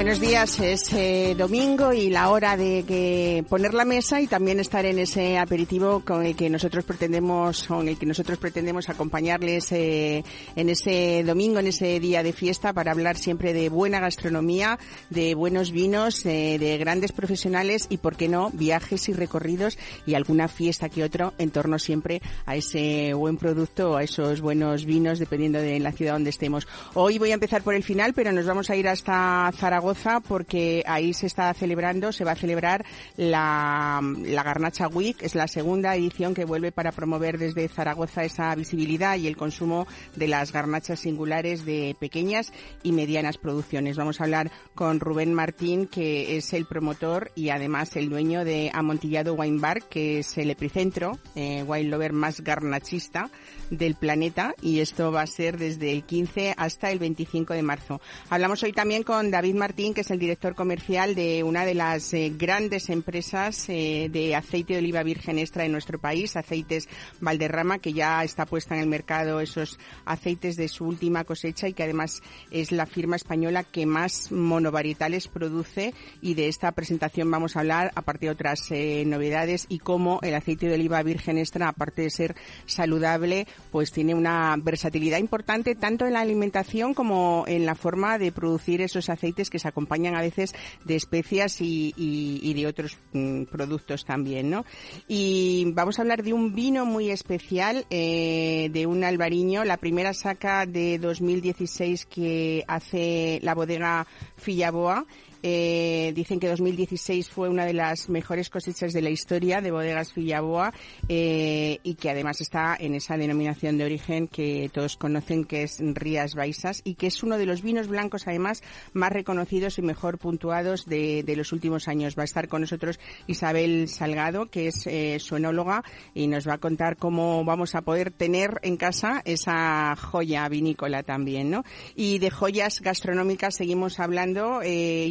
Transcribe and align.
Buenos 0.00 0.18
días, 0.18 0.58
es 0.60 0.94
eh, 0.94 1.34
domingo 1.36 1.92
y 1.92 2.08
la 2.08 2.30
hora 2.30 2.56
de 2.56 2.84
que 2.88 3.44
poner 3.50 3.74
la 3.74 3.84
mesa 3.84 4.18
y 4.18 4.26
también 4.26 4.58
estar 4.58 4.86
en 4.86 4.98
ese 4.98 5.36
aperitivo 5.36 6.00
con 6.00 6.24
el 6.24 6.34
que 6.34 6.48
nosotros 6.48 6.84
pretendemos, 6.84 7.64
con 7.64 7.86
el 7.86 7.98
que 7.98 8.06
nosotros 8.06 8.38
pretendemos 8.38 8.88
acompañarles 8.88 9.70
eh, 9.72 10.24
en 10.56 10.70
ese 10.70 11.22
domingo, 11.22 11.58
en 11.58 11.66
ese 11.66 12.00
día 12.00 12.22
de 12.22 12.32
fiesta 12.32 12.72
para 12.72 12.92
hablar 12.92 13.18
siempre 13.18 13.52
de 13.52 13.68
buena 13.68 14.00
gastronomía, 14.00 14.78
de 15.10 15.34
buenos 15.34 15.70
vinos, 15.70 16.24
eh, 16.24 16.56
de 16.58 16.78
grandes 16.78 17.12
profesionales 17.12 17.86
y, 17.90 17.98
por 17.98 18.16
qué 18.16 18.26
no, 18.26 18.48
viajes 18.54 19.06
y 19.10 19.12
recorridos 19.12 19.76
y 20.06 20.14
alguna 20.14 20.48
fiesta 20.48 20.88
que 20.88 21.04
otro 21.04 21.34
en 21.36 21.50
torno 21.50 21.78
siempre 21.78 22.22
a 22.46 22.56
ese 22.56 23.12
buen 23.12 23.36
producto, 23.36 23.98
a 23.98 24.02
esos 24.02 24.40
buenos 24.40 24.86
vinos, 24.86 25.18
dependiendo 25.18 25.58
de 25.58 25.78
la 25.78 25.92
ciudad 25.92 26.14
donde 26.14 26.30
estemos. 26.30 26.66
Hoy 26.94 27.18
voy 27.18 27.32
a 27.32 27.34
empezar 27.34 27.60
por 27.60 27.74
el 27.74 27.82
final, 27.82 28.14
pero 28.14 28.32
nos 28.32 28.46
vamos 28.46 28.70
a 28.70 28.76
ir 28.76 28.88
hasta 28.88 29.52
Zaragoza 29.54 29.89
porque 30.26 30.82
ahí 30.86 31.12
se 31.12 31.26
está 31.26 31.52
celebrando, 31.54 32.12
se 32.12 32.24
va 32.24 32.32
a 32.32 32.36
celebrar 32.36 32.84
la, 33.16 34.00
la 34.24 34.42
Garnacha 34.42 34.88
Week. 34.88 35.16
Es 35.20 35.34
la 35.34 35.48
segunda 35.48 35.96
edición 35.96 36.34
que 36.34 36.44
vuelve 36.44 36.72
para 36.72 36.92
promover 36.92 37.38
desde 37.38 37.68
Zaragoza 37.68 38.24
esa 38.24 38.54
visibilidad 38.54 39.16
y 39.16 39.26
el 39.26 39.36
consumo 39.36 39.86
de 40.16 40.28
las 40.28 40.52
garnachas 40.52 41.00
singulares 41.00 41.64
de 41.64 41.96
pequeñas 41.98 42.52
y 42.82 42.92
medianas 42.92 43.38
producciones. 43.38 43.96
Vamos 43.96 44.20
a 44.20 44.24
hablar 44.24 44.50
con 44.74 45.00
Rubén 45.00 45.34
Martín, 45.34 45.86
que 45.86 46.36
es 46.36 46.52
el 46.52 46.66
promotor 46.66 47.32
y 47.34 47.50
además 47.50 47.96
el 47.96 48.08
dueño 48.08 48.44
de 48.44 48.70
Amontillado 48.72 49.34
Wine 49.34 49.60
Bar, 49.60 49.82
que 49.88 50.20
es 50.20 50.38
el 50.38 50.50
epicentro, 50.50 51.18
eh, 51.34 51.64
wine 51.66 51.90
lover 51.90 52.12
más 52.12 52.40
garnachista 52.40 53.30
del 53.70 53.94
planeta 53.94 54.54
y 54.60 54.80
esto 54.80 55.12
va 55.12 55.22
a 55.22 55.26
ser 55.26 55.58
desde 55.58 55.92
el 55.92 56.04
15 56.04 56.54
hasta 56.56 56.90
el 56.90 56.98
25 56.98 57.54
de 57.54 57.62
marzo. 57.62 58.00
Hablamos 58.28 58.62
hoy 58.62 58.72
también 58.72 59.02
con 59.02 59.30
David 59.30 59.54
Martín 59.54 59.69
Martín, 59.70 59.94
que 59.94 60.00
es 60.00 60.10
el 60.10 60.18
director 60.18 60.56
comercial 60.56 61.14
de 61.14 61.44
una 61.44 61.64
de 61.64 61.74
las 61.74 62.12
eh, 62.12 62.32
grandes 62.36 62.90
empresas 62.90 63.68
eh, 63.68 64.08
de 64.10 64.34
aceite 64.34 64.72
de 64.72 64.80
oliva 64.80 65.04
virgen 65.04 65.38
extra 65.38 65.64
en 65.64 65.70
nuestro 65.70 66.00
país, 66.00 66.34
Aceites 66.36 66.88
Valderrama, 67.20 67.78
que 67.78 67.92
ya 67.92 68.24
está 68.24 68.46
puesta 68.46 68.74
en 68.74 68.80
el 68.80 68.88
mercado 68.88 69.38
esos 69.38 69.78
aceites 70.06 70.56
de 70.56 70.66
su 70.66 70.86
última 70.86 71.22
cosecha 71.22 71.68
y 71.68 71.72
que 71.72 71.84
además 71.84 72.20
es 72.50 72.72
la 72.72 72.84
firma 72.84 73.14
española 73.14 73.62
que 73.62 73.86
más 73.86 74.32
monovarietales 74.32 75.28
produce. 75.28 75.94
Y 76.20 76.34
de 76.34 76.48
esta 76.48 76.72
presentación 76.72 77.30
vamos 77.30 77.54
a 77.54 77.60
hablar, 77.60 77.92
aparte 77.94 78.26
de 78.26 78.32
otras 78.32 78.72
eh, 78.72 79.04
novedades 79.06 79.66
y 79.68 79.78
cómo 79.78 80.18
el 80.22 80.34
aceite 80.34 80.66
de 80.66 80.74
oliva 80.74 81.00
virgen 81.04 81.38
extra, 81.38 81.68
aparte 81.68 82.02
de 82.02 82.10
ser 82.10 82.34
saludable, 82.66 83.46
pues 83.70 83.92
tiene 83.92 84.16
una 84.16 84.56
versatilidad 84.60 85.18
importante 85.18 85.76
tanto 85.76 86.08
en 86.08 86.14
la 86.14 86.22
alimentación 86.22 86.92
como 86.92 87.44
en 87.46 87.66
la 87.66 87.76
forma 87.76 88.18
de 88.18 88.32
producir 88.32 88.80
esos 88.80 89.08
aceites 89.08 89.48
que 89.48 89.59
se 89.60 89.68
acompañan 89.68 90.14
a 90.14 90.20
veces 90.20 90.54
de 90.84 90.96
especias 90.96 91.60
y, 91.60 92.52
de 92.54 92.66
otros 92.66 92.98
mm, 93.12 93.44
productos 93.44 94.04
también, 94.04 94.50
¿no? 94.50 94.64
Y 95.08 95.70
vamos 95.72 95.98
a 95.98 96.02
hablar 96.02 96.22
de 96.22 96.32
un 96.32 96.54
vino 96.54 96.84
muy 96.84 97.10
especial, 97.10 97.86
eh, 97.90 98.68
de 98.72 98.86
un 98.86 99.04
albariño, 99.04 99.64
la 99.64 99.76
primera 99.76 100.12
saca 100.14 100.66
de 100.66 100.98
2016 100.98 102.06
que 102.06 102.64
hace 102.66 103.38
la 103.42 103.54
bodega 103.54 104.06
Fillaboa 104.36 105.06
eh, 105.42 106.12
dicen 106.14 106.40
que 106.40 106.48
2016 106.48 107.30
fue 107.30 107.48
una 107.48 107.64
de 107.64 107.72
las 107.72 108.08
mejores 108.08 108.50
cosechas 108.50 108.92
de 108.92 109.02
la 109.02 109.10
historia 109.10 109.60
de 109.60 109.70
bodegas 109.70 110.14
Villaboa 110.14 110.72
eh, 111.08 111.78
y 111.82 111.94
que 111.94 112.10
además 112.10 112.40
está 112.40 112.76
en 112.78 112.94
esa 112.94 113.16
denominación 113.16 113.78
de 113.78 113.84
origen 113.84 114.28
que 114.28 114.70
todos 114.72 114.96
conocen 114.96 115.44
que 115.44 115.62
es 115.62 115.78
Rías 115.80 116.34
Baixas 116.34 116.80
y 116.84 116.94
que 116.94 117.06
es 117.06 117.22
uno 117.22 117.38
de 117.38 117.46
los 117.46 117.62
vinos 117.62 117.88
blancos 117.88 118.26
además 118.26 118.62
más 118.92 119.10
reconocidos 119.10 119.78
y 119.78 119.82
mejor 119.82 120.18
puntuados 120.18 120.86
de, 120.86 121.24
los 121.36 121.52
últimos 121.52 121.88
años. 121.88 122.16
Va 122.18 122.22
a 122.22 122.24
estar 122.24 122.48
con 122.48 122.62
nosotros 122.62 122.98
Isabel 123.26 123.88
Salgado, 123.88 124.46
que 124.46 124.66
es 124.66 124.86
eh, 124.86 125.18
su 125.20 125.36
enóloga 125.36 125.84
y 126.14 126.26
nos 126.26 126.48
va 126.48 126.54
a 126.54 126.58
contar 126.58 126.96
cómo 126.96 127.44
vamos 127.44 127.74
a 127.74 127.82
poder 127.82 128.10
tener 128.10 128.58
en 128.62 128.76
casa 128.76 129.22
esa 129.24 129.94
joya 129.96 130.48
vinícola 130.48 131.02
también, 131.02 131.50
¿no? 131.50 131.64
Y 131.94 132.18
de 132.18 132.30
joyas 132.30 132.80
gastronómicas 132.80 133.54
seguimos 133.54 134.00
hablando. 134.00 134.60
Eh, 134.62 135.06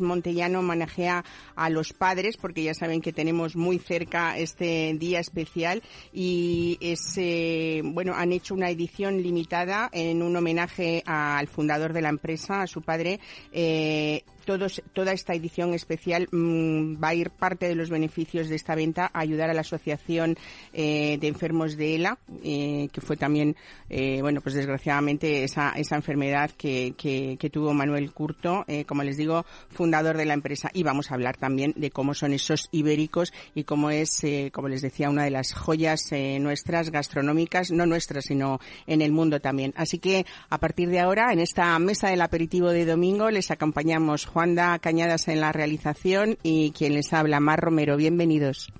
Montellano 0.00 0.62
manejea 0.62 1.24
a 1.54 1.70
los 1.70 1.92
padres, 1.92 2.36
porque 2.36 2.62
ya 2.62 2.74
saben 2.74 3.00
que 3.00 3.12
tenemos 3.12 3.56
muy 3.56 3.78
cerca 3.78 4.38
este 4.38 4.94
día 4.94 5.20
especial 5.20 5.82
y 6.12 6.78
es, 6.80 7.14
eh, 7.16 7.82
bueno, 7.84 8.14
han 8.14 8.32
hecho 8.32 8.54
una 8.54 8.70
edición 8.70 9.22
limitada 9.22 9.88
en 9.92 10.22
un 10.22 10.36
homenaje 10.36 11.02
al 11.06 11.48
fundador 11.48 11.92
de 11.92 12.02
la 12.02 12.08
empresa, 12.08 12.62
a 12.62 12.66
su 12.66 12.82
padre, 12.82 13.20
eh, 13.52 14.22
toda 14.40 15.12
esta 15.12 15.34
edición 15.34 15.74
especial 15.74 16.28
mm, 16.30 17.02
va 17.02 17.08
a 17.08 17.14
ir 17.14 17.30
parte 17.30 17.68
de 17.68 17.74
los 17.74 17.90
beneficios 17.90 18.48
de 18.48 18.56
esta 18.56 18.74
venta 18.74 19.10
a 19.12 19.20
ayudar 19.20 19.50
a 19.50 19.54
la 19.54 19.60
Asociación 19.60 20.36
eh, 20.72 21.18
de 21.20 21.28
Enfermos 21.28 21.76
de 21.76 21.94
ELA, 21.94 22.18
eh, 22.42 22.88
que 22.92 23.00
fue 23.00 23.16
también, 23.16 23.56
eh, 23.88 24.20
bueno, 24.20 24.40
pues 24.40 24.54
desgraciadamente 24.54 25.44
esa, 25.44 25.72
esa 25.72 25.96
enfermedad 25.96 26.50
que, 26.56 26.94
que, 26.96 27.50
tuvo 27.50 27.74
Manuel 27.74 28.12
Curto, 28.12 28.64
como 28.86 29.02
les 29.02 29.16
digo, 29.16 29.44
fundador 29.70 30.16
de 30.16 30.24
la 30.24 30.34
empresa. 30.34 30.70
Y 30.72 30.84
vamos 30.84 31.10
a 31.10 31.14
hablar 31.14 31.36
también 31.36 31.74
de 31.76 31.90
cómo 31.90 32.14
son 32.14 32.32
esos 32.32 32.68
ibéricos 32.70 33.32
y 33.56 33.64
cómo 33.64 33.90
es, 33.90 34.22
como 34.52 34.68
les 34.68 34.82
decía, 34.82 35.10
una 35.10 35.24
de 35.24 35.30
las 35.30 35.52
joyas 35.52 36.10
nuestras 36.38 36.90
gastronómicas, 36.90 37.72
no 37.72 37.86
nuestras, 37.86 38.26
sino 38.26 38.60
en 38.86 39.02
el 39.02 39.10
mundo 39.10 39.40
también. 39.40 39.74
Así 39.76 39.98
que 39.98 40.26
a 40.48 40.58
partir 40.58 40.90
de 40.90 41.00
ahora, 41.00 41.32
en 41.32 41.40
esta 41.40 41.76
mesa 41.80 42.08
del 42.08 42.20
aperitivo 42.20 42.70
de 42.70 42.84
domingo, 42.84 43.30
les 43.30 43.50
acompañamos 43.50 44.26
Juanda 44.32 44.78
Cañadas 44.78 45.28
en 45.28 45.40
la 45.40 45.52
realización 45.52 46.38
y 46.42 46.72
quien 46.72 46.94
les 46.94 47.12
habla, 47.12 47.40
Mar 47.40 47.60
Romero. 47.60 47.96
Bienvenidos. 47.96 48.72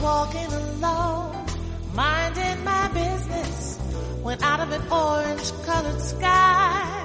Walking 0.00 0.52
alone, 0.52 1.44
minding 1.92 2.62
my 2.62 2.88
business, 2.94 3.78
when 4.22 4.40
out 4.44 4.60
of 4.60 4.70
an 4.70 4.82
orange 4.92 5.50
colored 5.64 6.00
sky, 6.00 6.97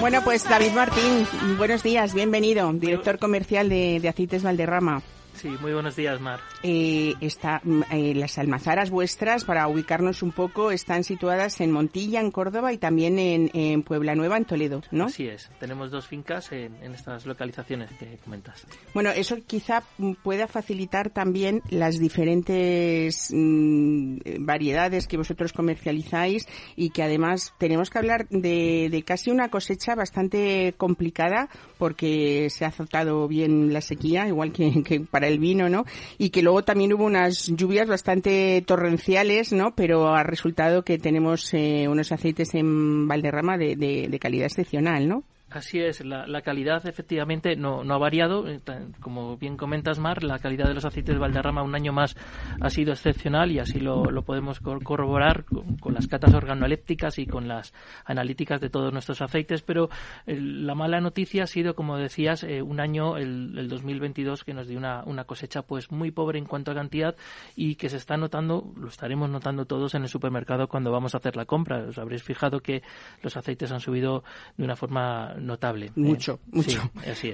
Bueno, 0.00 0.22
pues 0.22 0.44
David 0.44 0.72
Martín, 0.72 1.26
buenos 1.58 1.82
días, 1.82 2.14
bienvenido, 2.14 2.72
director 2.72 3.18
comercial 3.18 3.68
de, 3.68 3.98
de 4.00 4.08
Aceites 4.08 4.42
Valderrama. 4.42 5.02
Sí, 5.38 5.50
muy 5.60 5.72
buenos 5.72 5.94
días, 5.94 6.20
Mar. 6.20 6.40
Eh, 6.64 7.14
está, 7.20 7.60
mm, 7.62 7.82
eh, 7.92 8.14
las 8.16 8.38
almazaras 8.38 8.90
vuestras, 8.90 9.44
para 9.44 9.68
ubicarnos 9.68 10.24
un 10.24 10.32
poco, 10.32 10.72
están 10.72 11.04
situadas 11.04 11.60
en 11.60 11.70
Montilla, 11.70 12.20
en 12.20 12.32
Córdoba 12.32 12.72
y 12.72 12.78
también 12.78 13.18
en, 13.20 13.82
Puebla 13.84 14.16
Nueva, 14.16 14.36
en 14.36 14.44
Toledo, 14.44 14.82
¿no? 14.90 15.04
Así 15.04 15.28
es. 15.28 15.48
Tenemos 15.60 15.92
dos 15.92 16.08
fincas 16.08 16.50
en, 16.50 16.74
estas 16.92 17.24
localizaciones 17.24 17.92
que 17.92 18.18
comentas. 18.24 18.66
Bueno, 18.94 19.10
eso 19.10 19.36
quizá 19.46 19.84
pueda 20.24 20.48
facilitar 20.48 21.10
también 21.10 21.62
las 21.70 22.00
diferentes 22.00 23.32
mm, 23.32 24.18
variedades 24.40 25.06
que 25.06 25.16
vosotros 25.16 25.52
comercializáis 25.52 26.48
y 26.74 26.90
que 26.90 27.04
además 27.04 27.54
tenemos 27.58 27.90
que 27.90 27.98
hablar 27.98 28.26
de, 28.30 28.88
de 28.90 29.02
casi 29.04 29.30
una 29.30 29.50
cosecha 29.50 29.94
bastante 29.94 30.74
complicada 30.76 31.48
porque 31.78 32.50
se 32.50 32.64
ha 32.64 32.68
azotado 32.68 33.28
bien 33.28 33.72
la 33.72 33.80
sequía, 33.80 34.26
igual 34.26 34.52
que, 34.52 34.82
que 34.82 35.00
para 35.00 35.27
el 35.28 35.38
vino, 35.38 35.68
¿no? 35.68 35.84
Y 36.18 36.30
que 36.30 36.42
luego 36.42 36.64
también 36.64 36.92
hubo 36.92 37.04
unas 37.04 37.46
lluvias 37.46 37.88
bastante 37.88 38.62
torrenciales, 38.66 39.52
¿no? 39.52 39.74
Pero 39.74 40.14
ha 40.14 40.22
resultado 40.22 40.82
que 40.82 40.98
tenemos 40.98 41.52
eh, 41.54 41.86
unos 41.88 42.12
aceites 42.12 42.54
en 42.54 43.08
Valderrama 43.08 43.58
de, 43.58 43.76
de, 43.76 44.18
calidad 44.18 44.46
excepcional, 44.46 45.08
¿no? 45.08 45.24
Así 45.50 45.80
es, 45.80 46.04
la, 46.04 46.42
calidad 46.42 46.86
efectivamente 46.86 47.56
no, 47.56 47.82
no, 47.82 47.94
ha 47.94 47.98
variado. 47.98 48.46
Eh, 48.46 48.60
como 49.00 49.38
bien 49.38 49.56
comentas, 49.56 49.98
Mar, 49.98 50.22
la 50.22 50.38
calidad 50.38 50.68
de 50.68 50.74
los 50.74 50.84
aceites 50.84 51.14
de 51.14 51.18
Valderrama 51.18 51.62
un 51.62 51.74
año 51.74 51.90
más 51.90 52.16
ha 52.60 52.68
sido 52.68 52.92
excepcional 52.92 53.50
y 53.50 53.58
así 53.58 53.80
lo, 53.80 54.04
lo 54.10 54.22
podemos 54.22 54.60
corroborar 54.60 55.46
con, 55.46 55.94
las 55.94 56.06
catas 56.06 56.34
organolépticas 56.34 57.18
y 57.18 57.26
con 57.26 57.48
las 57.48 57.72
analíticas 58.04 58.60
de 58.60 58.68
todos 58.68 58.92
nuestros 58.92 59.22
aceites. 59.22 59.62
Pero 59.62 59.88
la 60.26 60.74
mala 60.74 61.00
noticia 61.00 61.44
ha 61.44 61.46
sido, 61.46 61.74
como 61.74 61.96
decías, 61.96 62.44
eh, 62.44 62.60
un 62.60 62.78
año, 62.78 63.16
el, 63.16 63.58
el, 63.58 63.68
2022, 63.70 64.44
que 64.44 64.52
nos 64.52 64.68
dio 64.68 64.76
una, 64.76 65.02
una 65.06 65.24
cosecha 65.24 65.62
pues 65.62 65.90
muy 65.90 66.10
pobre 66.10 66.38
en 66.38 66.44
cuanto 66.44 66.72
a 66.72 66.74
cantidad 66.74 67.16
y 67.56 67.76
que 67.76 67.88
se 67.88 67.96
está 67.96 68.18
notando, 68.18 68.70
lo 68.76 68.88
estaremos 68.88 69.30
notando 69.30 69.64
todos 69.64 69.94
en 69.94 70.02
el 70.02 70.08
supermercado 70.10 70.68
cuando 70.68 70.92
vamos 70.92 71.14
a 71.14 71.18
hacer 71.18 71.36
la 71.36 71.46
compra. 71.46 71.86
Os 71.88 71.96
habréis 71.96 72.22
fijado 72.22 72.60
que 72.60 72.82
los 73.22 73.34
aceites 73.34 73.72
han 73.72 73.80
subido 73.80 74.24
de 74.58 74.64
una 74.64 74.76
forma 74.76 75.37
notable. 75.38 75.86
¿eh? 75.86 75.92
Mucho, 75.96 76.40
mucho. 76.50 76.90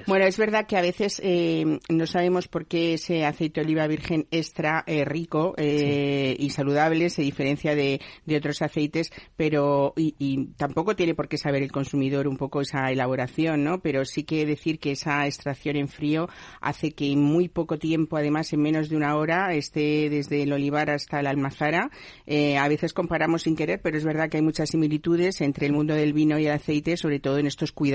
Bueno, 0.07 0.25
es 0.25 0.37
verdad 0.37 0.65
que 0.67 0.77
a 0.77 0.81
veces 0.81 1.19
eh, 1.23 1.79
no 1.89 2.05
sabemos 2.05 2.47
por 2.47 2.67
qué 2.67 2.93
ese 2.93 3.25
aceite 3.25 3.61
de 3.61 3.65
oliva 3.65 3.87
virgen 3.87 4.27
extra 4.31 4.83
eh, 4.87 5.05
rico 5.05 5.55
y 5.57 6.49
saludable 6.49 7.09
se 7.09 7.21
diferencia 7.21 7.75
de, 7.75 7.99
otros 8.35 8.61
aceites, 8.61 9.11
pero 9.35 9.93
y, 9.95 10.47
tampoco 10.57 10.95
tiene 10.95 11.15
por 11.15 11.27
qué 11.27 11.37
saber 11.37 11.63
el 11.63 11.71
consumidor 11.71 12.27
un 12.27 12.37
poco 12.37 12.61
esa 12.61 12.91
elaboración, 12.91 13.63
¿no? 13.63 13.79
Pero 13.79 14.05
sí 14.05 14.23
que 14.23 14.45
decir 14.45 14.79
que 14.79 14.91
esa 14.91 15.25
extracción 15.25 15.75
en 15.75 15.87
frío 15.87 16.27
hace 16.61 16.91
que 16.91 17.11
en 17.11 17.21
muy 17.21 17.47
poco 17.47 17.77
tiempo, 17.77 18.17
además 18.17 18.51
en 18.53 18.61
menos 18.61 18.89
de 18.89 18.97
una 18.97 19.15
hora, 19.15 19.53
esté 19.53 20.09
desde 20.09 20.43
el 20.43 20.53
olivar 20.53 20.89
hasta 20.89 21.21
la 21.21 21.29
almazara. 21.29 21.89
a 22.27 22.67
veces 22.67 22.93
comparamos 22.93 23.43
sin 23.43 23.55
querer, 23.55 23.81
pero 23.81 23.97
es 23.97 24.03
verdad 24.03 24.29
que 24.29 24.37
hay 24.37 24.43
muchas 24.43 24.69
similitudes 24.69 25.41
entre 25.41 25.65
el 25.67 25.73
mundo 25.73 25.95
del 25.95 26.13
vino 26.13 26.37
y 26.37 26.45
el 26.45 26.51
aceite, 26.51 26.97
sobre 26.97 27.19
todo 27.19 27.37
en 27.37 27.47
estos 27.47 27.71
cuidados 27.71 27.94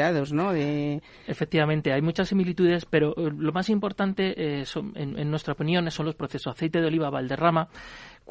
Efectivamente, 1.27 1.93
hay 1.93 2.03
muchas 2.03 2.29
similitudes, 2.29 2.85
pero 2.85 3.15
eh, 3.17 3.31
lo 3.37 3.53
más 3.53 3.69
importante, 3.69 4.61
eh, 4.61 4.65
en, 4.95 5.19
en, 5.19 5.31
nuestra 5.31 5.53
opinión, 5.53 5.91
son 5.91 6.07
los 6.07 6.15
procesos. 6.15 6.55
Aceite 6.55 6.81
de 6.81 6.87
oliva 6.87 7.11
Valderrama 7.11 7.69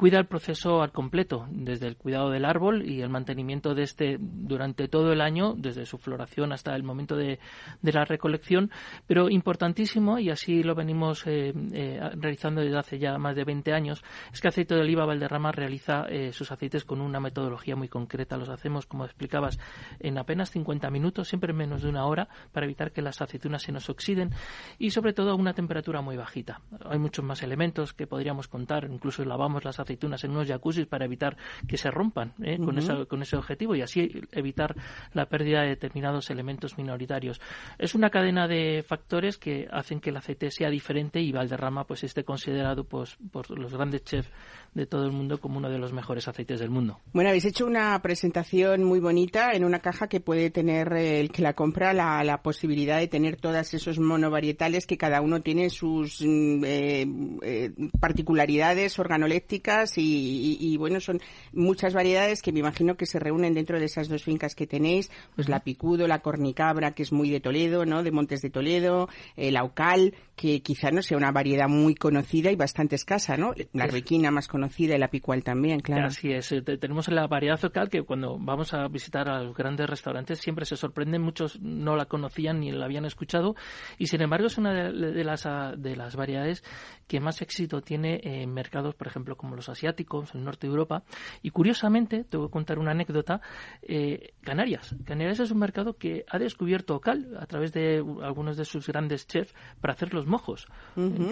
cuida 0.00 0.18
el 0.18 0.24
proceso 0.24 0.80
al 0.80 0.92
completo, 0.92 1.46
desde 1.50 1.86
el 1.86 1.98
cuidado 1.98 2.30
del 2.30 2.46
árbol 2.46 2.88
y 2.88 3.02
el 3.02 3.10
mantenimiento 3.10 3.74
de 3.74 3.82
este 3.82 4.16
durante 4.18 4.88
todo 4.88 5.12
el 5.12 5.20
año, 5.20 5.52
desde 5.58 5.84
su 5.84 5.98
floración 5.98 6.54
hasta 6.54 6.74
el 6.74 6.82
momento 6.82 7.16
de, 7.16 7.38
la 7.82 8.06
recolección, 8.06 8.70
pero 9.06 9.28
importantísimo, 9.28 10.18
y 10.18 10.30
así 10.30 10.62
lo 10.62 10.74
venimos 10.74 11.26
eh, 11.26 11.52
eh, 11.74 12.00
realizando 12.14 12.62
desde 12.62 12.78
hace 12.78 12.98
ya 12.98 13.18
más 13.18 13.36
de 13.36 13.44
20 13.44 13.74
años, 13.74 14.02
es 14.32 14.40
que 14.40 14.48
Aceite 14.48 14.74
de 14.74 14.80
Oliva 14.80 15.04
Valderrama 15.04 15.52
realiza 15.52 16.06
eh, 16.08 16.32
sus 16.32 16.50
aceites 16.50 16.86
con 16.86 17.02
una 17.02 17.20
metodología 17.20 17.76
muy 17.76 17.88
concreta. 17.88 18.38
Los 18.38 18.48
hacemos, 18.48 18.86
como 18.86 19.04
explicabas, 19.04 19.58
en 19.98 20.16
apenas 20.16 20.50
50 20.50 20.88
minutos, 20.88 21.28
siempre 21.28 21.52
menos 21.52 21.82
de 21.82 21.90
una 21.90 22.06
hora, 22.06 22.26
para 22.52 22.64
evitar 22.64 22.92
que 22.92 23.02
las 23.02 23.20
aceitunas 23.20 23.64
se 23.64 23.72
nos 23.72 23.90
oxiden 23.90 24.30
y 24.78 24.92
sobre 24.92 25.12
todo 25.12 25.32
a 25.32 25.34
una 25.34 25.52
temperatura 25.52 26.00
muy 26.00 26.16
bajita. 26.16 26.62
Hay 26.86 26.98
muchos 26.98 27.22
más 27.22 27.42
elementos 27.42 27.92
que 27.92 28.06
podríamos 28.06 28.48
contar, 28.48 28.88
incluso 28.90 29.22
lavamos 29.26 29.62
las 29.62 29.78
aceitunas 29.78 29.89
aceitunas 29.90 30.22
en 30.24 30.30
unos 30.30 30.48
jacuzzis 30.48 30.86
para 30.86 31.04
evitar 31.04 31.36
que 31.66 31.76
se 31.76 31.90
rompan 31.90 32.34
¿eh? 32.42 32.58
con, 32.58 32.76
con 33.06 33.22
ese 33.22 33.36
objetivo 33.36 33.74
y 33.74 33.82
así 33.82 34.22
evitar 34.32 34.74
la 35.12 35.26
pérdida 35.26 35.62
de 35.62 35.68
determinados 35.68 36.30
elementos 36.30 36.78
minoritarios. 36.78 37.40
Es 37.78 37.94
una 37.94 38.10
cadena 38.10 38.46
de 38.46 38.84
factores 38.86 39.36
que 39.36 39.68
hacen 39.70 40.00
que 40.00 40.10
el 40.10 40.16
aceite 40.16 40.50
sea 40.50 40.70
diferente 40.70 41.20
y 41.20 41.32
Valderrama 41.32 41.84
pues 41.84 42.04
esté 42.04 42.24
considerado 42.24 42.84
pues, 42.84 43.16
por 43.30 43.50
los 43.50 43.72
grandes 43.74 44.04
chefs 44.04 44.30
de 44.74 44.86
todo 44.86 45.04
el 45.04 45.12
mundo 45.12 45.40
como 45.40 45.58
uno 45.58 45.68
de 45.68 45.78
los 45.78 45.92
mejores 45.92 46.28
aceites 46.28 46.60
del 46.60 46.70
mundo. 46.70 47.00
Bueno, 47.12 47.30
habéis 47.30 47.44
hecho 47.44 47.66
una 47.66 48.00
presentación 48.02 48.84
muy 48.84 49.00
bonita 49.00 49.50
en 49.52 49.64
una 49.64 49.80
caja 49.80 50.08
que 50.08 50.20
puede 50.20 50.50
tener 50.50 50.92
el 50.92 51.32
que 51.32 51.42
la 51.42 51.54
compra 51.54 51.92
la, 51.92 52.22
la 52.22 52.42
posibilidad 52.42 52.98
de 52.98 53.08
tener 53.08 53.36
todos 53.36 53.74
esos 53.74 53.98
monovarietales 53.98 54.86
que 54.86 54.96
cada 54.96 55.20
uno 55.20 55.40
tiene 55.42 55.70
sus 55.70 56.20
mm, 56.20 56.64
eh, 56.64 57.06
eh, 57.42 57.72
particularidades 57.98 58.98
organolépticas 58.98 59.94
y, 59.96 60.76
bueno, 60.78 61.00
son 61.00 61.20
muchas 61.52 61.92
variedades 61.92 62.40
que 62.40 62.52
me 62.52 62.60
imagino 62.60 62.96
que 62.96 63.06
se 63.06 63.18
reúnen 63.18 63.54
dentro 63.54 63.78
de 63.78 63.86
esas 63.86 64.08
dos 64.08 64.22
fincas 64.22 64.54
que 64.54 64.66
tenéis, 64.66 65.10
pues 65.34 65.48
la 65.48 65.60
Picudo, 65.60 66.06
la 66.06 66.20
Cornicabra, 66.20 66.92
que 66.92 67.02
es 67.02 67.12
muy 67.12 67.30
de 67.30 67.40
Toledo, 67.40 67.84
¿no? 67.84 68.02
De 68.02 68.12
Montes 68.12 68.40
de 68.40 68.50
Toledo, 68.50 69.08
el 69.36 69.56
Aucal, 69.56 70.14
que 70.36 70.62
quizá 70.62 70.90
no 70.90 71.02
sea 71.02 71.16
una 71.16 71.32
variedad 71.32 71.68
muy 71.68 71.94
conocida 71.94 72.50
y 72.50 72.56
bastante 72.56 72.94
escasa, 72.94 73.36
¿no? 73.36 73.52
La 73.72 73.84
Arbequina 73.84 74.30
más 74.30 74.46
conocida 74.46 74.59
y 74.78 74.86
la 74.86 75.08
Picual 75.08 75.42
también, 75.42 75.80
claro. 75.80 76.06
Así 76.06 76.32
es, 76.32 76.52
eh, 76.52 76.62
tenemos 76.62 77.08
la 77.08 77.26
variedad 77.26 77.58
Aucal 77.62 77.88
que 77.88 78.02
cuando 78.02 78.38
vamos 78.38 78.72
a 78.74 78.86
visitar 78.88 79.28
a 79.28 79.42
los 79.42 79.54
grandes 79.54 79.88
restaurantes 79.88 80.38
siempre 80.38 80.64
se 80.64 80.76
sorprenden, 80.76 81.22
muchos 81.22 81.60
no 81.60 81.96
la 81.96 82.06
conocían 82.06 82.60
ni 82.60 82.72
la 82.72 82.84
habían 82.84 83.04
escuchado 83.04 83.54
y 83.98 84.06
sin 84.06 84.22
embargo 84.22 84.46
es 84.46 84.58
una 84.58 84.90
de, 84.90 85.24
las, 85.24 85.46
ah, 85.46 85.74
de 85.76 85.96
las 85.96 86.16
variedades 86.16 86.62
que 87.06 87.20
más 87.20 87.42
éxito 87.42 87.80
tiene 87.80 88.20
en 88.22 88.52
mercados, 88.52 88.94
por 88.94 89.06
ejemplo, 89.08 89.36
como 89.36 89.56
los 89.56 89.68
asiáticos, 89.68 90.34
el 90.34 90.44
norte 90.44 90.66
de 90.66 90.70
Europa. 90.70 91.02
Y 91.42 91.50
curiosamente, 91.50 92.24
te 92.24 92.36
voy 92.36 92.46
a 92.46 92.50
contar 92.50 92.78
una 92.78 92.92
anécdota, 92.92 93.40
eh, 93.82 94.34
Canarias. 94.42 94.94
Canarias 95.04 95.40
es 95.40 95.50
un 95.50 95.58
mercado 95.58 95.96
que 95.96 96.24
ha 96.30 96.38
descubierto 96.38 96.94
Ocal 96.94 97.36
a 97.38 97.46
través 97.46 97.72
de 97.72 97.96
algunos 98.22 98.56
de 98.56 98.64
sus 98.64 98.86
grandes 98.86 99.26
chefs 99.26 99.54
para 99.80 99.94
hacer 99.94 100.14
los 100.14 100.26
mojos. 100.26 100.68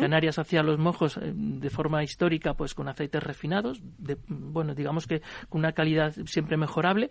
Canarias 0.01 0.39
hacía 0.39 0.63
los 0.63 0.79
mojos 0.79 1.17
eh, 1.17 1.33
de 1.35 1.71
forma 1.71 2.03
histórica, 2.03 2.55
pues 2.55 2.75
con 2.75 2.89
refinados, 3.23 3.81
de, 3.99 4.17
bueno, 4.29 4.75
digamos 4.75 5.07
que 5.07 5.23
con 5.49 5.61
una 5.61 5.73
calidad 5.73 6.15
siempre 6.27 6.57
mejorable 6.57 7.11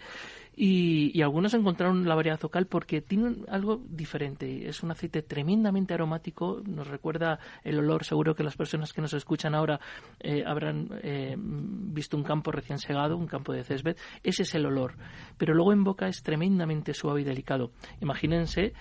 y, 0.60 1.22
algunos 1.22 1.54
encontraron 1.54 2.08
la 2.08 2.16
variedad 2.16 2.40
zocal 2.40 2.66
porque 2.66 3.00
tiene 3.02 3.44
algo 3.48 3.80
diferente. 3.88 4.68
Es 4.68 4.82
un 4.82 4.90
aceite 4.90 5.22
tremendamente 5.22 5.94
aromático, 5.94 6.64
nos 6.66 6.88
recuerda 6.88 7.40
el 7.64 7.78
olor. 7.78 8.04
Seguro 8.04 8.34
que 8.34 8.44
las 8.44 8.58
personas 8.58 8.92
que 8.92 9.02
nos 9.02 9.14
escuchan 9.14 9.54
ahora 9.54 9.80
eh, 10.20 10.44
habrán 10.48 10.90
eh, 11.04 11.36
visto 11.38 12.18
un 12.18 12.24
campo 12.24 12.52
recién 12.52 12.80
segado, 12.80 13.18
un 13.18 13.28
campo 13.28 13.54
de 13.54 13.64
césped. 13.64 13.98
Ese 14.24 14.44
es 14.44 14.56
el 14.56 14.66
olor. 14.66 14.96
Pero 15.38 15.54
luego 15.54 15.74
en 15.74 15.84
boca 15.84 16.08
es 16.08 16.24
tremendamente 16.24 16.96
suave 16.96 17.22
y 17.22 17.24
delicado. 17.24 17.72
Imagínense 18.02 18.74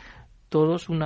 todos 0.49 0.89
un, 0.89 0.99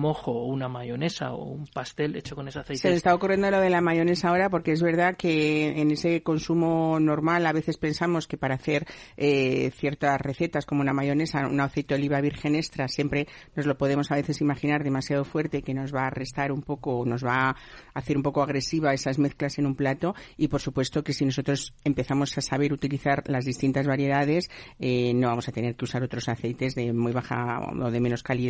mojo 0.00 0.32
o 0.32 0.46
una 0.46 0.68
mayonesa 0.68 1.32
o 1.32 1.44
un 1.44 1.66
pastel 1.66 2.16
hecho 2.16 2.34
con 2.34 2.48
ese 2.48 2.60
aceite. 2.60 2.80
Se 2.80 2.90
le 2.90 2.96
está 2.96 3.14
ocurriendo 3.14 3.50
lo 3.50 3.60
de 3.60 3.70
la 3.70 3.80
mayonesa 3.80 4.28
ahora 4.28 4.48
porque 4.48 4.72
es 4.72 4.82
verdad 4.82 5.16
que 5.16 5.80
en 5.80 5.90
ese 5.90 6.22
consumo 6.22 6.98
normal 6.98 7.44
a 7.46 7.52
veces 7.52 7.76
pensamos 7.76 8.26
que 8.26 8.36
para 8.36 8.54
hacer 8.54 8.86
eh, 9.16 9.70
ciertas 9.76 10.20
recetas 10.20 10.64
como 10.64 10.80
una 10.80 10.92
mayonesa, 10.92 11.46
un 11.46 11.60
aceite 11.60 11.94
de 11.94 12.00
oliva 12.00 12.20
virgen 12.20 12.54
extra, 12.54 12.88
siempre 12.88 13.26
nos 13.54 13.66
lo 13.66 13.76
podemos 13.76 14.10
a 14.10 14.16
veces 14.16 14.40
imaginar 14.40 14.84
demasiado 14.84 15.24
fuerte 15.24 15.62
que 15.62 15.74
nos 15.74 15.94
va 15.94 16.06
a 16.06 16.10
restar 16.10 16.50
un 16.50 16.62
poco, 16.62 17.04
nos 17.04 17.24
va 17.24 17.50
a 17.50 17.56
hacer 17.94 18.16
un 18.16 18.22
poco 18.22 18.42
agresiva 18.42 18.94
esas 18.94 19.18
mezclas 19.18 19.58
en 19.58 19.66
un 19.66 19.74
plato 19.74 20.14
y 20.36 20.48
por 20.48 20.60
supuesto 20.60 21.04
que 21.04 21.12
si 21.12 21.24
nosotros 21.24 21.74
empezamos 21.84 22.36
a 22.38 22.40
saber 22.40 22.72
utilizar 22.72 23.22
las 23.26 23.44
distintas 23.44 23.86
variedades 23.86 24.48
eh, 24.78 25.12
no 25.14 25.28
vamos 25.28 25.48
a 25.48 25.52
tener 25.52 25.76
que 25.76 25.84
usar 25.84 26.02
otros 26.02 26.28
aceites 26.28 26.74
de 26.74 26.92
muy 26.92 27.12
baja 27.12 27.60
o 27.60 27.90
de 27.90 28.00
menos 28.00 28.22
calidad 28.22 28.45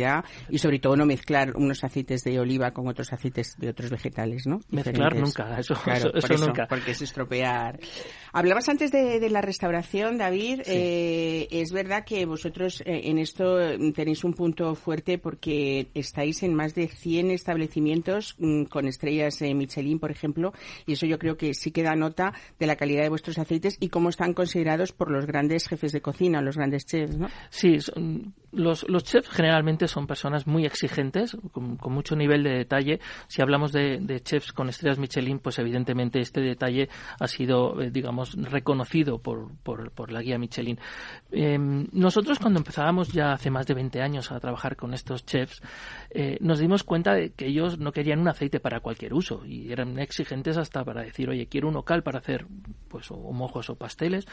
y 0.49 0.57
sobre 0.57 0.79
todo 0.79 0.95
no 0.95 1.05
mezclar 1.05 1.55
unos 1.55 1.83
aceites 1.83 2.23
de 2.23 2.39
oliva 2.39 2.71
con 2.71 2.87
otros 2.87 3.11
aceites 3.13 3.55
de 3.57 3.69
otros 3.69 3.89
vegetales, 3.89 4.47
¿no? 4.47 4.59
Mezclar 4.69 5.15
nunca, 5.15 5.59
eso, 5.59 5.75
nunca. 6.39 6.67
Porque 6.67 6.91
es 6.91 7.01
estropear. 7.01 7.79
Hablabas 8.33 8.69
antes 8.69 8.91
de, 8.91 9.27
la 9.29 9.41
restauración, 9.41 10.17
David. 10.17 10.61
Eh, 10.65 11.47
es 11.51 11.71
verdad 11.71 12.05
que 12.05 12.25
vosotros 12.25 12.81
eh, 12.81 13.01
en 13.05 13.17
esto 13.17 13.57
tenéis 13.93 14.23
un 14.23 14.33
punto 14.33 14.75
fuerte 14.75 15.17
porque 15.17 15.89
estáis 15.93 16.43
en 16.43 16.53
más 16.53 16.75
de 16.75 16.87
100 16.87 17.31
establecimientos 17.31 18.35
mm, 18.37 18.65
con 18.65 18.87
estrellas 18.87 19.41
eh, 19.41 19.53
Michelin, 19.53 19.99
por 19.99 20.11
ejemplo, 20.11 20.53
y 20.85 20.93
eso 20.93 21.05
yo 21.05 21.17
creo 21.17 21.37
que 21.37 21.53
sí 21.53 21.71
que 21.71 21.83
da 21.83 21.95
nota 21.95 22.33
de 22.59 22.67
la 22.67 22.75
calidad 22.75 23.03
de 23.03 23.09
vuestros 23.09 23.37
aceites 23.37 23.77
y 23.79 23.89
cómo 23.89 24.09
están 24.09 24.33
considerados 24.33 24.91
por 24.91 25.11
los 25.11 25.25
grandes 25.25 25.67
jefes 25.67 25.91
de 25.91 26.01
cocina, 26.01 26.41
los 26.41 26.57
grandes 26.57 26.85
chefs, 26.85 27.17
¿no? 27.17 27.27
Sí, 27.49 27.77
los, 28.51 28.87
los 28.87 29.03
chefs 29.03 29.29
generalmente 29.29 29.86
son 29.87 30.07
personas 30.07 30.47
muy 30.47 30.65
exigentes, 30.65 31.37
con, 31.51 31.77
mucho 31.87 32.15
nivel 32.15 32.43
de 32.43 32.51
detalle. 32.51 32.99
Si 33.27 33.41
hablamos 33.41 33.71
de, 33.71 34.21
chefs 34.23 34.53
con 34.53 34.69
estrellas 34.69 34.99
Michelin, 34.99 35.39
pues 35.39 35.59
evidentemente 35.59 36.19
este 36.19 36.41
detalle 36.41 36.89
ha 37.19 37.27
sido, 37.27 37.81
eh, 37.81 37.91
digamos, 37.91 38.33
reconocido 38.33 39.19
por, 39.19 39.55
por, 39.63 40.11
la 40.11 40.21
guía 40.21 40.37
Michelin. 40.37 40.79
Em, 41.31 41.87
nosotros 41.91 42.39
cuando 42.39 42.59
empezábamos 42.59 43.11
ya 43.11 43.33
hace 43.33 43.49
más 43.49 43.67
de 43.67 43.73
20 43.73 44.01
años 44.01 44.31
a 44.31 44.39
trabajar 44.39 44.75
con 44.75 44.93
estos 44.93 45.25
chefs, 45.25 45.61
eh, 46.09 46.37
nos 46.41 46.59
dimos 46.59 46.83
cuenta 46.83 47.13
de 47.13 47.31
que 47.31 47.47
ellos 47.47 47.79
no 47.79 47.91
querían 47.91 48.19
un 48.19 48.27
aceite 48.27 48.59
para 48.59 48.79
cualquier 48.79 49.13
uso 49.13 49.45
y 49.45 49.71
eran 49.71 49.99
exigentes 49.99 50.57
hasta 50.57 50.83
para 50.83 51.01
decir, 51.03 51.29
oye, 51.29 51.47
quiero 51.47 51.67
un 51.67 51.73
local 51.73 52.03
para 52.03 52.19
hacer 52.19 52.45
pues 52.87 53.11
o, 53.11 53.17
mojos 53.17 53.69
o 53.69 53.75
pasteles, 53.75 54.25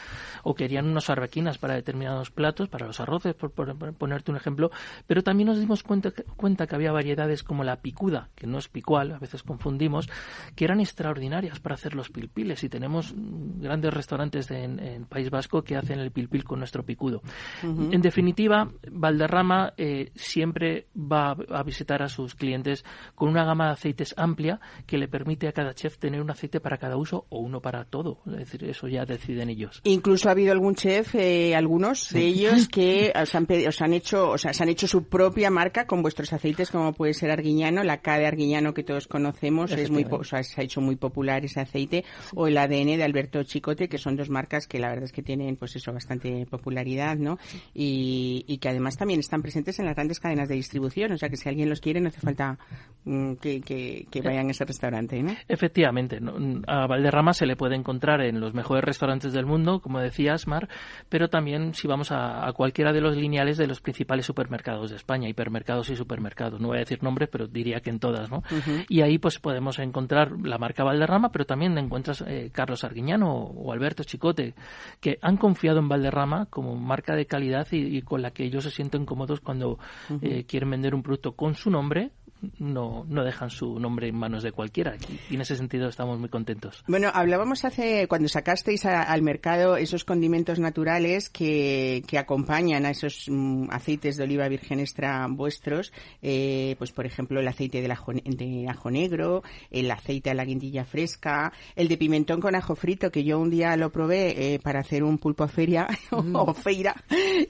o 0.43 0.55
querían 0.55 0.85
unos 0.85 1.09
arbequinas 1.09 1.57
para 1.57 1.75
determinados 1.75 2.31
platos, 2.31 2.69
para 2.69 2.87
los 2.87 2.99
arroces, 2.99 3.35
por, 3.35 3.51
ponerte 3.51 4.31
un 4.31 4.37
ejemplo, 4.37 4.71
pero 5.07 5.23
también 5.23 5.44
nos 5.45 5.59
dimos 5.59 5.83
cuenta, 5.83 6.11
cuenta 6.35 6.67
que 6.67 6.75
había 6.75 6.91
variedades 6.91 7.43
como 7.43 7.63
la 7.63 7.77
picuda, 7.77 8.29
que 8.35 8.47
no 8.47 8.57
es 8.57 8.67
picual, 8.67 9.11
a 9.11 9.19
veces 9.19 9.43
confundimos, 9.43 10.09
que 10.55 10.65
eran 10.65 10.79
extraordinarias 10.79 11.59
para 11.59 11.75
hacer 11.75 11.95
los 11.95 12.09
pilpiles 12.09 12.63
y 12.63 12.69
tenemos 12.69 13.13
grandes 13.15 13.93
restaurantes 13.93 14.49
en, 14.51 15.05
País 15.05 15.29
Vasco 15.29 15.63
que 15.63 15.75
hacen 15.75 15.99
el 15.99 16.11
pilpil 16.11 16.43
con 16.43 16.59
nuestro 16.59 16.83
picudo. 16.83 17.21
En 17.61 18.01
definitiva, 18.01 18.69
Valderrama 18.91 19.73
eh, 19.77 20.11
siempre 20.15 20.87
va 20.95 21.31
a 21.31 21.63
visitar 21.63 22.01
a 22.01 22.09
sus 22.09 22.35
clientes 22.35 22.83
con 23.13 23.29
una 23.29 23.43
gama 23.45 23.67
de 23.67 23.71
aceites 23.73 24.13
amplia 24.17 24.59
que 24.85 24.97
le 24.97 25.07
permite 25.07 25.47
a 25.47 25.51
cada 25.51 25.73
chef 25.73 25.97
tener 25.97 26.21
un 26.21 26.31
aceite 26.31 26.59
para 26.59 26.77
cada 26.77 26.97
uso 26.97 27.25
o 27.29 27.39
uno 27.39 27.61
para 27.61 27.85
todo. 27.85 28.19
Es 28.27 28.37
decir, 28.37 28.63
eso 28.65 28.87
ya 28.87 29.05
deciden 29.05 29.49
ellos. 29.49 29.81
Incluso 29.83 30.29
ha 30.29 30.31
habido 30.31 30.51
algún 30.51 30.75
chef, 30.75 31.15
eh, 31.15 31.55
algunos 31.55 32.09
de 32.09 32.25
ellos, 32.25 32.67
que 32.71 33.13
os 33.15 33.35
han, 33.35 33.47
os 33.67 33.81
han 33.81 33.93
hecho, 33.93 34.31
o 34.31 34.37
sea, 34.37 34.53
se 34.53 34.63
han 34.63 34.69
hecho 34.69 34.87
su 34.87 35.07
propia 35.35 35.51
marca 35.51 35.85
con 35.85 36.01
vuestros 36.01 36.31
aceites, 36.31 36.71
como 36.71 36.93
puede 36.93 37.13
ser 37.13 37.29
Arguiñano, 37.29 37.83
la 37.83 37.97
K 37.97 38.19
de 38.19 38.25
Arguiñano 38.25 38.73
que 38.73 38.83
todos 38.83 39.05
conocemos, 39.05 39.69
es 39.73 39.91
muy, 39.91 40.07
o 40.09 40.23
sea, 40.23 40.41
se 40.43 40.61
ha 40.61 40.63
hecho 40.63 40.79
muy 40.79 40.95
popular 40.95 41.43
ese 41.43 41.59
aceite, 41.59 42.05
o 42.33 42.47
el 42.47 42.57
ADN 42.57 42.95
de 42.95 43.03
Alberto 43.03 43.43
Chicote, 43.43 43.89
que 43.89 43.97
son 43.97 44.15
dos 44.15 44.29
marcas 44.29 44.65
que 44.65 44.79
la 44.79 44.87
verdad 44.87 45.03
es 45.03 45.11
que 45.11 45.21
tienen, 45.21 45.57
pues 45.57 45.75
eso, 45.75 45.91
bastante 45.91 46.45
popularidad, 46.45 47.17
¿no? 47.17 47.37
Y, 47.73 48.45
y 48.47 48.59
que 48.59 48.69
además 48.69 48.95
también 48.95 49.19
están 49.19 49.41
presentes 49.41 49.77
en 49.79 49.87
las 49.87 49.95
grandes 49.95 50.21
cadenas 50.21 50.47
de 50.47 50.55
distribución, 50.55 51.11
o 51.11 51.17
sea 51.17 51.27
que 51.27 51.35
si 51.35 51.49
alguien 51.49 51.67
los 51.67 51.81
quiere 51.81 51.99
no 51.99 52.07
hace 52.07 52.21
falta 52.21 52.57
mm, 53.03 53.33
que, 53.33 53.59
que, 53.59 54.21
vayan 54.21 54.47
a 54.47 54.51
ese 54.51 54.63
restaurante, 54.63 55.21
¿no? 55.21 55.35
Efectivamente, 55.49 56.17
a 56.65 56.87
Valderrama 56.87 57.33
se 57.33 57.45
le 57.45 57.57
puede 57.57 57.75
encontrar 57.75 58.21
en 58.21 58.39
los 58.39 58.53
mejores 58.53 58.85
restaurantes 58.85 59.33
del 59.33 59.45
mundo, 59.45 59.81
como 59.81 59.99
decías, 59.99 60.47
Mar, 60.47 60.69
pero 61.09 61.27
también 61.27 61.73
si 61.73 61.89
vamos 61.89 62.13
a, 62.13 62.49
cualquiera 62.55 62.93
de 62.93 63.01
los 63.01 63.17
lineales 63.17 63.57
de 63.57 63.67
los 63.67 63.81
principales 63.81 64.25
supermercados 64.25 64.91
de 64.91 64.95
España, 64.95 65.24
hipermercados 65.27 65.89
y 65.89 65.95
supermercados. 65.95 66.59
No 66.59 66.69
voy 66.69 66.77
a 66.77 66.79
decir 66.81 67.03
nombres, 67.03 67.29
pero 67.31 67.47
diría 67.47 67.79
que 67.79 67.89
en 67.89 67.99
todas, 67.99 68.29
¿no? 68.29 68.43
Y 68.89 69.01
ahí 69.01 69.17
pues 69.17 69.39
podemos 69.39 69.79
encontrar 69.79 70.31
la 70.43 70.57
marca 70.57 70.83
Valderrama, 70.83 71.31
pero 71.31 71.45
también 71.45 71.77
encuentras 71.77 72.23
eh, 72.27 72.49
Carlos 72.51 72.83
Arguiñano 72.83 73.33
o, 73.33 73.71
Alberto 73.71 74.03
Chicote, 74.03 74.53
que 74.99 75.17
han 75.21 75.37
confiado 75.37 75.79
en 75.79 75.89
Valderrama 75.89 76.45
como 76.47 76.75
marca 76.75 77.15
de 77.15 77.25
calidad 77.25 77.67
y, 77.71 78.01
con 78.01 78.21
la 78.21 78.31
que 78.31 78.45
ellos 78.45 78.63
se 78.63 78.71
sienten 78.71 79.05
cómodos 79.05 79.41
cuando 79.41 79.79
eh, 80.21 80.45
quieren 80.45 80.69
vender 80.69 80.95
un 80.95 81.03
producto 81.03 81.33
con 81.33 81.55
su 81.55 81.69
nombre 81.69 82.11
no, 82.59 83.05
no 83.07 83.23
dejan 83.23 83.49
su 83.49 83.79
nombre 83.79 84.07
en 84.07 84.15
manos 84.15 84.43
de 84.43 84.51
cualquiera. 84.51 84.95
Y 85.29 85.35
en 85.35 85.41
ese 85.41 85.55
sentido 85.55 85.89
estamos 85.89 86.19
muy 86.19 86.29
contentos. 86.29 86.83
Bueno, 86.87 87.09
hablábamos 87.13 87.65
hace, 87.65 88.07
cuando 88.07 88.27
sacasteis 88.27 88.85
al 88.85 89.21
mercado 89.21 89.77
esos 89.77 90.03
condimentos 90.03 90.59
naturales 90.59 91.29
que, 91.29 92.03
que 92.07 92.17
acompañan 92.17 92.85
a 92.85 92.91
esos 92.91 93.25
mm, 93.29 93.67
aceites 93.71 94.17
de 94.17 94.23
oliva 94.23 94.47
virgen 94.47 94.79
extra 94.79 95.27
vuestros, 95.29 95.91
eh, 96.21 96.75
pues 96.77 96.91
por 96.91 97.05
ejemplo 97.05 97.39
el 97.39 97.47
aceite 97.47 97.81
de 97.81 97.91
ajo, 97.91 98.13
de 98.13 98.67
ajo 98.69 98.91
negro, 98.91 99.43
el 99.71 99.89
aceite 99.91 100.29
a 100.29 100.33
la 100.33 100.45
guindilla 100.45 100.85
fresca, 100.85 101.51
el 101.75 101.87
de 101.87 101.97
pimentón 101.97 102.41
con 102.41 102.55
ajo 102.55 102.75
frito, 102.75 103.11
que 103.11 103.23
yo 103.23 103.39
un 103.39 103.49
día 103.49 103.75
lo 103.77 103.91
probé 103.91 104.53
eh, 104.53 104.59
para 104.59 104.79
hacer 104.79 105.03
un 105.03 105.17
pulpo 105.17 105.47
feria 105.47 105.87
mm. 106.11 106.35
o 106.35 106.53
feira, 106.53 106.95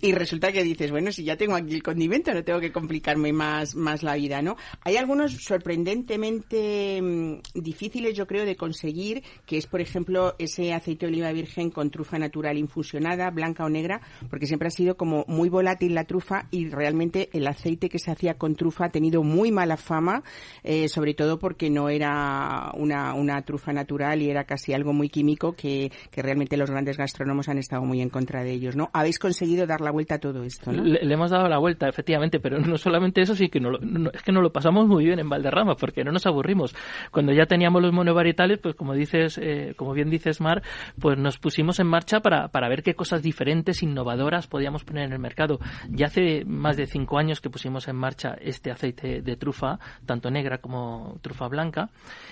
y 0.01 0.11
resulta 0.13 0.51
que 0.51 0.63
dices, 0.63 0.91
bueno, 0.91 1.11
si 1.11 1.23
ya 1.23 1.35
tengo 1.35 1.55
aquí 1.55 1.75
el 1.75 1.83
condimento, 1.83 2.33
no 2.33 2.43
tengo 2.43 2.59
que 2.59 2.71
complicarme 2.71 3.33
más, 3.33 3.75
más 3.75 4.03
la 4.03 4.15
vida, 4.15 4.41
¿no? 4.41 4.57
Hay 4.87 4.97
algunos 4.97 5.31
sorprendentemente 5.43 7.01
mm, 7.01 7.39
difíciles, 7.55 8.13
yo 8.13 8.27
creo, 8.27 8.45
de 8.45 8.55
conseguir, 8.55 9.23
que 9.47 9.57
es, 9.57 9.65
por 9.65 9.81
ejemplo, 9.81 10.35
ese 10.37 10.73
aceite 10.73 11.07
de 11.07 11.11
oliva 11.11 11.31
virgen 11.31 11.71
con 11.71 11.89
trufa 11.89 12.19
natural 12.19 12.55
infusionada, 12.59 13.31
blanca 13.31 13.65
o 13.65 13.69
negra, 13.69 14.01
porque 14.29 14.45
siempre 14.45 14.67
ha 14.67 14.71
sido 14.71 14.95
como 14.95 15.25
muy 15.27 15.49
volátil 15.49 15.95
la 15.95 16.03
trufa 16.03 16.45
y 16.51 16.69
realmente 16.69 17.29
el 17.33 17.47
aceite 17.47 17.89
que 17.89 17.97
se 17.97 18.11
hacía 18.11 18.35
con 18.35 18.53
trufa 18.55 18.85
ha 18.85 18.89
tenido 18.89 19.23
muy 19.23 19.51
mala 19.51 19.75
fama, 19.75 20.21
eh, 20.63 20.87
sobre 20.87 21.15
todo 21.15 21.39
porque 21.39 21.71
no 21.71 21.89
era 21.89 22.71
una, 22.75 23.15
una 23.15 23.41
trufa 23.41 23.73
natural 23.73 24.21
y 24.21 24.29
era 24.29 24.43
casi 24.43 24.73
algo 24.73 24.93
muy 24.93 25.09
químico 25.09 25.53
que, 25.53 25.91
que 26.11 26.21
realmente 26.21 26.57
los 26.57 26.69
grandes 26.69 26.95
gastrónomos 26.95 27.49
han 27.49 27.57
estado 27.57 27.81
muy 27.81 28.01
en 28.01 28.09
contra 28.09 28.43
de 28.43 28.51
ellos, 28.51 28.75
¿no? 28.75 28.91
Habéis 28.93 29.17
conseguido 29.17 29.65
dar 29.65 29.81
la 29.81 29.89
vuelta 29.89 30.15
a 30.15 30.19
todo 30.19 30.43
esto, 30.43 30.71
¿no? 30.71 30.83
Le, 30.83 31.11
hemos 31.11 31.31
dado 31.31 31.49
la 31.49 31.57
vuelta, 31.57 31.89
efectivamente, 31.89 32.39
pero 32.39 32.59
no 32.59 32.77
solamente 32.77 33.21
eso, 33.21 33.35
sí 33.35 33.49
que 33.49 33.59
no, 33.59 33.79
es 34.13 34.21
que 34.21 34.31
no 34.31 34.41
lo 34.41 34.53
pasamos 34.53 34.74
muy 34.83 35.05
bien 35.05 35.19
en 35.19 35.29
Valderrama 35.29 35.75
porque 35.75 36.03
no 36.03 36.11
nos 36.11 36.25
aburrimos. 36.25 36.75
Cuando 37.11 37.31
ya 37.33 37.45
teníamos 37.45 37.81
los 37.81 37.93
monovarietales, 37.93 38.59
pues 38.59 38.75
como 38.75 38.93
dices, 38.93 39.37
eh, 39.41 39.73
como 39.75 39.93
bien 39.93 40.09
dices 40.09 40.41
Mar, 40.41 40.61
pues 40.99 41.17
nos 41.17 41.37
pusimos 41.37 41.79
en 41.79 41.87
marcha 41.87 42.19
para, 42.19 42.49
para 42.49 42.69
ver 42.69 42.83
qué 42.83 42.95
cosas 42.95 43.21
diferentes, 43.21 43.83
innovadoras 43.83 44.47
podíamos 44.47 44.83
poner 44.83 45.05
en 45.05 45.13
el 45.13 45.19
mercado. 45.19 45.59
Ya 45.89 46.07
hace 46.07 46.43
más 46.45 46.77
de 46.77 46.87
cinco 46.87 47.17
años 47.17 47.41
que 47.41 47.49
pusimos 47.49 47.87
en 47.87 47.95
marcha 47.95 48.35
este 48.41 48.71
aceite 48.71 49.21
de 49.21 49.35
trufa, 49.35 49.79
tanto 50.05 50.29
negra 50.29 50.57
como 50.57 51.17
trufa 51.21 51.47
blanca, 51.47 51.89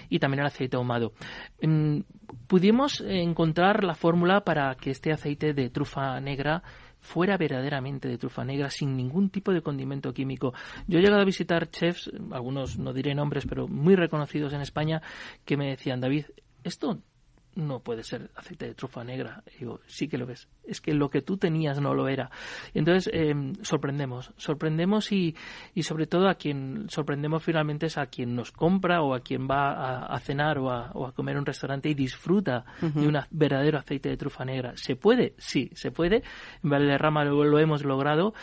y 0.09 0.19
también 0.19 0.41
el 0.41 0.47
aceite 0.47 0.77
ahumado. 0.77 1.13
Mm, 1.61 1.99
pudimos 2.47 3.01
encontrar 3.01 3.83
la 3.83 3.95
fórmula 3.95 4.41
para 4.41 4.75
que 4.75 4.91
este 4.91 5.11
aceite 5.11 5.53
de 5.53 5.69
trufa 5.69 6.19
negra 6.19 6.63
fuera 7.03 7.37
verdaderamente 7.37 8.07
de 8.07 8.17
trufa 8.17 8.45
negra 8.45 8.69
sin 8.69 8.95
ningún 8.95 9.29
tipo 9.29 9.51
de 9.51 9.61
condimento 9.61 10.13
químico. 10.13 10.53
Yo 10.87 10.97
he 10.97 11.01
llegado 11.01 11.21
a 11.21 11.25
visitar 11.25 11.69
chefs, 11.69 12.09
algunos 12.31 12.79
no 12.79 12.93
diré 12.93 13.13
nombres, 13.13 13.45
pero 13.45 13.67
muy 13.67 13.95
reconocidos 13.95 14.53
en 14.53 14.61
España, 14.61 15.01
que 15.45 15.57
me 15.57 15.69
decían, 15.69 15.99
David, 15.99 16.25
esto 16.63 16.99
no 17.55 17.79
puede 17.79 18.03
ser 18.03 18.29
aceite 18.35 18.67
de 18.67 18.73
trufa 18.73 19.03
negra. 19.03 19.43
Y 19.55 19.59
digo, 19.59 19.79
sí 19.85 20.07
que 20.07 20.17
lo 20.17 20.25
ves. 20.25 20.47
Es 20.63 20.81
que 20.81 20.93
lo 20.93 21.09
que 21.09 21.21
tú 21.21 21.37
tenías 21.37 21.79
no 21.79 21.93
lo 21.93 22.07
era. 22.07 22.31
Entonces 22.73 23.11
em, 23.13 23.53
sorprendemos, 23.61 24.31
sorprendemos 24.37 25.11
y, 25.11 25.35
y 25.73 25.83
sobre 25.83 26.07
todo 26.07 26.29
a 26.29 26.35
quien 26.35 26.89
sorprendemos 26.89 27.43
finalmente 27.43 27.87
es 27.87 27.97
a 27.97 28.07
quien 28.07 28.35
nos 28.35 28.51
compra 28.51 29.01
o 29.01 29.13
a 29.13 29.19
quien 29.19 29.47
va 29.47 30.05
a, 30.05 30.19
cenar 30.19 30.57
o 30.57 30.71
a, 30.71 30.91
o 30.93 31.05
a, 31.05 31.13
comer 31.13 31.33
en 31.33 31.39
un 31.39 31.45
restaurante 31.45 31.89
y 31.89 31.93
disfruta 31.93 32.65
de 32.81 33.07
un 33.07 33.17
verdadero 33.31 33.77
aceite 33.77 34.09
de 34.09 34.17
trufa 34.17 34.45
negra. 34.45 34.73
¿Se 34.75 34.95
puede? 34.95 35.33
Sí, 35.37 35.69
se 35.73 35.91
puede. 35.91 36.23
En 36.63 36.69
Valderrama 36.69 37.23
lo, 37.25 37.43
lo 37.43 37.59
hemos 37.59 37.83
logrado 37.83 38.33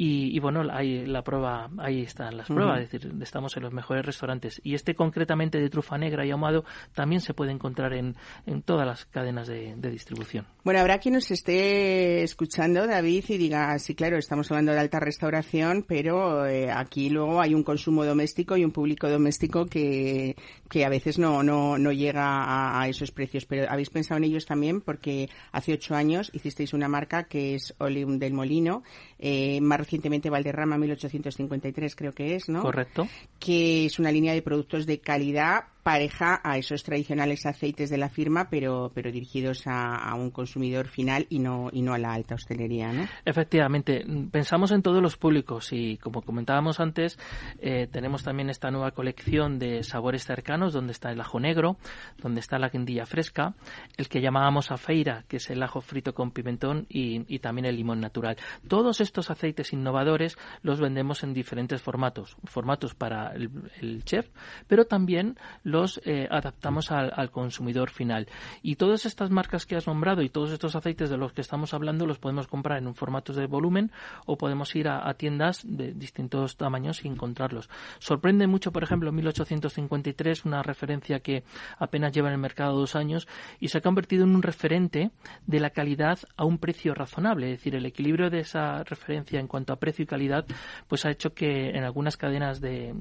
y, 0.00 0.38
bueno, 0.38 0.62
ahí 0.70 1.04
la 1.06 1.24
prueba, 1.24 1.68
ahí 1.78 2.02
están 2.02 2.36
las 2.36 2.46
pruebas, 2.46 2.82
es 2.82 2.92
decir, 2.92 3.12
estamos 3.20 3.56
en 3.56 3.64
los 3.64 3.72
mejores 3.72 4.06
restaurantes. 4.06 4.60
Y 4.62 4.74
este 4.74 4.94
concretamente 4.94 5.58
de 5.58 5.68
trufa 5.68 5.98
negra 5.98 6.24
y 6.24 6.30
ahumado 6.30 6.64
también 6.94 7.20
se 7.20 7.34
puede 7.34 7.50
encontrar 7.50 7.92
en, 7.94 8.14
en 8.46 8.62
todas 8.62 8.86
las 8.86 9.06
cadenas 9.06 9.48
de, 9.48 9.74
distribución. 9.90 10.46
Bueno, 10.62 10.78
habrá 10.78 10.98
quien 10.98 11.14
nos 11.14 11.28
esté 11.32 12.22
escuchando, 12.22 12.86
David, 12.86 13.24
y 13.28 13.38
diga, 13.38 13.76
sí, 13.80 13.96
claro, 13.96 14.18
estamos 14.18 14.48
hablando 14.52 14.70
de 14.70 14.78
alta 14.78 15.00
restauración, 15.00 15.84
pero 15.88 16.46
eh, 16.46 16.70
aquí 16.70 17.10
luego 17.10 17.40
hay 17.40 17.54
un 17.54 17.64
consumo 17.64 18.04
doméstico 18.04 18.56
y 18.56 18.64
un 18.64 18.70
público 18.70 19.08
doméstico 19.08 19.66
que, 19.66 20.36
que 20.70 20.84
a 20.84 20.88
veces 20.88 21.18
no, 21.18 21.42
no, 21.42 21.76
no 21.76 21.90
llega 21.90 22.80
a, 22.80 22.86
esos 22.86 23.10
precios. 23.10 23.46
Pero 23.46 23.68
habéis 23.68 23.90
pensado 23.90 24.18
en 24.18 24.24
ellos 24.24 24.46
también 24.46 24.80
porque 24.80 25.28
hace 25.50 25.72
ocho 25.72 25.96
años 25.96 26.30
hicisteis 26.32 26.72
una 26.72 26.86
marca 26.86 27.24
que 27.24 27.56
es 27.56 27.74
Oleum 27.78 28.20
del 28.20 28.32
Molino, 28.32 28.84
eh, 29.18 29.60
recientemente 29.88 30.28
Valderrama 30.28 30.76
1853 30.76 31.96
creo 31.96 32.12
que 32.12 32.34
es, 32.34 32.50
¿no? 32.50 32.60
Correcto. 32.60 33.08
Que 33.38 33.86
es 33.86 33.98
una 33.98 34.12
línea 34.12 34.34
de 34.34 34.42
productos 34.42 34.84
de 34.84 35.00
calidad 35.00 35.64
pareja 35.88 36.38
a 36.44 36.58
esos 36.58 36.82
tradicionales 36.82 37.46
aceites 37.46 37.88
de 37.88 37.96
la 37.96 38.10
firma, 38.10 38.50
pero, 38.50 38.92
pero 38.94 39.10
dirigidos 39.10 39.62
a, 39.64 40.14
un 40.16 40.30
consumidor 40.30 40.86
final 40.86 41.26
y 41.30 41.38
no, 41.38 41.70
y 41.72 41.80
no 41.80 41.94
a 41.94 41.98
la 41.98 42.12
alta 42.12 42.34
hostelería, 42.34 42.92
¿no? 42.92 43.06
Efectivamente, 43.24 44.04
pensamos 44.30 44.70
en 44.72 44.82
todos 44.82 45.00
los 45.00 45.16
públicos 45.16 45.72
y 45.72 45.96
como 45.96 46.20
comentábamos 46.20 46.78
antes, 46.78 47.18
eh, 47.58 47.88
tenemos 47.90 48.22
también 48.22 48.50
esta 48.50 48.70
nueva 48.70 48.90
colección 48.90 49.58
de 49.58 49.82
sabores 49.82 50.26
cercanos 50.26 50.74
donde 50.74 50.92
está 50.92 51.10
el 51.10 51.22
ajo 51.22 51.40
negro, 51.40 51.78
donde 52.18 52.40
está 52.40 52.58
la 52.58 52.68
guindilla 52.68 53.06
fresca, 53.06 53.54
el 53.96 54.10
que 54.10 54.20
llamábamos 54.20 54.70
afeira, 54.70 55.24
que 55.26 55.38
es 55.38 55.48
el 55.48 55.62
ajo 55.62 55.80
frito 55.80 56.12
con 56.12 56.32
pimentón 56.32 56.84
y, 56.90 57.38
también 57.38 57.64
el 57.64 57.76
limón 57.76 58.00
natural. 58.00 58.36
Todos 58.68 59.00
estos 59.00 59.30
aceites 59.30 59.72
innovadores 59.72 60.36
los 60.60 60.80
vendemos 60.80 61.22
en 61.22 61.32
diferentes 61.32 61.80
formatos, 61.80 62.36
formatos 62.44 62.94
para 62.94 63.32
el 63.32 64.04
chef, 64.04 64.28
pero 64.66 64.84
también 64.84 65.38
los 65.62 65.77
eh, 66.04 66.26
adaptamos 66.30 66.90
al, 66.90 67.30
consumidor 67.30 67.90
final. 67.90 68.26
Y 68.62 68.76
todas 68.76 69.06
estas 69.06 69.30
marcas 69.30 69.66
que 69.66 69.76
has 69.76 69.86
nombrado 69.86 70.22
y 70.22 70.28
todos 70.28 70.50
estos 70.50 70.74
aceites 70.74 71.10
de 71.10 71.16
los 71.16 71.32
que 71.32 71.40
estamos 71.40 71.74
hablando 71.74 72.06
los 72.06 72.18
podemos 72.18 72.46
comprar 72.46 72.78
en 72.78 72.86
un 72.86 72.94
formato 72.94 73.32
de 73.32 73.46
volumen 73.46 73.92
o 74.26 74.36
podemos 74.36 74.74
ir 74.74 74.88
a, 74.88 75.12
tiendas 75.14 75.62
de 75.64 75.92
distintos 75.92 76.56
tamaños 76.56 77.04
y 77.04 77.08
encontrarlos. 77.08 77.68
Sorprende 77.98 78.46
mucho, 78.46 78.72
por 78.72 78.82
ejemplo, 78.82 79.12
1853, 79.12 80.44
una 80.44 80.62
referencia 80.62 81.20
que 81.20 81.44
apenas 81.78 82.12
lleva 82.12 82.28
en 82.28 82.34
el 82.34 82.40
mercado 82.40 82.78
dos 82.78 82.96
años 82.96 83.28
y 83.60 83.68
se 83.68 83.78
ha 83.78 83.80
convertido 83.80 84.24
en 84.24 84.34
un 84.34 84.42
referente 84.42 85.10
de 85.46 85.60
la 85.60 85.70
calidad 85.70 86.18
a 86.36 86.44
un 86.44 86.58
precio 86.58 86.94
razonable. 86.94 87.52
Es 87.52 87.58
decir, 87.58 87.74
el 87.74 87.86
equilibrio 87.86 88.30
de 88.30 88.40
esa 88.40 88.82
referencia 88.84 89.40
en 89.40 89.46
cuanto 89.46 89.72
a 89.72 89.76
precio 89.76 90.02
y 90.02 90.06
calidad 90.06 90.46
pues 90.86 91.04
ha 91.04 91.10
hecho 91.10 91.34
que 91.34 91.70
en 91.70 91.84
algunas 91.84 92.16
cadenas 92.16 92.60
de, 92.60 92.94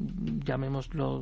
llamémoslo 0.44 1.22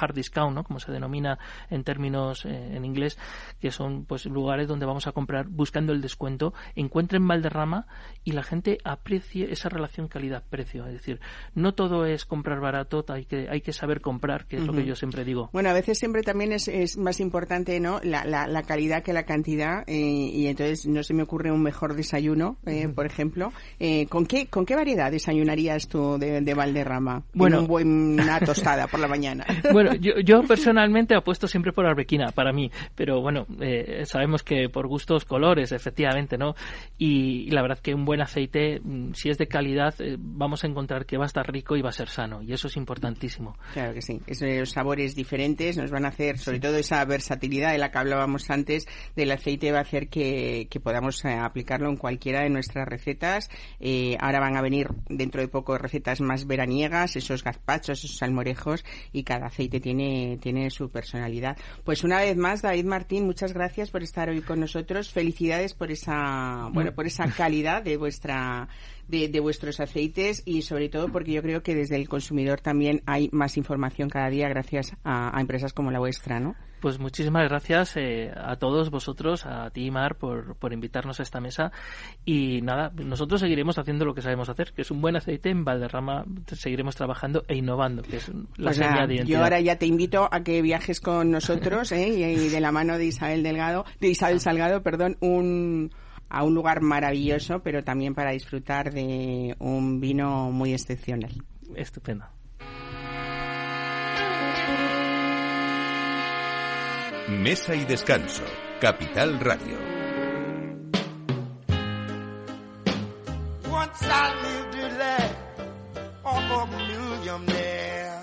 hard 0.00 0.14
discount 0.14 0.53
¿no? 0.54 0.64
Como 0.64 0.80
se 0.80 0.92
denomina 0.92 1.38
en 1.70 1.84
términos 1.84 2.44
eh, 2.44 2.76
en 2.76 2.84
inglés, 2.84 3.18
que 3.60 3.70
son 3.70 4.04
pues 4.04 4.26
lugares 4.26 4.68
donde 4.68 4.86
vamos 4.86 5.06
a 5.06 5.12
comprar 5.12 5.48
buscando 5.48 5.92
el 5.92 6.00
descuento, 6.00 6.54
encuentren 6.74 7.26
Valderrama 7.26 7.86
y 8.24 8.32
la 8.32 8.42
gente 8.42 8.78
aprecie 8.84 9.52
esa 9.52 9.68
relación 9.68 10.08
calidad-precio. 10.08 10.86
Es 10.86 10.92
decir, 10.92 11.20
no 11.54 11.74
todo 11.74 12.06
es 12.06 12.24
comprar 12.24 12.60
barato, 12.60 13.04
hay 13.08 13.24
que, 13.24 13.48
hay 13.50 13.60
que 13.60 13.72
saber 13.72 14.00
comprar, 14.00 14.46
que 14.46 14.56
es 14.56 14.62
lo 14.62 14.72
que 14.72 14.84
yo 14.84 14.94
siempre 14.94 15.24
digo. 15.24 15.50
Bueno, 15.52 15.70
a 15.70 15.72
veces 15.72 15.98
siempre 15.98 16.22
también 16.22 16.52
es, 16.52 16.68
es 16.68 16.96
más 16.96 17.20
importante 17.20 17.80
¿no? 17.80 18.00
la, 18.02 18.24
la, 18.24 18.62
calidad 18.62 19.02
que 19.02 19.12
la 19.12 19.24
cantidad 19.24 19.84
eh, 19.86 19.94
y 19.96 20.46
entonces 20.46 20.86
no 20.86 21.02
se 21.02 21.12
me 21.12 21.22
ocurre 21.22 21.50
un 21.50 21.62
mejor 21.62 21.94
desayuno, 21.94 22.56
eh, 22.66 22.88
por 22.88 23.06
ejemplo. 23.06 23.52
¿con, 24.08 24.26
qué, 24.26 24.46
¿Con 24.46 24.64
qué 24.64 24.74
variedad 24.74 25.10
desayunarías 25.10 25.88
tú 25.88 26.16
de, 26.18 26.40
de 26.40 26.54
Valderrama? 26.54 27.22
Bueno, 27.34 27.60
un 27.60 27.66
buen, 27.66 28.20
una 28.20 28.40
tostada 28.40 28.86
por 28.86 29.00
la 29.00 29.08
mañana. 29.08 29.44
Bueno, 29.72 29.94
yo, 29.94 30.20
yo 30.20 30.43
personalmente 30.46 31.14
apuesto 31.14 31.46
siempre 31.48 31.72
por 31.72 31.86
arbequina, 31.86 32.26
para 32.32 32.52
mí, 32.52 32.70
pero 32.94 33.20
bueno, 33.20 33.46
sabemos 34.04 34.42
que 34.42 34.68
por 34.68 34.86
gustos 34.86 35.24
colores, 35.24 35.72
efectivamente, 35.72 36.38
¿no? 36.38 36.54
Y, 36.98 37.50
la 37.50 37.62
verdad 37.62 37.78
que 37.78 37.94
un 37.94 38.04
buen 38.04 38.20
aceite, 38.20 38.80
mm, 38.82 39.12
si 39.14 39.30
es 39.30 39.38
de 39.38 39.46
calidad, 39.46 39.94
vamos 40.18 40.64
a 40.64 40.66
encontrar 40.66 41.06
que 41.06 41.16
va 41.16 41.24
a 41.24 41.26
estar 41.26 41.50
rico 41.50 41.76
y 41.76 41.82
va 41.82 41.90
a 41.90 41.92
ser 41.92 42.08
sano, 42.08 42.42
y 42.42 42.52
eso 42.52 42.68
es 42.68 42.76
importantísimo. 42.76 43.56
Claro 43.72 43.94
que 43.94 44.02
sí, 44.02 44.20
esos 44.26 44.70
sabores 44.70 45.14
diferentes 45.14 45.76
nos 45.76 45.90
van 45.90 46.04
a 46.04 46.08
hacer, 46.08 46.38
sobre 46.38 46.60
todo 46.60 46.76
esa 46.76 47.04
versatilidad 47.04 47.72
de 47.72 47.78
la 47.78 47.90
que 47.90 47.98
hablábamos 47.98 48.50
antes 48.50 48.86
del 49.16 49.30
aceite, 49.30 49.72
va 49.72 49.78
a 49.78 49.82
hacer 49.82 50.08
que, 50.08 50.68
podamos 50.82 51.24
eh, 51.24 51.32
aplicarlo 51.32 51.88
en 51.88 51.96
cualquiera 51.96 52.42
de 52.42 52.50
nuestras 52.50 52.86
recetas. 52.86 53.48
Eh, 53.80 54.16
ahora 54.20 54.40
van 54.40 54.56
a 54.56 54.62
venir 54.62 54.88
dentro 55.08 55.40
de 55.40 55.48
poco 55.48 55.78
recetas 55.78 56.20
más 56.20 56.46
veraniegas, 56.46 57.16
esos 57.16 57.42
gazpachos, 57.42 58.04
esos 58.04 58.18
salmorejos, 58.18 58.84
y 59.12 59.22
cada 59.22 59.46
aceite 59.46 59.80
tiene, 59.80 60.33
tiene 60.36 60.70
su 60.70 60.90
personalidad. 60.90 61.56
Pues 61.84 62.04
una 62.04 62.20
vez 62.20 62.36
más, 62.36 62.62
David 62.62 62.84
Martín, 62.84 63.26
muchas 63.26 63.52
gracias 63.52 63.90
por 63.90 64.02
estar 64.02 64.28
hoy 64.28 64.42
con 64.42 64.60
nosotros. 64.60 65.10
Felicidades 65.10 65.74
por 65.74 65.90
esa, 65.90 66.68
bueno, 66.72 66.92
por 66.92 67.06
esa 67.06 67.26
calidad 67.28 67.82
de 67.82 67.96
vuestra 67.96 68.68
de, 69.08 69.40
vuestros 69.40 69.80
aceites 69.80 70.42
y 70.44 70.62
sobre 70.62 70.88
todo 70.88 71.08
porque 71.08 71.32
yo 71.32 71.42
creo 71.42 71.62
que 71.62 71.74
desde 71.74 71.96
el 71.96 72.08
consumidor 72.08 72.60
también 72.60 73.02
hay 73.06 73.28
más 73.32 73.56
información 73.56 74.08
cada 74.08 74.30
día 74.30 74.48
gracias 74.48 74.96
a, 75.04 75.38
empresas 75.40 75.72
como 75.72 75.90
la 75.90 75.98
vuestra, 75.98 76.40
¿no? 76.40 76.54
Pues 76.80 76.98
muchísimas 76.98 77.48
gracias 77.48 77.96
eh, 77.96 78.30
a 78.36 78.56
todos 78.56 78.90
vosotros, 78.90 79.46
a 79.46 79.70
ti, 79.70 79.90
Mar, 79.90 80.16
por, 80.16 80.54
por 80.56 80.74
invitarnos 80.74 81.18
a 81.18 81.22
esta 81.22 81.40
mesa. 81.40 81.72
Y 82.26 82.60
nada, 82.60 82.92
nosotros 82.94 83.40
seguiremos 83.40 83.78
haciendo 83.78 84.04
lo 84.04 84.14
que 84.14 84.20
sabemos 84.20 84.50
hacer, 84.50 84.74
que 84.74 84.82
es 84.82 84.90
un 84.90 85.00
buen 85.00 85.16
aceite 85.16 85.48
en 85.48 85.64
Valderrama. 85.64 86.26
Seguiremos 86.52 86.94
trabajando 86.94 87.42
e 87.48 87.56
innovando, 87.56 88.02
que 88.02 88.16
es 88.18 88.28
la 88.28 88.64
pues 88.64 88.76
señal 88.76 89.08
de 89.08 89.24
Yo 89.24 89.42
ahora 89.42 89.60
ya 89.60 89.78
te 89.78 89.86
invito 89.86 90.28
a 90.30 90.42
que 90.42 90.60
viajes 90.60 91.00
con 91.00 91.30
nosotros 91.30 91.90
¿eh? 91.92 92.08
y, 92.08 92.48
de 92.50 92.60
la 92.60 92.70
mano 92.70 92.98
de 92.98 93.06
Isabel 93.06 93.42
Delgado, 93.42 93.86
de 94.00 94.08
Isabel 94.08 94.40
Salgado, 94.40 94.82
perdón, 94.82 95.16
un 95.20 95.90
a 96.28 96.42
un 96.42 96.54
lugar 96.54 96.80
maravilloso, 96.80 97.60
pero 97.60 97.82
también 97.84 98.14
para 98.14 98.30
disfrutar 98.30 98.92
de 98.92 99.54
un 99.58 100.00
vino 100.00 100.50
muy 100.50 100.72
excepcional. 100.72 101.30
Estupendo. 101.76 102.26
Mesa 107.28 107.74
y 107.74 107.84
descanso, 107.84 108.44
Capital 108.80 109.40
Radio. 109.40 109.78
Once 113.70 114.02
I 114.02 114.34
lived 114.42 114.74
a 114.74 114.88
life 114.98 115.36
of 116.24 116.50
a 116.50 116.66
millionaire. 116.76 118.20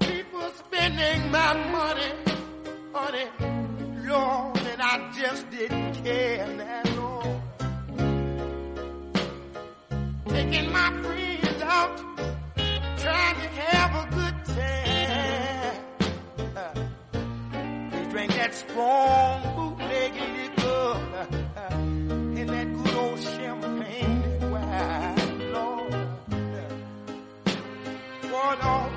People 0.00 0.50
spending 0.56 1.30
my 1.30 1.54
money, 1.70 2.12
money. 2.92 3.49
And 4.12 4.82
I 4.82 5.12
just 5.12 5.48
didn't 5.50 6.02
care 6.02 6.44
that 6.56 6.96
long. 6.96 7.42
Taking 10.26 10.72
my 10.72 10.90
friends 11.00 11.62
out, 11.62 11.96
trying 12.98 13.36
to 13.36 13.48
have 13.62 13.94
a 13.94 14.08
good 14.12 14.44
time. 14.46 15.76
They 17.92 18.04
drank 18.10 18.32
that 18.34 18.52
strong 18.52 19.42
bootlegged 19.54 20.16
liquor 20.16 20.96
and 22.36 22.48
that 22.48 22.74
good 22.74 22.94
old 22.94 23.20
champagne 23.20 24.50
wine, 24.50 25.52
Lord. 25.52 25.92
Boy, 28.22 28.54
Lord, 28.64 28.92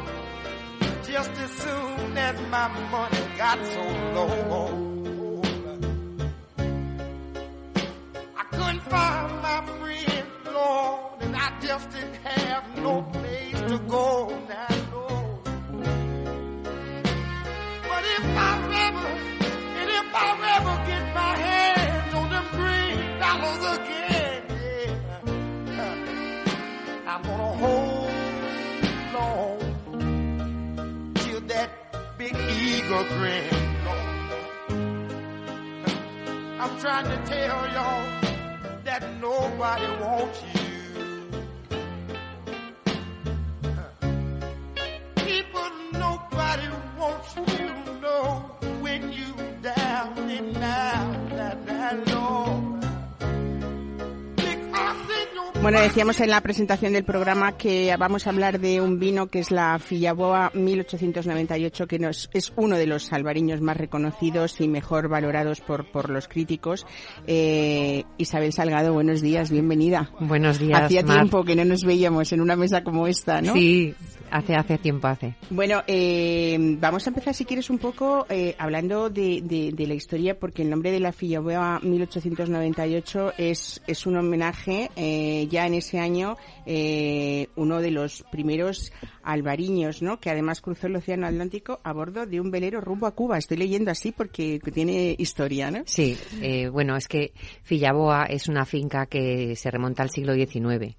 just 1.05 1.31
as 1.31 1.51
soon 1.51 2.17
as 2.17 2.41
my 2.49 2.67
money 2.89 3.23
got 3.37 3.63
so 3.63 3.83
low. 4.15 4.92
Decíamos 55.83 56.21
en 56.21 56.29
la 56.29 56.39
presentación 56.39 56.93
del 56.93 57.03
programa 57.03 57.57
que 57.57 57.93
vamos 57.99 58.25
a 58.25 58.29
hablar 58.29 58.61
de 58.61 58.79
un 58.79 58.99
vino 58.99 59.27
que 59.27 59.39
es 59.39 59.51
la 59.51 59.77
Fillaboa 59.79 60.49
1898, 60.53 61.87
que 61.87 61.99
nos, 61.99 62.29
es 62.33 62.53
uno 62.55 62.77
de 62.77 62.87
los 62.87 63.11
albariños 63.11 63.59
más 63.59 63.75
reconocidos 63.75 64.61
y 64.61 64.69
mejor 64.69 65.09
valorados 65.09 65.59
por, 65.59 65.91
por 65.91 66.09
los 66.09 66.29
críticos. 66.29 66.87
Eh, 67.27 68.05
Isabel 68.17 68.53
Salgado, 68.53 68.93
buenos 68.93 69.21
días, 69.21 69.51
bienvenida. 69.51 70.09
Buenos 70.21 70.57
días. 70.57 70.83
Hacía 70.83 71.03
tiempo 71.03 71.43
que 71.43 71.55
no 71.55 71.65
nos 71.65 71.83
veíamos 71.83 72.31
en 72.31 72.39
una 72.39 72.55
mesa 72.55 72.81
como 72.81 73.05
esta, 73.05 73.41
¿no? 73.41 73.51
Sí, 73.51 73.93
hace, 74.33 74.55
hace 74.55 74.77
tiempo 74.77 75.07
hace. 75.07 75.35
Bueno, 75.49 75.83
eh, 75.87 76.57
vamos 76.79 77.05
a 77.05 77.09
empezar, 77.11 77.33
si 77.33 77.45
quieres, 77.45 77.69
un 77.69 77.77
poco 77.77 78.25
eh, 78.29 78.55
hablando 78.57 79.09
de, 79.09 79.41
de, 79.43 79.71
de, 79.71 79.87
la 79.87 79.93
historia, 79.93 80.37
porque 80.39 80.63
el 80.63 80.69
nombre 80.69 80.91
de 80.91 80.99
la 80.99 81.11
Fillaboa 81.11 81.79
1898 81.81 83.33
es, 83.37 83.81
es 83.85 84.05
un 84.05 84.17
homenaje 84.17 84.89
eh, 84.95 85.47
ya 85.49 85.67
en 85.67 85.75
ese 85.75 85.99
año 85.99 86.35
eh, 86.65 87.47
uno 87.55 87.79
de 87.79 87.91
los 87.91 88.23
primeros 88.31 88.91
albariños, 89.23 90.01
¿no? 90.01 90.19
Que 90.19 90.31
además 90.31 90.61
cruzó 90.61 90.87
el 90.87 90.95
Océano 90.95 91.27
Atlántico 91.27 91.79
a 91.83 91.93
bordo 91.93 92.25
de 92.25 92.41
un 92.41 92.49
velero 92.49 92.81
rumbo 92.81 93.05
a 93.05 93.11
Cuba. 93.11 93.37
Estoy 93.37 93.57
leyendo 93.57 93.91
así 93.91 94.11
porque 94.11 94.59
tiene 94.73 95.15
historia, 95.17 95.69
¿no? 95.69 95.83
Sí, 95.85 96.17
eh, 96.41 96.69
bueno, 96.69 96.95
es 96.97 97.07
que 97.07 97.33
Fillaboa 97.63 98.25
es 98.25 98.47
una 98.47 98.65
finca 98.65 99.05
que 99.05 99.55
se 99.55 99.69
remonta 99.69 100.01
al 100.01 100.09
siglo 100.09 100.33
XIX. 100.33 100.95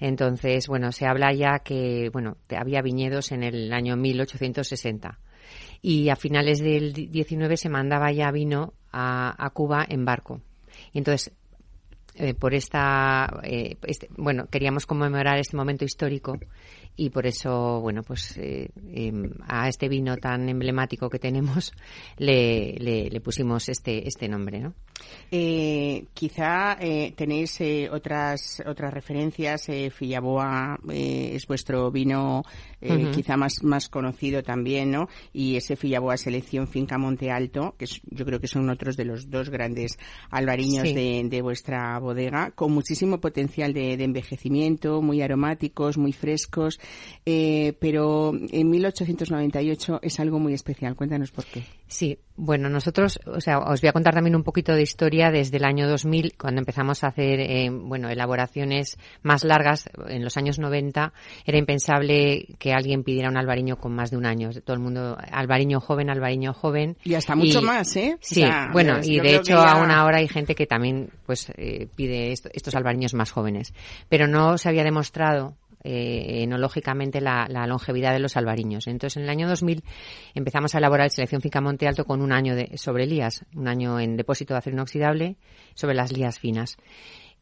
Entonces, 0.00 0.66
bueno, 0.66 0.92
se 0.92 1.06
habla 1.06 1.32
ya 1.32 1.60
que, 1.60 2.08
bueno, 2.12 2.38
había 2.56 2.82
viñedos 2.82 3.32
en 3.32 3.42
el 3.42 3.72
año 3.72 3.96
1860 3.96 5.18
y 5.82 6.08
a 6.08 6.16
finales 6.16 6.60
del 6.60 6.92
19 6.92 7.56
se 7.56 7.68
mandaba 7.68 8.10
ya 8.10 8.30
vino 8.30 8.72
a, 8.92 9.50
Cuba 9.54 9.84
en 9.88 10.04
barco. 10.04 10.40
Entonces 10.94 11.32
eh, 12.16 12.34
por 12.34 12.54
esta, 12.54 13.40
eh, 13.44 13.76
este, 13.86 14.08
bueno, 14.16 14.46
queríamos 14.50 14.84
conmemorar 14.84 15.38
este 15.38 15.56
momento 15.56 15.84
histórico 15.84 16.38
y 16.96 17.10
por 17.10 17.26
eso, 17.26 17.80
bueno, 17.80 18.02
pues 18.02 18.36
eh, 18.36 18.68
em, 18.92 19.30
a 19.46 19.68
este 19.68 19.88
vino 19.88 20.16
tan 20.16 20.48
emblemático 20.48 21.08
que 21.08 21.18
tenemos 21.18 21.72
le, 22.18 22.74
le, 22.78 23.20
pusimos 23.20 23.68
este, 23.68 24.06
este 24.08 24.28
nombre, 24.28 24.60
¿no? 24.60 24.74
quizá 26.12 26.76
tenéis 27.16 27.58
otras 27.90 28.62
otras 28.66 28.92
referencias. 28.92 29.66
Fillaboa 29.92 30.78
es 30.88 31.46
vuestro 31.46 31.90
vino 31.90 32.42
quizá 33.14 33.38
más 33.38 33.62
más 33.62 33.88
conocido 33.88 34.42
también, 34.42 34.90
¿no? 34.90 35.08
Y 35.32 35.56
ese 35.56 35.76
Fillaboa 35.76 36.18
Selección 36.18 36.68
Finca 36.68 36.98
Monte 36.98 37.30
Alto, 37.30 37.74
que 37.78 37.86
yo 37.86 38.26
creo 38.26 38.40
que 38.40 38.46
son 38.46 38.68
otros 38.68 38.96
de 38.98 39.06
los 39.06 39.30
dos 39.30 39.48
grandes 39.48 39.98
albariños 40.30 40.84
de, 40.84 41.22
de 41.24 41.42
vuestra 41.42 41.98
bodega 42.00 42.50
con 42.52 42.72
muchísimo 42.72 43.20
potencial 43.20 43.72
de, 43.72 43.92
envejecimiento, 43.92 45.02
muy 45.02 45.22
aromáticos, 45.22 45.98
muy 45.98 46.12
frescos, 46.12 46.80
eh, 47.26 47.74
pero 47.80 48.32
en 48.34 48.70
1898 48.70 50.00
es 50.02 50.20
algo 50.20 50.38
muy 50.38 50.54
especial. 50.54 50.96
Cuéntanos 50.96 51.30
por 51.30 51.44
qué. 51.44 51.64
Sí, 51.86 52.18
bueno, 52.42 52.70
nosotros, 52.70 53.20
o 53.26 53.40
sea, 53.40 53.58
os 53.58 53.82
voy 53.82 53.88
a 53.88 53.92
contar 53.92 54.14
también 54.14 54.34
un 54.34 54.44
poquito 54.44 54.72
de 54.72 54.80
historia 54.80 55.30
desde 55.30 55.58
el 55.58 55.64
año 55.64 55.86
2000, 55.86 56.38
cuando 56.38 56.60
empezamos 56.60 57.04
a 57.04 57.08
hacer, 57.08 57.38
eh, 57.38 57.68
bueno, 57.70 58.08
elaboraciones 58.08 58.96
más 59.22 59.44
largas. 59.44 59.90
En 60.08 60.24
los 60.24 60.38
años 60.38 60.58
90 60.58 61.12
era 61.44 61.58
impensable 61.58 62.46
que 62.58 62.72
alguien 62.72 63.04
pidiera 63.04 63.28
un 63.28 63.36
albariño 63.36 63.76
con 63.76 63.92
más 63.92 64.10
de 64.10 64.16
un 64.16 64.24
año. 64.24 64.50
Todo 64.64 64.72
el 64.72 64.80
mundo, 64.80 65.18
albariño 65.30 65.80
joven, 65.80 66.08
albariño 66.08 66.54
joven. 66.54 66.96
Y 67.04 67.12
hasta 67.12 67.36
mucho 67.36 67.60
más, 67.60 67.94
¿eh? 67.96 68.16
Sí, 68.20 68.42
bueno, 68.72 69.00
y 69.02 69.20
de 69.20 69.36
hecho 69.36 69.58
aún 69.58 69.90
ahora 69.90 70.18
hay 70.18 70.28
gente 70.28 70.54
que 70.54 70.66
también, 70.66 71.10
pues, 71.26 71.52
eh, 71.58 71.88
pide 71.94 72.32
estos 72.32 72.74
albariños 72.74 73.14
más 73.14 73.30
jóvenes. 73.30 73.74
Pero 74.08 74.26
no 74.26 74.58
se 74.58 74.68
había 74.68 74.84
demostrado 74.84 75.56
eh, 75.82 76.42
enológicamente 76.42 77.22
la, 77.22 77.46
longevidad 77.66 78.12
de 78.12 78.18
los 78.18 78.36
albariños. 78.36 78.86
Entonces, 78.86 79.16
en 79.16 79.22
el 79.22 79.30
año 79.30 79.48
2000 79.48 79.82
empezamos 80.34 80.74
a 80.74 80.78
elaborar 80.78 81.06
el 81.06 81.10
selección 81.10 81.40
finca 81.40 81.62
Monte 81.62 81.88
Alto 81.88 82.04
con 82.04 82.20
un 82.20 82.32
año 82.32 82.54
de, 82.54 82.76
sobre 82.76 83.06
lías, 83.06 83.46
un 83.54 83.66
año 83.66 83.98
en 83.98 84.16
depósito 84.16 84.52
de 84.52 84.58
acero 84.58 84.76
inoxidable 84.76 85.36
sobre 85.74 85.94
las 85.94 86.12
lías 86.12 86.38
finas. 86.38 86.76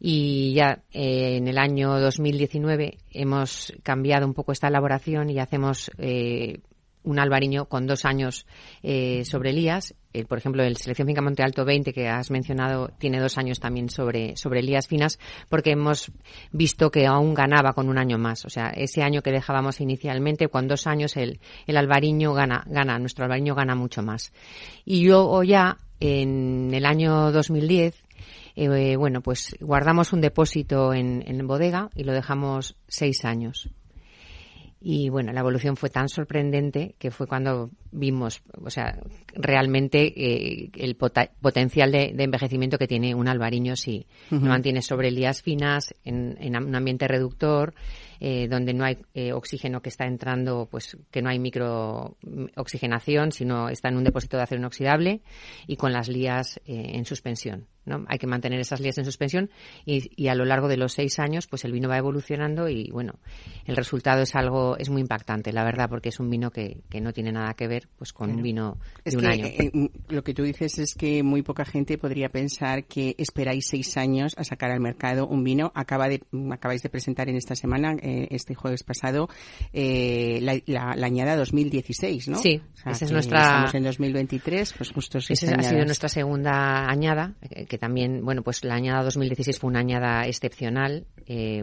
Y 0.00 0.54
ya 0.54 0.84
eh, 0.92 1.36
en 1.36 1.48
el 1.48 1.58
año 1.58 1.98
2019 1.98 2.98
hemos 3.10 3.72
cambiado 3.82 4.26
un 4.26 4.34
poco 4.34 4.52
esta 4.52 4.68
elaboración 4.68 5.30
y 5.30 5.40
hacemos 5.40 5.90
eh, 5.98 6.60
un 7.08 7.18
albariño 7.18 7.64
con 7.66 7.86
dos 7.86 8.04
años 8.04 8.46
eh, 8.82 9.24
sobre 9.24 9.50
Elías. 9.50 9.94
por 10.28 10.38
ejemplo, 10.38 10.62
el 10.62 10.76
Selección 10.76 11.08
Finca 11.08 11.22
Monte 11.22 11.42
Alto 11.42 11.64
20, 11.64 11.92
que 11.92 12.08
has 12.08 12.30
mencionado, 12.30 12.90
tiene 12.98 13.18
dos 13.18 13.38
años 13.38 13.60
también 13.60 13.88
sobre, 13.88 14.36
sobre 14.36 14.60
Elías 14.60 14.86
finas, 14.86 15.18
porque 15.48 15.70
hemos 15.70 16.12
visto 16.52 16.90
que 16.90 17.06
aún 17.06 17.32
ganaba 17.34 17.72
con 17.72 17.88
un 17.88 17.98
año 17.98 18.18
más. 18.18 18.44
O 18.44 18.50
sea, 18.50 18.68
ese 18.68 19.02
año 19.02 19.22
que 19.22 19.32
dejábamos 19.32 19.80
inicialmente, 19.80 20.48
con 20.48 20.68
dos 20.68 20.86
años 20.86 21.16
el, 21.16 21.40
el 21.66 21.76
albariño 21.76 22.34
gana, 22.34 22.64
gana, 22.66 22.98
nuestro 22.98 23.24
albariño 23.24 23.54
gana 23.54 23.74
mucho 23.74 24.02
más. 24.02 24.32
Y 24.84 25.02
yo 25.02 25.42
ya, 25.42 25.78
en 26.00 26.72
el 26.74 26.84
año 26.84 27.32
2010, 27.32 27.94
eh, 28.56 28.96
bueno, 28.96 29.22
pues 29.22 29.56
guardamos 29.60 30.12
un 30.12 30.20
depósito 30.20 30.92
en, 30.92 31.22
en 31.26 31.46
bodega 31.46 31.90
y 31.94 32.04
lo 32.04 32.12
dejamos 32.12 32.76
seis 32.86 33.24
años. 33.24 33.70
Y 34.80 35.08
bueno, 35.08 35.32
la 35.32 35.40
evolución 35.40 35.76
fue 35.76 35.90
tan 35.90 36.08
sorprendente 36.08 36.94
que 36.98 37.10
fue 37.10 37.26
cuando 37.26 37.70
vimos, 37.90 38.42
o 38.62 38.70
sea, 38.70 38.98
realmente 39.34 40.12
eh, 40.16 40.70
el 40.74 40.96
potencial 40.96 41.92
de, 41.92 42.14
envejecimiento 42.18 42.78
que 42.78 42.86
tiene 42.86 43.14
un 43.14 43.28
albariño 43.28 43.76
si 43.76 44.06
lo 44.30 44.40
mantiene 44.40 44.82
sobre 44.82 45.10
lías 45.10 45.42
finas, 45.42 45.94
en, 46.04 46.36
en, 46.40 46.56
un 46.56 46.74
ambiente 46.74 47.08
reductor, 47.08 47.74
eh, 48.20 48.48
donde 48.48 48.74
no 48.74 48.84
hay 48.84 48.98
eh, 49.14 49.32
oxígeno 49.32 49.80
que 49.80 49.88
está 49.88 50.06
entrando, 50.06 50.68
pues 50.70 50.96
que 51.10 51.22
no 51.22 51.30
hay 51.30 51.38
microoxigenación, 51.38 53.32
sino 53.32 53.68
está 53.68 53.88
en 53.88 53.96
un 53.96 54.04
depósito 54.04 54.36
de 54.36 54.42
acero 54.42 54.60
inoxidable 54.60 55.22
y 55.66 55.76
con 55.76 55.92
las 55.92 56.08
lías 56.08 56.60
en 56.66 57.04
suspensión. 57.04 57.66
¿no? 57.84 58.04
Hay 58.08 58.18
que 58.18 58.26
mantener 58.26 58.60
esas 58.60 58.80
lías 58.80 58.98
en 58.98 59.04
suspensión 59.04 59.50
y, 59.84 60.10
y, 60.14 60.28
a 60.28 60.34
lo 60.34 60.44
largo 60.44 60.68
de 60.68 60.76
los 60.76 60.92
seis 60.92 61.18
años, 61.18 61.46
pues 61.46 61.64
el 61.64 61.72
vino 61.72 61.88
va 61.88 61.96
evolucionando 61.96 62.68
y 62.68 62.90
bueno, 62.90 63.14
el 63.64 63.76
resultado 63.76 64.22
es 64.22 64.34
algo, 64.34 64.76
es 64.76 64.90
muy 64.90 65.00
impactante, 65.00 65.52
la 65.52 65.64
verdad, 65.64 65.88
porque 65.88 66.10
es 66.10 66.20
un 66.20 66.28
vino 66.28 66.50
que, 66.50 66.82
que 66.90 67.00
no 67.00 67.12
tiene 67.12 67.32
nada 67.32 67.54
que 67.54 67.66
ver 67.66 67.77
pues 67.96 68.12
con 68.12 68.30
un 68.30 68.42
vino 68.42 68.78
de 69.04 69.16
un 69.16 69.26
año. 69.26 69.46
lo 70.08 70.24
que 70.24 70.34
tú 70.34 70.42
dices 70.42 70.78
es 70.78 70.94
que 70.94 71.22
muy 71.22 71.42
poca 71.42 71.64
gente 71.64 71.98
podría 71.98 72.28
pensar 72.28 72.84
que 72.84 73.14
esperáis 73.18 73.66
seis 73.66 73.96
años 73.96 74.34
a 74.36 74.44
sacar 74.44 74.70
al 74.70 74.80
mercado 74.80 75.26
un 75.26 75.44
vino. 75.44 75.70
Acaba 75.74 76.08
de, 76.08 76.22
acabáis 76.50 76.82
de 76.82 76.88
presentar 76.88 77.28
en 77.28 77.36
esta 77.36 77.54
semana 77.54 77.94
eh, 78.00 78.28
este 78.30 78.54
jueves 78.54 78.82
pasado 78.82 79.28
eh, 79.72 80.40
la, 80.66 80.90
añada 80.90 81.36
2016, 81.36 82.28
¿no? 82.28 82.38
Sí, 82.38 82.60
esa 82.86 83.04
es 83.04 83.12
nuestra. 83.12 83.38
Estamos 83.40 83.74
en 83.74 83.84
2023, 83.84 84.74
pues 84.76 84.90
justo 84.92 85.18
Esa 85.18 85.54
ha 85.54 85.62
sido 85.62 85.84
nuestra 85.84 86.08
segunda 86.08 86.88
añada, 86.88 87.34
eh, 87.42 87.66
que 87.66 87.78
también, 87.78 88.24
bueno, 88.24 88.42
pues 88.42 88.64
la 88.64 88.74
añada 88.74 89.02
2016 89.04 89.58
fue 89.58 89.68
una 89.68 89.80
añada 89.80 90.26
excepcional, 90.26 91.06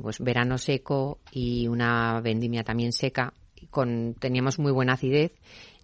pues 0.01 0.19
verano 0.19 0.58
seco 0.58 1.19
y 1.32 1.67
una 1.67 2.21
vendimia 2.21 2.63
también 2.63 2.91
seca. 2.91 3.34
Con, 3.69 4.15
teníamos 4.19 4.60
muy 4.60 4.71
buena 4.71 4.93
acidez 4.93 5.34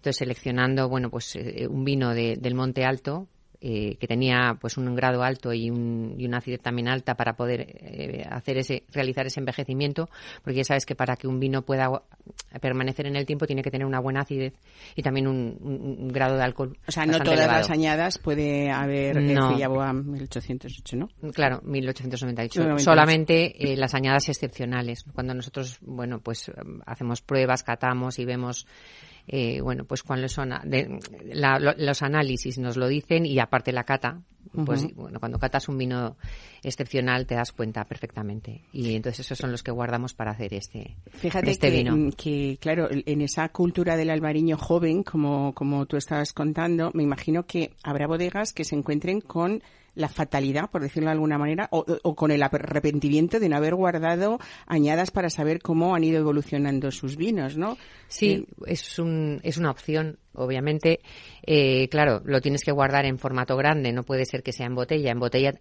entonces, 0.02 0.18
seleccionando, 0.18 0.88
bueno, 0.88 1.10
pues 1.10 1.38
un 1.68 1.84
vino 1.84 2.12
de, 2.12 2.36
del 2.36 2.56
Monte 2.56 2.84
Alto, 2.84 3.28
eh, 3.64 3.96
que 4.00 4.08
tenía 4.08 4.58
pues 4.60 4.76
un 4.76 4.92
grado 4.96 5.22
alto 5.22 5.52
y, 5.52 5.70
un, 5.70 6.16
y 6.18 6.26
una 6.26 6.38
acidez 6.38 6.60
también 6.60 6.88
alta 6.88 7.14
para 7.14 7.34
poder 7.34 7.60
eh, 7.60 8.26
hacer 8.28 8.58
ese 8.58 8.82
realizar 8.90 9.24
ese 9.24 9.38
envejecimiento 9.38 10.08
porque 10.42 10.56
ya 10.56 10.64
sabes 10.64 10.84
que 10.84 10.96
para 10.96 11.14
que 11.14 11.28
un 11.28 11.38
vino 11.38 11.62
pueda 11.62 12.02
permanecer 12.60 13.06
en 13.06 13.14
el 13.14 13.24
tiempo 13.24 13.46
tiene 13.46 13.62
que 13.62 13.70
tener 13.70 13.86
una 13.86 14.00
buena 14.00 14.22
acidez 14.22 14.54
y 14.96 15.02
también 15.02 15.28
un, 15.28 16.08
grado 16.08 16.36
de 16.36 16.42
alcohol 16.42 16.76
o 16.88 16.90
sea 16.90 17.06
no 17.06 17.20
todas 17.20 17.46
las 17.46 17.70
añadas 17.70 18.18
puede 18.18 18.68
haber 18.68 19.18
eh, 19.18 19.32
no. 19.32 19.52
1808 19.52 20.96
no 20.96 21.08
claro 21.30 21.60
1898 21.62 22.78
solamente 22.80 23.54
las 23.76 23.94
añadas 23.94 24.28
excepcionales. 24.28 25.04
Cuando 25.14 25.34
nosotros 25.34 25.78
bueno 25.82 26.18
pues 26.18 26.50
hacemos 26.84 27.22
pruebas 27.22 27.62
catamos 27.62 28.18
y 28.18 28.24
vemos 28.24 28.66
eh, 29.28 29.60
bueno, 29.60 29.84
pues 29.84 30.02
cuáles 30.02 30.32
son 30.32 30.50
los 30.50 32.02
análisis 32.02 32.58
nos 32.58 32.76
lo 32.76 32.88
dicen 32.88 33.24
y 33.24 33.38
aparte 33.38 33.72
la 33.72 33.84
cata, 33.84 34.20
pues 34.64 34.94
bueno, 34.94 35.20
cuando 35.20 35.38
catas 35.38 35.68
un 35.68 35.78
vino 35.78 36.16
excepcional 36.62 37.26
te 37.26 37.34
das 37.34 37.52
cuenta 37.52 37.84
perfectamente 37.84 38.62
y 38.72 38.94
entonces 38.94 39.24
esos 39.24 39.38
son 39.38 39.52
los 39.52 39.62
que 39.62 39.70
guardamos 39.70 40.14
para 40.14 40.32
hacer 40.32 40.52
este, 40.54 40.96
Fíjate 41.10 41.50
este 41.50 41.70
que, 41.70 41.76
vino. 41.76 42.10
Que 42.16 42.58
claro, 42.60 42.88
en 42.90 43.22
esa 43.22 43.48
cultura 43.50 43.96
del 43.96 44.10
albariño 44.10 44.56
joven, 44.56 45.02
como, 45.02 45.54
como 45.54 45.86
tú 45.86 45.96
estabas 45.96 46.32
contando, 46.32 46.90
me 46.94 47.02
imagino 47.02 47.46
que 47.46 47.72
habrá 47.82 48.06
bodegas 48.06 48.52
que 48.52 48.64
se 48.64 48.74
encuentren 48.74 49.20
con 49.20 49.62
la 49.94 50.08
fatalidad, 50.08 50.70
por 50.70 50.82
decirlo 50.82 51.08
de 51.08 51.12
alguna 51.12 51.38
manera, 51.38 51.68
o, 51.70 52.14
con 52.14 52.30
el 52.30 52.42
arrepentimiento 52.42 53.38
de 53.40 53.48
no 53.48 53.56
haber 53.56 53.74
guardado 53.74 54.38
añadas 54.66 55.10
para 55.10 55.30
saber 55.30 55.60
cómo 55.60 55.94
han 55.94 56.04
ido 56.04 56.18
evolucionando 56.20 56.90
sus 56.90 57.16
vinos, 57.16 57.56
¿no? 57.56 57.76
Sí, 58.08 58.30
eh, 58.30 58.46
es, 58.66 58.98
un, 58.98 59.40
es 59.42 59.58
una 59.58 59.70
opción. 59.70 60.18
Obviamente, 60.34 61.00
eh, 61.46 61.88
claro, 61.88 62.22
lo 62.24 62.40
tienes 62.40 62.62
que 62.64 62.72
guardar 62.72 63.04
en 63.04 63.18
formato 63.18 63.54
grande, 63.56 63.92
no 63.92 64.02
puede 64.02 64.24
ser 64.24 64.42
que 64.42 64.52
sea 64.52 64.66
en 64.66 64.74
botella. 64.74 65.10
En 65.10 65.20
botella, 65.20 65.52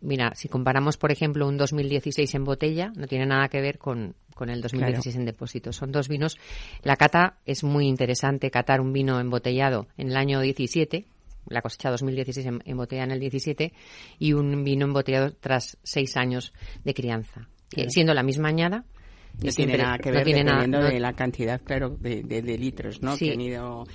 mira, 0.00 0.32
si 0.34 0.48
comparamos, 0.48 0.96
por 0.96 1.12
ejemplo, 1.12 1.46
un 1.46 1.58
2016 1.58 2.34
en 2.34 2.44
botella, 2.44 2.92
no 2.96 3.06
tiene 3.06 3.26
nada 3.26 3.48
que 3.48 3.60
ver 3.60 3.78
con, 3.78 4.14
con 4.34 4.48
el 4.48 4.62
2016 4.62 5.16
en 5.16 5.24
depósito. 5.26 5.72
Son 5.72 5.92
dos 5.92 6.08
vinos. 6.08 6.38
La 6.82 6.96
cata 6.96 7.38
es 7.44 7.64
muy 7.64 7.86
interesante, 7.86 8.50
catar 8.50 8.80
un 8.80 8.94
vino 8.94 9.20
embotellado 9.20 9.88
en 9.98 10.08
el 10.08 10.16
año 10.16 10.40
17, 10.40 11.04
la 11.48 11.62
cosecha 11.62 11.90
2016 11.90 12.46
en, 12.46 12.62
en, 12.64 12.76
botella 12.76 13.04
en 13.04 13.10
el 13.10 13.20
17 13.20 13.72
y 14.18 14.32
un 14.32 14.64
vino 14.64 14.86
embotellado 14.86 15.32
tras 15.32 15.78
seis 15.82 16.16
años 16.16 16.52
de 16.84 16.94
crianza. 16.94 17.48
Siendo 17.88 18.14
la 18.14 18.22
misma 18.22 18.48
añada, 18.48 18.84
no 19.42 19.50
tiene 19.50 19.76
nada 19.76 19.98
que 19.98 20.10
ver 20.10 20.20
no 20.20 20.24
tiene 20.24 20.44
nada, 20.44 20.90
de 20.90 21.00
la 21.00 21.12
cantidad, 21.12 21.60
claro, 21.62 21.90
de, 21.90 22.22
de, 22.22 22.58
litros, 22.58 23.02
¿no? 23.02 23.16
Sí, 23.16 23.34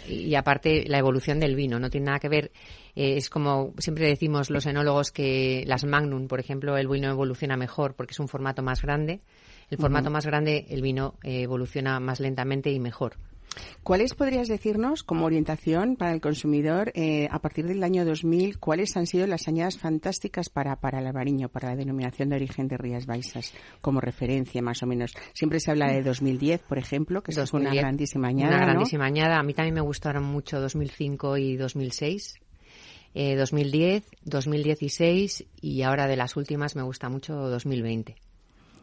y 0.07 0.35
aparte 0.35 0.85
la 0.87 0.97
evolución 0.97 1.39
del 1.39 1.55
vino, 1.55 1.79
no 1.79 1.89
tiene 1.89 2.07
nada 2.07 2.19
que 2.19 2.29
ver. 2.29 2.51
Eh, 2.95 3.15
es 3.17 3.29
como 3.29 3.73
siempre 3.77 4.07
decimos 4.07 4.49
los 4.49 4.65
enólogos 4.65 5.11
que 5.11 5.63
las 5.65 5.85
Magnum, 5.85 6.27
por 6.27 6.39
ejemplo, 6.39 6.77
el 6.77 6.87
vino 6.87 7.09
evoluciona 7.09 7.55
mejor 7.55 7.95
porque 7.95 8.11
es 8.11 8.19
un 8.19 8.27
formato 8.27 8.61
más 8.61 8.81
grande. 8.81 9.21
El 9.69 9.77
formato 9.77 10.09
más 10.09 10.25
grande, 10.25 10.65
el 10.69 10.81
vino 10.81 11.15
eh, 11.23 11.43
evoluciona 11.43 11.99
más 11.99 12.19
lentamente 12.19 12.71
y 12.71 12.79
mejor. 12.79 13.17
¿Cuáles 13.83 14.13
podrías 14.13 14.47
decirnos 14.47 15.03
como 15.03 15.25
orientación 15.25 15.95
para 15.95 16.13
el 16.13 16.21
consumidor 16.21 16.91
eh, 16.95 17.27
a 17.31 17.39
partir 17.39 17.65
del 17.65 17.83
año 17.83 18.05
2000? 18.05 18.59
¿Cuáles 18.59 18.95
han 18.97 19.07
sido 19.07 19.25
las 19.27 19.47
añadas 19.47 19.77
fantásticas 19.77 20.49
para, 20.49 20.75
para 20.75 20.99
el 20.99 21.07
albariño, 21.07 21.49
para 21.49 21.69
la 21.69 21.75
denominación 21.75 22.29
de 22.29 22.35
origen 22.35 22.67
de 22.67 22.77
Rías 22.77 23.05
Baixas, 23.05 23.53
como 23.81 24.01
referencia 24.01 24.61
más 24.61 24.83
o 24.83 24.85
menos? 24.85 25.13
Siempre 25.33 25.59
se 25.59 25.71
habla 25.71 25.91
de 25.91 26.03
2010, 26.03 26.61
por 26.61 26.77
ejemplo, 26.77 27.21
que 27.23 27.31
es 27.31 27.53
una 27.53 27.73
grandísima 27.73 28.27
añada. 28.27 28.55
Una 28.55 28.65
grandísima 28.65 29.05
añada. 29.05 29.39
A 29.39 29.43
mí 29.43 29.53
también 29.53 29.75
me 29.75 29.81
gustaron 29.81 30.23
mucho 30.23 30.59
2005 30.59 31.37
y 31.37 31.57
2006. 31.57 32.35
2010, 33.11 34.03
2016 34.23 35.45
y 35.61 35.81
ahora 35.81 36.07
de 36.07 36.15
las 36.15 36.37
últimas 36.37 36.75
me 36.75 36.83
gusta 36.83 37.09
mucho 37.09 37.33
2020. 37.33 38.15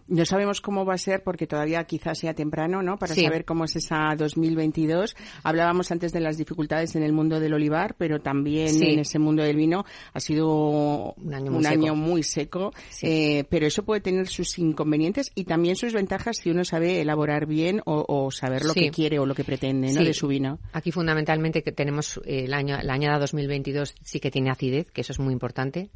No 0.09 0.25
sabemos 0.25 0.61
cómo 0.61 0.85
va 0.85 0.95
a 0.95 0.99
ser 0.99 1.23
porque 1.23 1.47
todavía 1.47 1.83
quizás 1.85 2.19
sea 2.19 2.35
temprano, 2.35 2.83
¿no? 2.83 2.99
Para 2.99 3.15
saber 3.15 3.45
cómo 3.45 3.65
es 3.65 3.77
esa 3.77 4.15
2022. 4.17 5.17
Hablábamos 5.43 5.91
antes 5.91 6.13
de 6.13 6.21
las 6.21 6.37
dificultades 6.37 6.95
en 6.95 7.03
el 7.03 7.13
mundo 7.13 7.41
del 7.41 7.55
olivar, 7.55 7.97
pero 7.99 8.21
también 8.21 8.83
en 8.83 9.01
ese 9.01 9.19
mundo 9.19 9.43
del 9.43 9.57
vino 9.57 9.85
ha 10.13 10.21
sido 10.21 11.15
un 11.15 11.67
año 11.67 11.95
muy 11.95 12.23
seco. 12.23 12.73
Eh, 13.03 13.45
pero 13.49 13.67
eso 13.67 13.85
puede 13.85 14.01
tener 14.01 14.29
sus 14.29 14.59
inconvenientes 14.59 15.33
y 15.35 15.45
también 15.45 15.77
sus 15.77 15.93
ventajas 15.93 16.39
si 16.39 16.51
uno 16.51 16.65
sabe 16.65 17.01
elaborar 17.01 17.47
bien 17.47 17.83
o, 17.85 18.31
saber 18.31 18.65
lo 18.65 18.75
que 18.75 18.91
quiere 18.91 19.19
o 19.19 19.27
lo 19.27 19.35
que 19.35 19.45
pretende, 19.45 19.93
¿no? 19.93 20.03
De 20.03 20.15
su 20.15 20.29
vino. 20.29 20.59
Aquí 20.73 20.93
fundamentalmente 20.93 21.63
que 21.63 21.73
tenemos 21.73 22.21
eh, 22.25 22.45
el 22.45 22.55
año, 22.55 22.79
la 22.83 22.95
añada 22.95 23.19
2022 23.19 23.95
sí 24.03 24.21
que 24.21 24.31
tiene 24.31 24.51
acidez, 24.51 24.91
que 24.91 25.01
eso 25.01 25.13
es 25.13 25.19
muy 25.19 25.33
importante. 25.33 25.91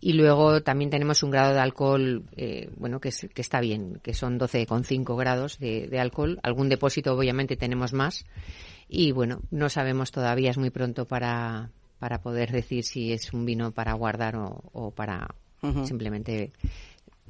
Y 0.00 0.12
luego 0.12 0.62
también 0.62 0.90
tenemos 0.90 1.24
un 1.24 1.30
grado 1.30 1.54
de 1.54 1.60
alcohol, 1.60 2.22
eh, 2.36 2.70
bueno, 2.76 3.00
que, 3.00 3.10
que, 3.10 3.42
está 3.48 3.60
bien, 3.60 3.98
que 4.02 4.12
son 4.12 4.38
12,5 4.38 5.16
grados 5.16 5.58
de, 5.58 5.88
de, 5.88 5.98
alcohol. 5.98 6.38
Algún 6.42 6.68
depósito, 6.68 7.14
obviamente, 7.14 7.56
tenemos 7.56 7.94
más. 7.94 8.26
Y 8.88 9.12
bueno, 9.12 9.40
no 9.50 9.70
sabemos 9.70 10.10
todavía, 10.12 10.50
es 10.50 10.58
muy 10.58 10.68
pronto 10.68 11.06
para, 11.06 11.70
para 11.98 12.20
poder 12.20 12.52
decir 12.52 12.84
si 12.84 13.12
es 13.12 13.32
un 13.32 13.46
vino 13.46 13.72
para 13.72 13.94
guardar 13.94 14.36
o, 14.36 14.64
o 14.72 14.90
para 14.90 15.34
simplemente 15.84 16.52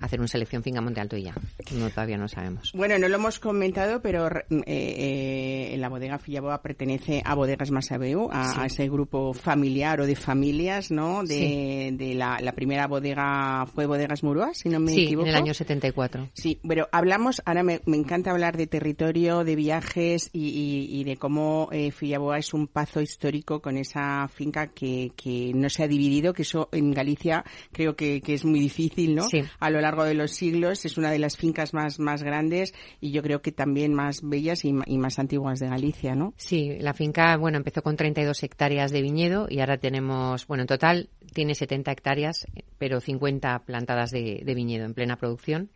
hacer 0.01 0.21
una 0.21 0.29
selección 0.29 0.63
finca 0.63 0.81
Monte 0.81 1.01
Alto 1.01 1.17
y 1.17 1.25
ya. 1.25 1.35
No, 1.73 1.91
todavía 1.91 2.17
no 2.17 2.29
sabemos. 2.29 2.73
Bueno, 2.75 2.99
no 2.99 3.09
lo 3.09 3.17
hemos 3.17 3.39
comentado, 3.39 4.01
pero 4.01 4.29
eh, 4.29 4.43
eh, 4.67 5.77
la 5.79 5.89
bodega 5.89 6.19
Fillaboa 6.19 6.63
pertenece 6.63 7.23
a 7.25 7.35
Bodegas 7.35 7.71
Masabeu, 7.71 8.29
a, 8.33 8.67
ese 8.67 8.89
grupo 8.89 9.33
familiar 9.33 10.01
o 10.01 10.07
de 10.07 10.17
familias, 10.17 10.91
¿no? 10.91 11.23
De, 11.25 11.91
de 11.93 12.15
la, 12.15 12.39
la, 12.41 12.53
primera 12.53 12.87
bodega 12.87 13.67
fue 13.67 13.87
Bodegas 13.87 14.23
Murúa, 14.23 14.55
si 14.55 14.69
no 14.69 14.81
me 14.81 14.93
equivoco. 14.93 15.27
Sí, 15.27 15.31
en 15.31 15.37
el 15.37 15.43
año 15.43 15.55
74. 15.55 16.29
Sí, 16.35 16.61
pero 16.67 16.89
hablamos, 16.93 17.43
ahora 17.45 17.63
me, 17.63 17.81
me 17.87 17.97
encanta 17.97 18.31
hablar 18.31 18.57
de 18.57 18.67
territorio, 18.67 19.45
de 19.45 19.57
viajes 19.57 20.31
y, 20.33 20.89
y, 20.91 21.05
de 21.05 21.17
cómo 21.17 21.69
eh, 21.73 21.91
Fillaboa 21.91 22.39
es 22.39 22.53
un 22.55 22.67
pazo 22.67 23.01
histórico 23.01 23.61
con 23.61 23.77
esa 23.77 24.29
finca 24.29 24.69
que, 24.69 25.13
que 25.17 25.53
no 25.55 25.69
se 25.69 25.85
ha 25.85 25.89
dividido, 25.89 26.33
que 26.33 26.43
eso 26.43 26.69
en 26.73 26.93
Galicia 26.93 27.45
creo 27.73 27.97
que, 27.97 28.21
que 28.21 28.35
es 28.35 28.45
muy 28.45 28.61
difícil, 28.61 29.15
¿no? 29.15 29.29
Sí. 29.29 29.43
A 29.59 29.71
lo 29.71 29.81
largo 29.81 29.88
de 29.97 30.15
los 30.15 30.33
siglos. 30.33 30.85
Es 30.85 30.99
una 30.99 31.11
de 31.11 31.19
las 31.19 31.37
fincas 31.37 31.75
más, 31.75 31.99
más 31.99 32.23
grandes 32.23 32.75
y 33.01 33.11
yo 33.11 33.23
creo 33.23 33.43
que 33.43 33.53
también 33.53 33.95
más 33.95 34.21
bellas 34.23 34.65
y, 34.65 34.73
más 34.73 35.19
antiguas 35.19 35.59
de 35.59 35.69
Galicia, 35.69 36.15
¿no? 36.15 36.35
Sí, 36.37 36.77
la 36.81 36.95
finca, 36.95 37.37
bueno, 37.37 37.59
empezó 37.59 37.83
con 37.83 37.97
32 37.97 38.43
hectáreas 38.43 38.93
de 38.93 39.03
viñedo 39.03 39.47
y 39.49 39.61
ahora 39.61 39.79
tenemos, 39.79 40.47
bueno, 40.47 40.63
en 40.63 40.67
total 40.67 41.09
tiene 41.33 41.55
70 41.55 41.91
hectáreas, 41.91 42.47
pero 42.79 43.01
50 43.01 43.61
plantadas 43.61 44.11
de, 44.11 44.43
viñedo 44.55 44.85
en 44.85 44.95
plena 44.95 45.17
producción. 45.17 45.71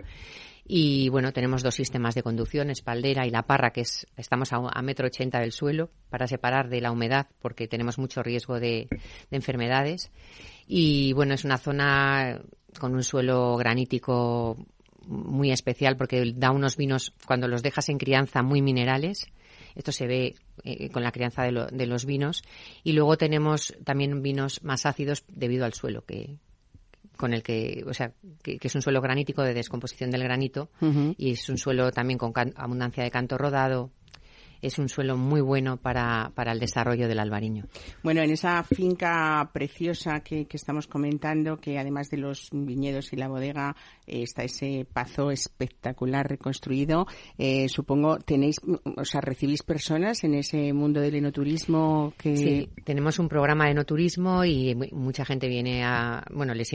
Y 0.65 1.09
bueno, 1.09 1.33
tenemos 1.33 1.63
dos 1.63 1.75
sistemas 1.75 2.15
de 2.15 2.23
conducción, 2.23 2.71
espaldera 2.71 3.27
y 3.27 3.31
la 3.31 3.43
parra, 3.43 3.73
que 3.73 3.81
es, 3.81 4.07
estamos 4.17 4.53
a, 4.53 4.83
metro 4.83 5.09
ochenta 5.09 5.41
del 5.41 5.51
suelo 5.51 5.91
para 6.09 6.29
separar 6.29 6.69
de 6.69 6.81
la 6.81 6.93
humedad 6.93 7.27
porque 7.41 7.67
tenemos 7.67 7.99
mucho 7.99 8.23
riesgo 8.23 8.61
de, 8.61 8.87
de 8.89 9.37
enfermedades. 9.37 10.13
Y 10.75 11.13
bueno, 11.13 11.35
es 11.35 11.45
una 11.45 11.59
zona 11.59 12.41
con 12.81 12.95
un 12.95 13.03
suelo 13.03 13.59
granítico 13.59 14.57
muy 15.07 15.53
especial 15.53 15.99
porque 15.99 16.33
da 16.35 16.51
unos 16.51 16.79
vinos, 16.79 17.13
cuando 17.27 17.47
los 17.47 17.63
dejas 17.63 17.91
en 17.91 17.99
crianza, 17.99 18.43
muy 18.43 18.63
minerales. 18.63 19.27
Esto 19.75 19.93
se 19.93 20.07
ve 20.07 20.35
eh, 20.65 20.89
con 20.89 21.03
la 21.03 21.13
crianza 21.13 21.43
de, 21.43 21.87
los 21.87 22.07
vinos. 22.07 22.43
Y 22.85 22.93
luego 22.93 23.19
tenemos 23.19 23.75
también 23.85 24.23
vinos 24.23 24.65
más 24.65 24.87
ácidos 24.87 25.25
debido 25.29 25.67
al 25.67 25.75
suelo 25.75 26.07
que 26.07 26.39
con 27.19 27.35
el 27.35 27.43
que, 27.43 27.85
o 27.87 27.93
sea, 27.93 28.15
que, 28.43 28.57
es 28.59 28.75
un 28.75 28.81
suelo 28.81 29.03
granítico 29.03 29.43
de 29.43 29.53
descomposición 29.53 30.11
del 30.11 30.23
granito 30.23 30.71
y 31.19 31.33
es 31.33 31.51
un 31.51 31.59
suelo 31.59 31.93
también 31.93 32.17
con 32.17 32.33
abundancia 32.57 33.05
de 33.05 33.11
canto 33.11 33.37
rodado, 33.37 33.91
es 34.63 34.79
un 34.79 34.89
suelo 34.89 35.17
muy 35.17 35.41
bueno 35.41 35.77
para, 35.77 36.33
para 36.35 36.53
el 36.53 36.61
desarrollo 36.61 37.09
del 37.09 37.19
albariño. 37.19 37.67
Bueno, 38.03 38.23
en 38.23 38.31
esa 38.31 38.63
finca 38.63 39.51
preciosa 39.53 40.21
que, 40.21 40.47
que 40.47 40.57
estamos 40.57 40.87
comentando, 40.87 41.59
que 41.59 41.79
además 41.79 42.11
de 42.11 42.19
los 42.19 42.49
viñedos 42.53 43.13
y 43.13 43.17
la 43.17 43.29
bodega 43.29 43.77
eh, 44.07 44.23
está 44.23 44.45
ese 44.45 44.87
pazo 44.91 45.31
espectacular 45.31 46.29
reconstruido, 46.29 47.07
eh, 47.39 47.69
supongo 47.69 48.19
tenéis, 48.19 48.61
o 48.97 49.05
sea, 49.05 49.21
recibís 49.21 49.63
personas 49.63 50.25
en 50.25 50.35
ese 50.35 50.73
mundo 50.73 51.01
del 51.01 51.17
enoturismo 51.17 52.15
que... 52.17 52.37
Sí, 52.37 52.69
tenemos 52.85 53.19
un 53.19 53.29
programa 53.29 53.67
de 53.67 53.73
enoturismo 53.73 54.45
y 54.45 54.75
mucha 54.93 55.25
gente 55.25 55.49
viene 55.49 55.85
a, 55.85 56.25
bueno, 56.33 56.55
les 56.55 56.73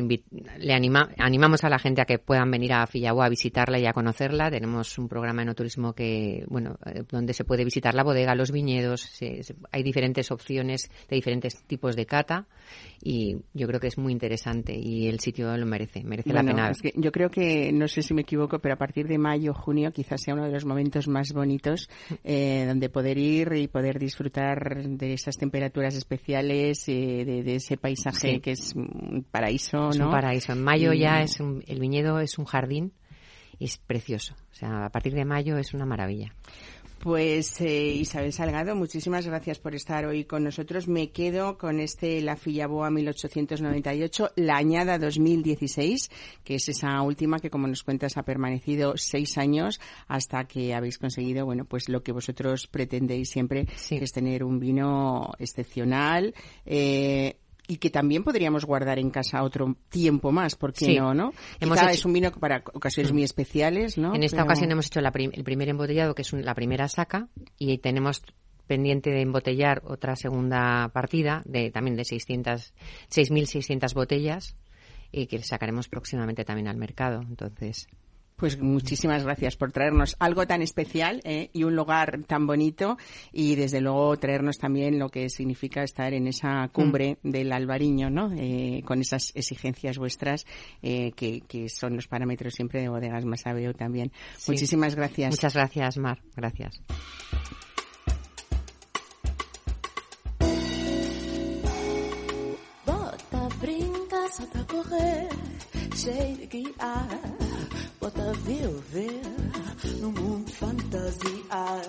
le 0.60 0.74
anima, 0.74 1.10
animamos 1.18 1.64
a 1.64 1.70
la 1.70 1.80
gente 1.80 2.02
a 2.02 2.06
que 2.06 2.20
puedan 2.20 2.52
venir 2.52 2.74
a 2.74 2.86
Fillahua 2.86 3.26
a 3.26 3.30
visitarla 3.30 3.80
y 3.80 3.86
a 3.86 3.94
conocerla. 3.94 4.52
Tenemos 4.52 4.98
un 4.98 5.08
programa 5.08 5.42
de 5.42 5.44
enoturismo 5.44 5.94
que, 5.94 6.44
bueno, 6.48 6.78
eh, 6.86 7.04
donde 7.10 7.34
se 7.34 7.44
puede 7.44 7.64
visitar 7.64 7.77
visitar 7.78 7.94
la 7.94 8.04
bodega, 8.04 8.34
los 8.34 8.52
viñedos. 8.52 9.08
hay 9.72 9.84
diferentes 9.84 10.32
opciones 10.32 10.90
de 11.08 11.16
diferentes 11.16 11.62
tipos 11.68 11.96
de 11.96 12.08
cata 12.08 12.48
y 13.04 13.38
yo 13.54 13.68
creo 13.68 13.80
que 13.80 13.86
es 13.86 14.00
muy 14.00 14.12
interesante 14.12 14.76
y 14.76 15.08
el 15.08 15.20
sitio 15.20 15.56
lo 15.56 15.66
merece, 15.68 16.04
merece 16.04 16.34
la 16.34 16.44
pena. 16.44 16.72
yo 16.96 17.12
creo 17.12 17.30
que, 17.30 17.72
no 17.72 17.88
sé 17.88 18.02
si 18.02 18.16
me 18.16 18.22
equivoco, 18.22 18.58
pero 18.58 18.74
a 18.74 18.78
partir 18.78 19.08
de 19.08 19.20
mayo, 19.20 19.54
junio 19.54 19.92
quizás 19.92 20.22
sea 20.24 20.34
uno 20.34 20.46
de 20.46 20.52
los 20.52 20.66
momentos 20.66 21.08
más 21.08 21.32
bonitos 21.34 21.88
eh, 22.24 22.66
donde 22.68 22.90
poder 22.90 23.20
ir 23.20 23.54
y 23.54 23.68
poder 23.68 24.00
disfrutar 24.00 24.88
de 24.88 25.14
esas 25.14 25.38
temperaturas 25.38 25.94
especiales, 25.94 26.84
eh, 26.90 27.26
de, 27.26 27.56
ese 27.56 27.78
paisaje 27.78 28.40
que 28.40 28.52
es 28.52 28.74
un 28.76 29.24
paraíso. 29.30 29.90
Es 29.90 30.00
un 30.00 30.10
paraíso. 30.10 30.54
En 30.54 30.64
mayo 30.64 30.94
ya 30.94 31.22
es 31.22 31.40
el 31.40 31.80
viñedo 31.80 32.20
es 32.20 32.40
un 32.40 32.46
jardín 32.46 32.94
y 33.60 33.66
es 33.66 33.78
precioso. 33.78 34.36
O 34.52 34.56
sea, 34.56 34.86
a 34.86 34.90
partir 34.90 35.14
de 35.14 35.26
mayo 35.26 35.58
es 35.58 35.74
una 35.74 35.86
maravilla. 35.86 36.34
Pues 37.00 37.62
eh, 37.62 37.94
Isabel 37.94 38.34
Salgado, 38.34 38.76
muchísimas 38.76 39.26
gracias 39.28 39.60
por 39.60 39.76
estar 39.76 40.06
hoy 40.06 40.26
con 40.26 40.44
nosotros. 40.44 40.88
Me 40.88 41.12
quedo 41.12 41.58
con 41.58 41.80
este 41.80 42.22
La 42.22 42.36
Fillaboa 42.36 42.90
1898, 42.90 44.32
la 44.36 44.58
añada 44.58 44.98
2016, 44.98 46.10
que 46.44 46.56
es 46.56 46.68
esa 46.70 47.02
última 47.04 47.40
que, 47.40 47.52
como 47.52 47.68
nos 47.68 47.84
cuentas, 47.84 48.18
ha 48.18 48.24
permanecido 48.24 48.98
seis 48.98 49.38
años 49.38 49.80
hasta 50.08 50.46
que 50.46 50.74
habéis 50.74 50.98
conseguido, 50.98 51.46
bueno, 51.46 51.66
pues 51.66 51.88
lo 51.88 52.02
que 52.02 52.12
vosotros 52.12 52.68
pretendéis 52.68 53.30
siempre, 53.30 53.68
que 53.88 54.04
es 54.04 54.12
tener 54.12 54.44
un 54.44 54.60
vino 54.60 55.32
excepcional. 55.38 56.34
Eh, 56.66 57.38
y 57.68 57.78
que 57.78 57.90
también 57.90 58.24
podríamos 58.24 58.66
guardar 58.66 58.98
en 58.98 59.10
casa 59.10 59.44
otro 59.44 59.76
tiempo 59.90 60.32
más, 60.32 60.56
¿por 60.56 60.74
qué 60.74 61.00
no, 61.00 61.14
no? 61.14 61.34
Hemos 61.60 61.82
es 61.82 62.06
un 62.06 62.14
vino 62.14 62.32
para 62.32 62.64
ocasiones 62.74 63.12
muy 63.12 63.24
especiales, 63.24 63.98
¿no? 63.98 64.16
En 64.16 64.24
esta 64.24 64.44
ocasión 64.44 64.72
hemos 64.72 64.88
hecho 64.88 65.02
el 65.02 65.44
primer 65.44 65.70
embotellado, 65.70 66.16
que 66.16 66.22
es 66.22 66.34
la 66.34 66.56
primera 66.56 66.88
saca, 66.88 67.28
y 67.60 67.78
tenemos 67.80 68.24
pendiente 68.68 69.10
de 69.12 69.22
embotellar 69.22 69.82
otra 69.86 70.16
segunda 70.16 70.90
partida 70.94 71.42
de 71.46 71.72
también 71.72 71.96
de 71.96 72.04
600 72.04 72.74
6.600 73.10 73.94
botellas 73.94 74.56
y 75.12 75.28
que 75.28 75.42
sacaremos 75.42 75.88
próximamente 75.88 76.44
también 76.46 76.68
al 76.68 76.78
mercado. 76.78 77.22
Entonces, 77.22 77.88
pues 78.38 78.60
muchísimas 78.60 79.24
gracias 79.24 79.56
por 79.56 79.72
traernos 79.72 80.16
algo 80.20 80.46
tan 80.46 80.62
especial 80.62 81.22
¿eh? 81.24 81.50
y 81.54 81.64
un 81.64 81.76
lugar 81.76 82.20
tan 82.28 82.46
bonito 82.46 82.98
y 83.34 83.56
desde 83.56 83.82
luego 83.82 84.16
traernos 84.18 84.60
también 84.60 85.00
lo 85.00 85.10
que 85.10 85.30
significa 85.30 85.84
estar 85.84 86.14
en 86.14 86.28
esa 86.28 86.70
cumbre 86.72 87.18
mm. 87.24 87.32
del 87.32 87.52
Albariño, 87.52 88.12
¿no? 88.12 88.32
Eh, 88.38 88.84
con 88.86 89.02
esas 89.02 89.36
exigencias 89.36 89.98
vuestras 89.98 90.46
eh, 90.84 91.12
que, 91.16 91.42
que, 91.42 91.68
son 91.68 91.96
los 91.96 92.08
parámetros 92.08 92.54
siempre 92.54 92.80
de 92.80 92.90
Bodegas 92.90 93.26
Masabeo 93.26 93.74
también. 93.74 94.12
Muchísimas 94.48 94.96
gracias. 94.96 95.32
Muchas 95.32 95.56
gracias, 95.56 95.98
Mar. 95.98 96.22
Gracias. 96.36 96.80
bota 102.86 103.48
viver 108.48 109.22
no 110.00 110.12
mundo 110.12 110.50
fantasia. 110.54 111.82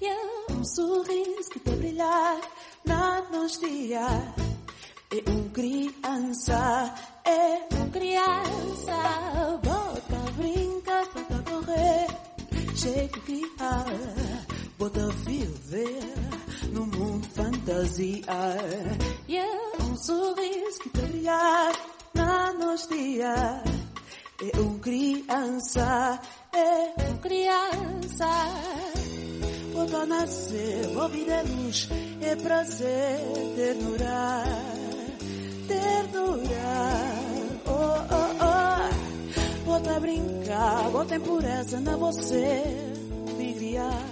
E 0.00 0.06
é 0.06 0.52
um 0.52 0.64
sorriso 0.64 1.50
que 1.50 1.58
te 1.58 1.70
brilhar 1.70 2.40
na 2.84 3.22
nos 3.32 3.58
dia. 3.58 4.06
É 5.10 5.30
um 5.30 5.48
criança, 5.50 6.94
é 7.24 7.74
um 7.74 7.90
criança. 7.90 9.58
Bota 9.64 10.32
brinca, 10.36 11.04
bota 11.12 11.50
correr, 11.50 12.06
chega 12.76 13.20
criar. 13.20 13.86
Bota 14.78 15.08
viver 15.26 16.14
no 16.72 16.86
mundo 16.86 17.26
fantasia. 17.34 18.22
E 19.26 19.36
é 19.36 19.72
um 19.82 19.96
sorriso 19.96 20.78
que 20.84 20.90
te 20.90 21.00
brilhar 21.00 21.72
na 22.14 22.52
nos 22.52 22.86
É 24.42 24.60
um 24.60 24.78
criança, 24.78 26.20
é 26.52 27.10
um 27.10 27.16
criança. 27.18 28.26
Quando 29.72 30.06
nascer, 30.06 30.88
vou 30.94 31.08
vir 31.08 31.32
a 31.32 31.42
luz, 31.42 31.88
é 32.20 32.36
prazer, 32.36 33.18
ternura, 33.56 34.44
ternura. 35.68 37.00
Oh, 37.66 38.14
oh, 38.16 38.34
oh. 38.44 39.64
Bota 39.64 40.00
brincar 40.00 40.30
criar, 40.50 40.90
bota 40.90 41.16
impureza 41.16 41.80
na 41.80 41.96
você 41.96 42.64
criar. 43.54 44.04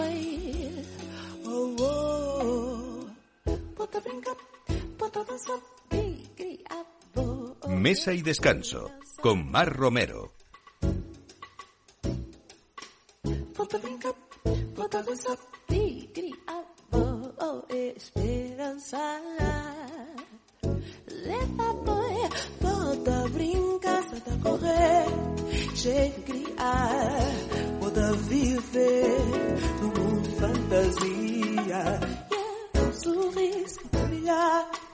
Oi, 0.00 0.84
oh, 1.44 1.76
oh. 1.80 3.06
Bota 3.76 4.00
brincar, 4.00 4.36
bota 4.98 5.24
dançar, 5.24 5.58
me 5.92 6.26
criar. 6.36 6.86
Oh, 7.62 7.68
oh. 7.68 7.76
Mesa 7.76 8.12
y 8.12 8.22
descanso 8.22 8.90
con 9.20 9.50
Mar 9.50 9.72
Romero. 9.72 10.32
Oh, 16.94 17.32
oh, 17.38 17.66
um. 34.22 34.91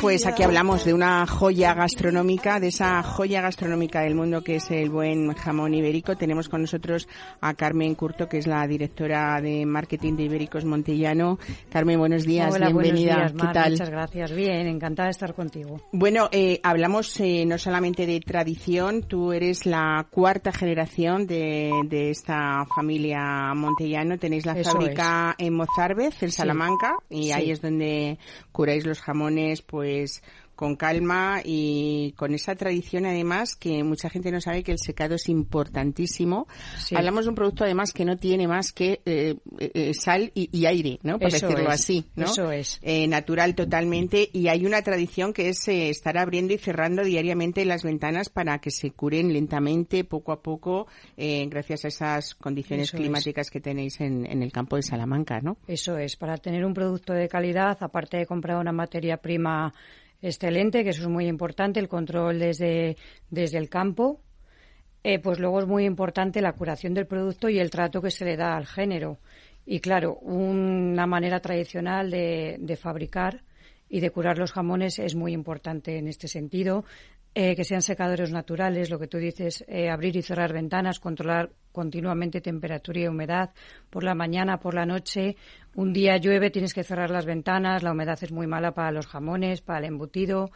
Pues 0.00 0.26
aquí 0.26 0.42
hablamos 0.42 0.84
de 0.84 0.92
una 0.94 1.26
joya 1.26 1.74
gastronómica, 1.74 2.60
de 2.60 2.68
esa 2.68 3.02
joya 3.02 3.40
gastronómica 3.40 4.00
del 4.02 4.14
mundo 4.14 4.42
que 4.42 4.56
es 4.56 4.70
el 4.70 4.90
buen 4.90 5.32
jamón 5.34 5.74
ibérico. 5.74 6.16
Tenemos 6.16 6.48
con 6.48 6.60
nosotros 6.62 7.08
a 7.40 7.54
Carmen 7.54 7.94
Curto, 7.94 8.28
que 8.28 8.38
es 8.38 8.46
la 8.46 8.66
directora 8.66 9.40
de 9.40 9.64
marketing 9.66 10.14
de 10.16 10.24
Ibéricos 10.24 10.64
Montellano. 10.64 11.38
Carmen, 11.70 11.98
buenos 11.98 12.24
días, 12.24 12.54
Hola, 12.54 12.66
bienvenida. 12.68 13.14
Buenos 13.14 13.32
días, 13.32 13.34
Mar, 13.34 13.46
¿Qué 13.52 13.54
tal? 13.60 13.70
Muchas 13.72 13.90
gracias, 13.90 14.32
bien, 14.32 14.66
encantada 14.66 15.06
de 15.06 15.12
estar 15.12 15.34
contigo. 15.34 15.80
Bueno, 15.92 16.28
eh, 16.32 16.60
hablamos 16.62 17.18
eh, 17.20 17.44
no 17.46 17.56
solamente 17.58 18.06
de 18.06 18.20
tradición, 18.20 19.02
tú 19.02 19.32
eres 19.32 19.64
la 19.66 20.06
cuarta 20.10 20.52
generación 20.52 21.26
de, 21.26 21.70
de 21.88 22.10
esta 22.10 22.64
familia 22.74 23.52
Montellano. 23.54 24.18
Tenéis 24.18 24.44
la 24.46 24.52
Eso 24.52 24.72
fábrica 24.72 25.34
en 25.38 25.54
Mozarbez, 25.54 26.22
en 26.22 26.30
Sí. 26.30 26.36
Salamanca, 26.36 26.94
y 27.08 27.24
Sí. 27.24 27.32
ahí 27.32 27.50
es 27.50 27.60
donde 27.62 28.18
curáis 28.52 28.84
los 28.86 29.00
jamones, 29.00 29.23
pues 29.62 30.22
con 30.54 30.76
calma 30.76 31.40
y 31.44 32.12
con 32.16 32.34
esa 32.34 32.54
tradición 32.54 33.06
además 33.06 33.56
que 33.56 33.82
mucha 33.84 34.08
gente 34.10 34.30
no 34.30 34.40
sabe 34.40 34.62
que 34.62 34.72
el 34.72 34.78
secado 34.78 35.14
es 35.16 35.28
importantísimo. 35.28 36.46
Sí. 36.78 36.94
Hablamos 36.96 37.24
de 37.24 37.30
un 37.30 37.34
producto 37.34 37.64
además 37.64 37.92
que 37.92 38.04
no 38.04 38.16
tiene 38.16 38.46
más 38.48 38.72
que 38.72 39.00
eh, 39.04 39.36
eh, 39.58 39.92
sal 39.94 40.30
y, 40.34 40.48
y 40.56 40.66
aire, 40.66 40.98
¿no? 41.02 41.18
Por 41.18 41.28
Eso 41.28 41.46
decirlo 41.48 41.68
es, 41.70 41.74
así, 41.80 42.04
¿no? 42.16 42.24
eso 42.26 42.50
es. 42.52 42.78
Eh, 42.82 43.06
natural 43.08 43.54
totalmente 43.54 44.28
y 44.32 44.48
hay 44.48 44.66
una 44.66 44.82
tradición 44.82 45.32
que 45.32 45.48
es 45.48 45.66
eh, 45.68 45.88
estar 45.90 46.16
abriendo 46.18 46.54
y 46.54 46.58
cerrando 46.58 47.02
diariamente 47.04 47.64
las 47.64 47.82
ventanas 47.82 48.28
para 48.28 48.58
que 48.58 48.70
se 48.70 48.90
curen 48.90 49.32
lentamente, 49.32 50.04
poco 50.04 50.32
a 50.32 50.42
poco, 50.42 50.86
gracias 51.16 51.84
a 51.84 51.88
esas 51.88 52.34
condiciones 52.34 52.88
Eso 52.88 52.96
es. 52.96 53.00
climáticas 53.02 53.50
que 53.50 53.60
tenéis 53.60 54.00
en, 54.00 54.26
en 54.30 54.42
el 54.42 54.52
campo 54.52 54.76
de 54.76 54.82
Salamanca, 54.82 55.40
¿no? 55.40 55.56
Eso 55.66 55.96
es, 55.98 56.16
para 56.16 56.36
tener 56.36 56.64
un 56.64 56.74
producto 56.74 57.12
de 57.12 57.28
calidad, 57.28 57.76
aparte 57.80 58.16
de 58.16 58.26
comprar 58.26 58.58
una 58.58 58.72
materia 58.72 59.16
prima 59.18 59.72
excelente, 60.24 60.82
que 60.82 60.90
eso 60.90 61.02
es 61.02 61.08
muy 61.08 61.26
importante, 61.26 61.78
el 61.80 61.88
control 61.88 62.38
desde, 62.38 62.96
desde 63.30 63.58
el 63.58 63.68
campo, 63.68 64.20
eh, 65.02 65.18
pues 65.18 65.38
luego 65.38 65.60
es 65.60 65.66
muy 65.66 65.84
importante 65.84 66.40
la 66.40 66.54
curación 66.54 66.94
del 66.94 67.06
producto 67.06 67.50
y 67.50 67.58
el 67.58 67.70
trato 67.70 68.00
que 68.00 68.10
se 68.10 68.24
le 68.24 68.36
da 68.36 68.56
al 68.56 68.66
género. 68.66 69.18
Y 69.66 69.80
claro, 69.80 70.14
una 70.16 71.06
manera 71.06 71.40
tradicional 71.40 72.10
de, 72.10 72.56
de 72.58 72.76
fabricar 72.76 73.42
y 73.88 74.00
de 74.00 74.10
curar 74.10 74.38
los 74.38 74.52
jamones 74.52 74.98
es 74.98 75.14
muy 75.14 75.32
importante 75.32 75.98
en 75.98 76.08
este 76.08 76.26
sentido. 76.26 76.84
Eh, 77.36 77.56
que 77.56 77.64
sean 77.64 77.82
secadores 77.82 78.30
naturales, 78.30 78.90
lo 78.90 78.98
que 79.00 79.08
tú 79.08 79.18
dices, 79.18 79.64
eh, 79.66 79.90
abrir 79.90 80.14
y 80.14 80.22
cerrar 80.22 80.52
ventanas, 80.52 81.00
controlar 81.00 81.50
continuamente 81.72 82.40
temperatura 82.40 83.00
y 83.00 83.08
humedad 83.08 83.50
por 83.90 84.04
la 84.04 84.14
mañana, 84.14 84.60
por 84.60 84.74
la 84.74 84.86
noche. 84.86 85.36
Un 85.74 85.92
día 85.92 86.16
llueve, 86.18 86.50
tienes 86.50 86.72
que 86.72 86.84
cerrar 86.84 87.10
las 87.10 87.26
ventanas, 87.26 87.82
la 87.82 87.90
humedad 87.90 88.16
es 88.22 88.30
muy 88.30 88.46
mala 88.46 88.72
para 88.72 88.92
los 88.92 89.08
jamones, 89.08 89.62
para 89.62 89.80
el 89.80 89.86
embutido. 89.86 90.52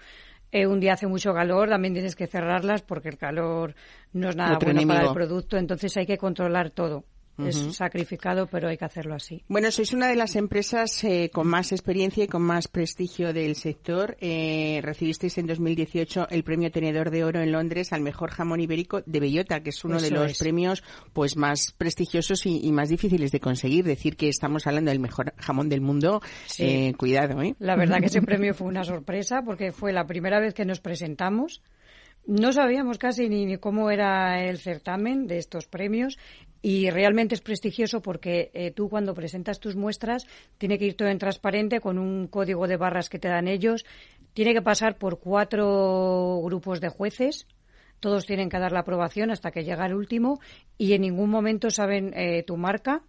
Eh, 0.53 0.69
un 0.69 0.79
día 0.79 0.93
hace 0.93 1.09
mucho 1.09 1.35
calor, 1.35 1.69
también 1.69 1.95
tienes 1.95 2.15
que 2.15 2.29
cerrarlas 2.29 2.83
porque 2.83 3.09
el 3.09 3.19
calor 3.19 3.75
no 4.13 4.29
es 4.29 4.37
nada 4.37 4.55
Otro 4.55 4.73
bueno 4.73 4.87
para 4.87 5.09
el 5.09 5.13
producto, 5.13 5.57
entonces 5.57 5.97
hay 5.97 6.07
que 6.07 6.17
controlar 6.17 6.71
todo. 6.71 7.05
Es 7.47 7.77
sacrificado, 7.77 8.47
pero 8.47 8.69
hay 8.69 8.77
que 8.77 8.85
hacerlo 8.85 9.15
así. 9.15 9.43
Bueno, 9.49 9.71
sois 9.71 9.93
una 9.93 10.09
de 10.09 10.17
las 10.17 10.35
empresas 10.37 11.05
eh, 11.05 11.31
con 11.33 11.47
más 11.47 11.71
experiencia 11.73 12.25
y 12.25 12.27
con 12.27 12.43
más 12.43 12.67
prestigio 12.69 13.33
del 13.33 13.55
sector. 13.55 14.17
Eh, 14.21 14.81
recibisteis 14.83 15.39
en 15.39 15.47
2018 15.47 16.29
el 16.31 16.43
premio 16.43 16.71
Tenedor 16.71 17.11
de 17.11 17.25
Oro 17.25 17.41
en 17.41 17.53
Londres 17.53 17.93
al 17.93 18.01
mejor 18.01 18.31
jamón 18.31 18.61
ibérico 18.61 19.03
de 19.07 19.21
bellota, 19.21 19.61
que 19.61 19.71
es 19.71 19.85
uno 19.85 20.01
de 20.01 20.11
los 20.11 20.33
es. 20.33 20.39
premios 20.39 20.83
pues 21.13 21.37
más 21.37 21.73
prestigiosos 21.73 22.45
y, 22.47 22.67
y 22.67 22.73
más 22.73 22.89
difíciles 22.89 23.31
de 23.31 23.41
conseguir. 23.41 23.85
Decir 23.85 24.17
que 24.17 24.29
estamos 24.29 24.67
hablando 24.67 24.91
del 24.91 25.01
mejor 25.01 25.33
jamón 25.39 25.69
del 25.69 25.81
mundo, 25.81 26.21
Sí. 26.47 26.65
eh, 26.65 26.95
cuidado, 26.97 27.41
¿eh? 27.43 27.55
La 27.59 27.77
verdad 27.77 28.01
que 28.01 28.07
ese 28.07 28.23
premio 28.23 28.55
fue 28.55 28.67
una 28.67 28.85
sorpresa 28.85 29.43
porque 29.45 29.73
fue 29.73 29.93
la 29.93 30.07
primera 30.07 30.41
vez 30.41 30.55
que 30.55 30.65
nos 30.65 30.81
presentamos. 30.81 31.63
No 32.27 32.53
sabíamos 32.53 32.99
casi 32.99 33.29
ni, 33.31 33.47
ni 33.47 33.57
cómo 33.57 33.91
era 33.91 34.45
el 34.45 34.59
certamen 34.59 35.27
de 35.27 35.39
estos 35.39 35.67
premios 35.67 36.19
y 36.61 36.91
realmente 36.91 37.35
es 37.35 37.41
prestigioso 37.41 38.03
porque 38.03 38.51
eh, 38.53 38.73
tú 38.73 38.89
cuando 38.89 39.15
presentas 39.15 39.61
tus 39.61 39.77
muestras 39.77 40.27
tiene 40.59 40.79
que 40.79 40.87
ir 40.87 40.97
todo 40.97 41.09
en 41.09 41.19
transparente 41.19 41.81
con 41.81 41.99
un 41.99 42.27
código 42.27 42.67
de 42.67 42.77
barras 42.77 43.09
que 43.09 43.19
te 43.19 43.29
dan 43.29 43.47
ellos. 43.47 43.85
Tiene 44.33 44.55
que 44.55 44.63
pasar 44.63 44.97
por 44.97 45.21
cuatro 45.21 46.41
grupos 46.43 46.81
de 46.81 46.89
jueces. 46.89 47.47
Todos 48.01 48.27
tienen 48.27 48.49
que 48.49 48.59
dar 48.59 48.73
la 48.73 48.81
aprobación 48.81 49.31
hasta 49.31 49.51
que 49.51 49.65
llega 49.65 49.87
el 49.87 49.95
último 49.95 50.41
y 50.77 50.93
en 50.95 51.03
ningún 51.03 51.31
momento 51.31 51.71
saben 51.71 52.13
eh, 52.15 52.43
tu 52.45 52.57
marca. 52.57 53.03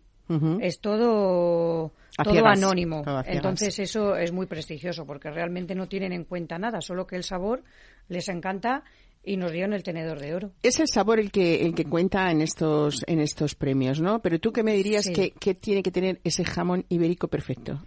Es 0.62 0.80
todo, 0.80 1.92
todo 2.24 2.46
anónimo. 2.46 3.02
todo. 3.02 3.24
Entonces 3.26 3.80
eso 3.80 4.16
es 4.16 4.32
muy 4.32 4.46
prestigioso 4.46 5.04
porque 5.08 5.32
realmente 5.32 5.74
no 5.74 5.88
tienen 5.88 6.14
en 6.14 6.24
cuenta 6.24 6.60
nada, 6.60 6.82
solo 6.82 7.08
que 7.08 7.16
el 7.16 7.24
sabor 7.24 7.64
les 8.10 8.30
encanta 8.30 8.84
y 9.24 9.38
nos 9.38 9.52
dieron 9.52 9.74
el 9.74 9.84
tenedor 9.84 10.20
de 10.20 10.34
oro. 10.34 10.52
Es 10.64 10.80
el 10.80 10.88
sabor 10.88 11.20
el 11.20 11.32
que 11.32 11.66
el 11.66 11.76
que 11.76 11.86
cuenta 11.86 12.32
en 12.32 12.42
estos 12.42 13.04
en 13.08 13.20
estos 13.20 13.56
premios, 13.56 14.00
¿no? 14.02 14.22
Pero 14.22 14.40
tú 14.40 14.52
qué 14.52 14.64
me 14.64 14.74
dirías 14.74 15.06
Sí. 15.06 15.14
que, 15.14 15.32
que 15.32 15.54
tiene 15.54 15.84
que 15.84 15.92
tener 15.92 16.20
ese 16.24 16.44
jamón 16.46 16.86
ibérico 16.90 17.28
perfecto. 17.28 17.82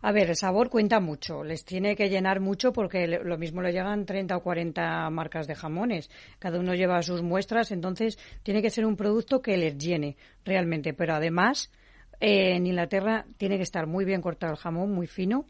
A 0.00 0.12
ver, 0.12 0.30
el 0.30 0.36
sabor 0.36 0.70
cuenta 0.70 1.00
mucho, 1.00 1.42
les 1.42 1.64
tiene 1.64 1.96
que 1.96 2.08
llenar 2.08 2.38
mucho 2.38 2.72
porque 2.72 3.08
lo 3.08 3.36
mismo 3.36 3.60
le 3.62 3.72
llegan 3.72 4.06
30 4.06 4.36
o 4.36 4.42
40 4.44 5.10
marcas 5.10 5.48
de 5.48 5.56
jamones. 5.56 6.08
Cada 6.38 6.60
uno 6.60 6.72
lleva 6.74 7.02
sus 7.02 7.20
muestras, 7.22 7.72
entonces 7.72 8.16
tiene 8.44 8.62
que 8.62 8.70
ser 8.70 8.86
un 8.86 8.94
producto 8.96 9.42
que 9.42 9.56
les 9.56 9.76
llene 9.76 10.16
realmente. 10.44 10.94
Pero 10.94 11.14
además, 11.14 11.72
eh, 12.20 12.54
en 12.54 12.66
Inglaterra 12.68 13.26
tiene 13.38 13.56
que 13.56 13.64
estar 13.64 13.88
muy 13.88 14.04
bien 14.04 14.20
cortado 14.22 14.52
el 14.52 14.58
jamón, 14.58 14.92
muy 14.92 15.08
fino, 15.08 15.46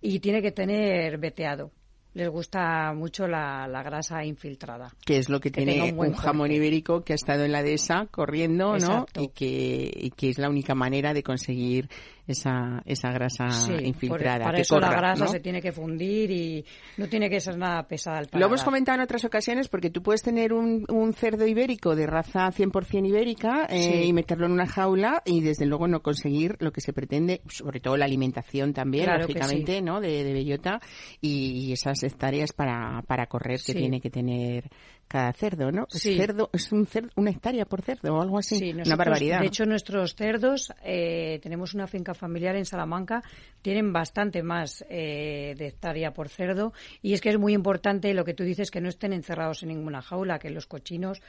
y 0.00 0.20
tiene 0.20 0.40
que 0.40 0.52
tener 0.52 1.18
veteado. 1.18 1.72
Les 2.12 2.28
gusta 2.28 2.92
mucho 2.92 3.28
la, 3.28 3.68
la 3.68 3.82
grasa 3.82 4.24
infiltrada. 4.24 4.92
que 5.04 5.18
es 5.18 5.28
lo 5.28 5.38
que, 5.40 5.52
Que 5.52 5.64
tiene 5.64 5.92
un, 5.92 6.12
jamón 6.14 6.50
ibérico 6.50 7.04
que 7.04 7.12
ha 7.12 7.16
estado 7.16 7.44
en 7.44 7.52
la 7.52 7.62
dehesa 7.62 8.08
corriendo, 8.10 8.76
¿no? 8.78 9.06
Y 9.16 9.28
que, 9.28 9.90
y 9.94 10.10
que 10.10 10.30
es 10.30 10.38
la 10.38 10.48
única 10.48 10.74
manera 10.74 11.14
de 11.14 11.22
conseguir 11.22 11.88
esa, 12.30 12.82
esa 12.84 13.10
grasa 13.10 13.50
Sí, 13.50 13.72
por- 13.72 13.82
infiltrada. 13.82 14.44
para 14.44 14.56
que 14.56 14.62
eso 14.62 14.76
corra, 14.76 14.90
la 14.90 14.96
grasa 14.96 15.24
¿no? 15.24 15.30
se 15.30 15.40
tiene 15.40 15.60
que 15.60 15.72
fundir 15.72 16.30
y 16.30 16.64
no 16.96 17.06
tiene 17.08 17.28
que 17.28 17.40
ser 17.40 17.56
nada 17.58 17.86
pesada 17.86 18.18
al 18.18 18.28
Lo 18.32 18.46
hemos 18.46 18.62
comentado 18.64 18.96
en 18.96 19.02
otras 19.02 19.24
ocasiones 19.24 19.68
porque 19.68 19.90
tú 19.90 20.02
puedes 20.02 20.22
tener 20.22 20.52
un, 20.52 20.84
un 20.88 21.12
cerdo 21.12 21.46
ibérico 21.46 21.94
de 21.96 22.06
raza 22.06 22.50
100% 22.50 23.06
ibérica 23.08 23.66
eh, 23.68 23.82
Sí. 23.82 24.08
y 24.08 24.12
meterlo 24.12 24.46
en 24.46 24.52
una 24.52 24.66
jaula 24.66 25.22
y 25.24 25.40
desde 25.40 25.66
luego 25.66 25.88
no 25.88 26.02
conseguir 26.02 26.56
lo 26.60 26.72
que 26.72 26.80
se 26.80 26.92
pretende, 26.92 27.40
sobre 27.48 27.80
todo 27.80 27.96
la 27.96 28.04
alimentación 28.04 28.72
también, 28.72 29.04
Claro 29.04 29.22
lógicamente, 29.22 29.82
¿no? 29.82 30.00
De, 30.00 30.24
de 30.24 30.32
bellota 30.32 30.80
y, 31.20 31.66
y 31.68 31.72
esas 31.72 32.02
hectáreas 32.02 32.52
para, 32.52 33.02
para 33.06 33.26
correr 33.26 33.56
que 33.64 33.72
Sí. 33.72 33.78
tiene 33.78 34.00
que 34.00 34.10
tener 34.10 34.68
cada 35.10 35.32
cerdo, 35.32 35.72
¿no? 35.72 35.88
Sí. 35.90 36.16
Cerdo, 36.16 36.50
es 36.52 36.70
un 36.70 36.86
cerdo, 36.86 37.10
una 37.16 37.30
hectárea 37.30 37.64
por 37.64 37.82
cerdo 37.82 38.14
o 38.14 38.22
algo 38.22 38.38
así. 38.38 38.56
Sí, 38.56 38.72
una 38.72 38.94
barbaridad. 38.94 39.40
De 39.40 39.46
hecho, 39.46 39.66
nuestros 39.66 40.14
cerdos, 40.14 40.72
eh, 40.84 41.40
tenemos 41.42 41.74
una 41.74 41.88
finca 41.88 42.14
familiar 42.14 42.54
en 42.54 42.64
Salamanca, 42.64 43.20
tienen 43.60 43.92
bastante 43.92 44.44
más 44.44 44.84
eh, 44.88 45.56
de 45.58 45.66
hectárea 45.66 46.12
por 46.12 46.28
cerdo. 46.28 46.72
Y 47.02 47.12
es 47.14 47.20
que 47.20 47.30
es 47.30 47.38
muy 47.40 47.54
importante 47.54 48.14
lo 48.14 48.24
que 48.24 48.34
tú 48.34 48.44
dices, 48.44 48.70
que 48.70 48.80
no 48.80 48.88
estén 48.88 49.12
encerrados 49.12 49.64
en 49.64 49.70
ninguna 49.70 50.00
jaula, 50.00 50.38
que 50.38 50.48
los 50.48 50.68
cochinos 50.68 51.20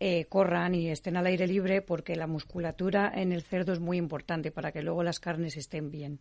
eh, 0.00 0.24
corran 0.30 0.74
y 0.74 0.88
estén 0.88 1.16
al 1.18 1.26
aire 1.26 1.46
libre, 1.46 1.82
porque 1.82 2.16
la 2.16 2.26
musculatura 2.26 3.12
en 3.14 3.32
el 3.32 3.42
cerdo 3.42 3.72
es 3.74 3.80
muy 3.80 3.98
importante 3.98 4.50
para 4.50 4.72
que 4.72 4.82
luego 4.82 5.02
las 5.02 5.20
carnes 5.20 5.56
estén 5.58 5.90
bien. 5.90 6.18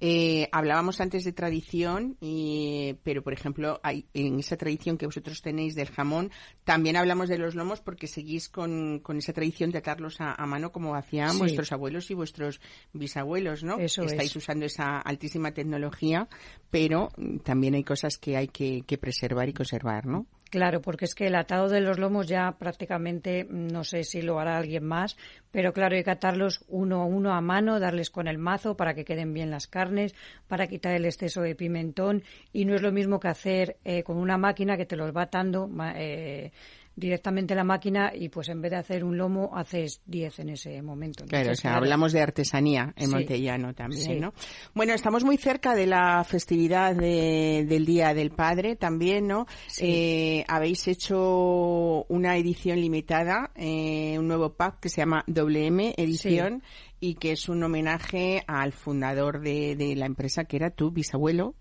Eh, 0.00 0.48
hablábamos 0.50 1.00
antes 1.00 1.22
de 1.24 1.32
tradición, 1.32 2.16
y, 2.20 2.94
pero 3.02 3.22
por 3.22 3.34
ejemplo, 3.34 3.80
hay, 3.82 4.06
en 4.14 4.38
esa 4.38 4.56
tradición 4.56 4.96
que 4.96 5.06
vosotros 5.06 5.42
tenéis 5.42 5.74
del 5.74 5.88
jamón, 5.90 6.30
también 6.64 6.96
hablamos 6.96 7.28
de 7.28 7.38
los 7.38 7.54
lomos 7.54 7.80
porque 7.82 8.06
seguís 8.06 8.48
con, 8.48 9.00
con 9.00 9.18
esa 9.18 9.32
tradición 9.32 9.70
de 9.70 9.78
atarlos 9.78 10.20
a, 10.20 10.32
a 10.32 10.46
mano 10.46 10.72
como 10.72 10.94
hacían 10.94 11.32
Sí. 11.32 11.38
vuestros 11.38 11.72
abuelos 11.72 12.10
y 12.10 12.14
vuestros 12.14 12.60
bisabuelos, 12.94 13.62
¿no? 13.62 13.78
Eso 13.78 14.02
Estáis 14.04 14.30
es. 14.30 14.36
usando 14.36 14.64
esa 14.64 14.98
altísima 15.00 15.52
tecnología, 15.52 16.28
pero 16.70 17.10
mm, 17.18 17.38
también 17.38 17.74
hay 17.74 17.84
cosas 17.84 18.16
que 18.16 18.36
hay 18.38 18.48
que, 18.48 18.82
que 18.86 18.96
preservar 18.96 19.48
y 19.48 19.52
conservar, 19.52 20.06
¿no? 20.06 20.26
Claro, 20.50 20.80
porque 20.80 21.06
es 21.06 21.14
que 21.16 21.26
el 21.26 21.34
atado 21.34 21.68
de 21.68 21.80
los 21.80 21.98
lomos 21.98 22.28
ya 22.28 22.52
prácticamente 22.56 23.44
mm, 23.44 23.66
no 23.66 23.82
sé 23.82 24.04
si 24.04 24.22
lo 24.22 24.38
hará 24.38 24.56
alguien 24.56 24.84
más, 24.84 25.16
pero 25.50 25.72
claro, 25.72 25.96
hay 25.96 26.04
que 26.04 26.10
atarlos 26.10 26.64
uno 26.68 27.02
a 27.02 27.04
uno 27.04 27.32
a 27.34 27.40
mano, 27.40 27.80
darles 27.80 28.10
con 28.10 28.28
el 28.28 28.38
mazo 28.38 28.76
para 28.76 28.94
que 28.94 29.04
queden 29.04 29.34
bien 29.34 29.50
las 29.50 29.66
carnes, 29.66 30.14
para 30.46 30.68
quitar 30.68 30.94
el 30.94 31.04
exceso 31.04 31.42
de 31.42 31.56
pimentón 31.56 32.22
y 32.52 32.64
no 32.64 32.76
es 32.76 32.82
lo 32.82 32.92
mismo 32.92 33.18
que 33.18 33.28
hacer 33.28 33.76
eh, 33.84 34.04
con 34.04 34.18
una 34.18 34.38
máquina 34.38 34.76
que 34.76 34.86
te 34.86 34.96
los 34.96 35.14
va 35.14 35.22
atando. 35.22 35.68
Eh, 35.96 36.52
directamente 36.96 37.54
la 37.54 37.62
máquina 37.62 38.10
y 38.14 38.30
pues 38.30 38.48
en 38.48 38.62
vez 38.62 38.70
de 38.70 38.78
hacer 38.78 39.04
un 39.04 39.18
lomo 39.18 39.50
haces 39.54 40.00
10 40.06 40.38
en 40.40 40.48
ese 40.48 40.82
momento. 40.82 41.26
claro, 41.26 41.52
o 41.52 41.54
sea, 41.54 41.76
hablamos 41.76 42.12
de 42.12 42.22
artesanía 42.22 42.94
en 42.96 43.10
Montellano 43.10 43.74
también, 43.74 44.20
¿no? 44.20 44.32
Bueno, 44.74 44.94
estamos 44.94 45.22
muy 45.22 45.36
cerca 45.36 45.74
de 45.74 45.86
la 45.86 46.24
festividad 46.24 46.96
del 46.96 47.84
Día 47.84 48.14
del 48.14 48.30
Padre 48.30 48.76
también, 48.76 49.26
¿no? 49.26 49.46
Eh, 49.78 50.44
habéis 50.48 50.88
hecho 50.88 52.06
una 52.08 52.36
edición 52.38 52.80
limitada, 52.80 53.50
eh, 53.54 54.18
un 54.18 54.26
nuevo 54.26 54.54
pack 54.54 54.80
que 54.80 54.88
se 54.88 55.02
llama 55.02 55.22
WM 55.26 55.94
Edición 55.98 56.62
y 56.98 57.16
que 57.16 57.32
es 57.32 57.48
un 57.50 57.62
homenaje 57.62 58.42
al 58.46 58.72
fundador 58.72 59.40
de, 59.40 59.76
de 59.76 59.94
la 59.96 60.06
empresa 60.06 60.44
que 60.44 60.56
era 60.56 60.70
tu 60.70 60.90
bisabuelo. 60.90 61.54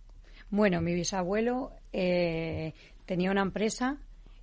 Bueno, 0.49 0.81
mi 0.81 0.93
bisabuelo 0.93 1.71
eh, 1.91 2.73
tenía 3.05 3.31
una 3.31 3.41
empresa 3.41 3.97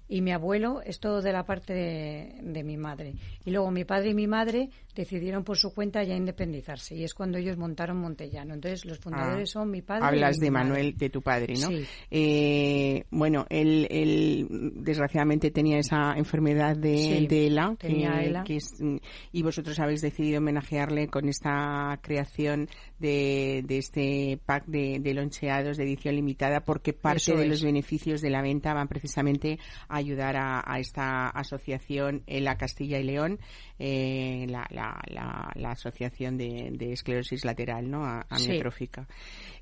y 0.08 0.20
mi 0.20 0.32
abuelo 0.32 0.82
es 0.84 1.00
todo 1.00 1.22
de 1.22 1.32
la 1.32 1.44
parte 1.44 1.72
de, 1.72 2.62
mi 2.62 2.76
madre. 2.76 3.14
Y 3.44 3.50
luego 3.50 3.70
mi 3.70 3.84
padre 3.84 4.10
y 4.10 4.14
mi 4.14 4.26
madre 4.26 4.68
decidieron 4.94 5.42
por 5.42 5.56
su 5.56 5.72
cuenta 5.74 6.02
ya 6.02 6.14
independizarse 6.14 6.94
y 6.94 7.04
es 7.04 7.14
cuando 7.14 7.38
ellos 7.38 7.56
montaron 7.56 7.96
Montellano. 7.96 8.54
Entonces 8.54 8.84
los 8.84 8.98
fundadores 8.98 9.50
ah, 9.50 9.52
son 9.52 9.70
mi 9.70 9.80
padre. 9.80 10.04
Hablas 10.04 10.36
y 10.36 10.40
de 10.40 10.50
Manuel, 10.50 10.96
de 10.96 11.08
tu 11.08 11.22
padre, 11.22 11.54
¿no? 11.54 11.68
Eh, 12.10 13.04
bueno, 13.10 13.46
él, 13.48 14.46
desgraciadamente 14.76 15.50
tenía 15.50 15.78
esa 15.78 16.12
enfermedad 16.16 16.76
de, 16.76 17.18
ELA, 17.46 17.76
y 19.32 19.42
vosotros 19.42 19.78
habéis 19.80 20.02
decidido 20.02 20.38
homenajearle 20.38 21.08
con 21.08 21.28
esta 21.28 21.98
creación 22.02 22.68
de, 23.02 23.64
este 23.68 24.38
pack 24.46 24.64
de, 24.66 25.14
loncheados 25.14 25.76
de 25.76 25.84
edición 25.84 26.14
limitada 26.14 26.60
porque 26.60 26.92
parte 26.92 27.36
de 27.36 27.46
los 27.46 27.62
beneficios 27.62 28.22
de 28.22 28.30
la 28.30 28.40
venta 28.40 28.72
van 28.72 28.88
precisamente 28.88 29.58
a 29.88 29.96
ayudar 29.96 30.36
a, 30.38 30.78
esta 30.78 31.28
asociación 31.28 32.22
en 32.26 32.44
la 32.44 32.56
Castilla 32.56 32.98
y 32.98 33.04
León, 33.04 33.38
eh, 33.78 34.46
la, 34.48 34.66
la, 34.70 35.70
asociación 35.70 36.38
de, 36.38 36.92
esclerosis 36.92 37.44
lateral, 37.44 37.90
¿no? 37.90 38.04
Amiotrófica. 38.28 39.06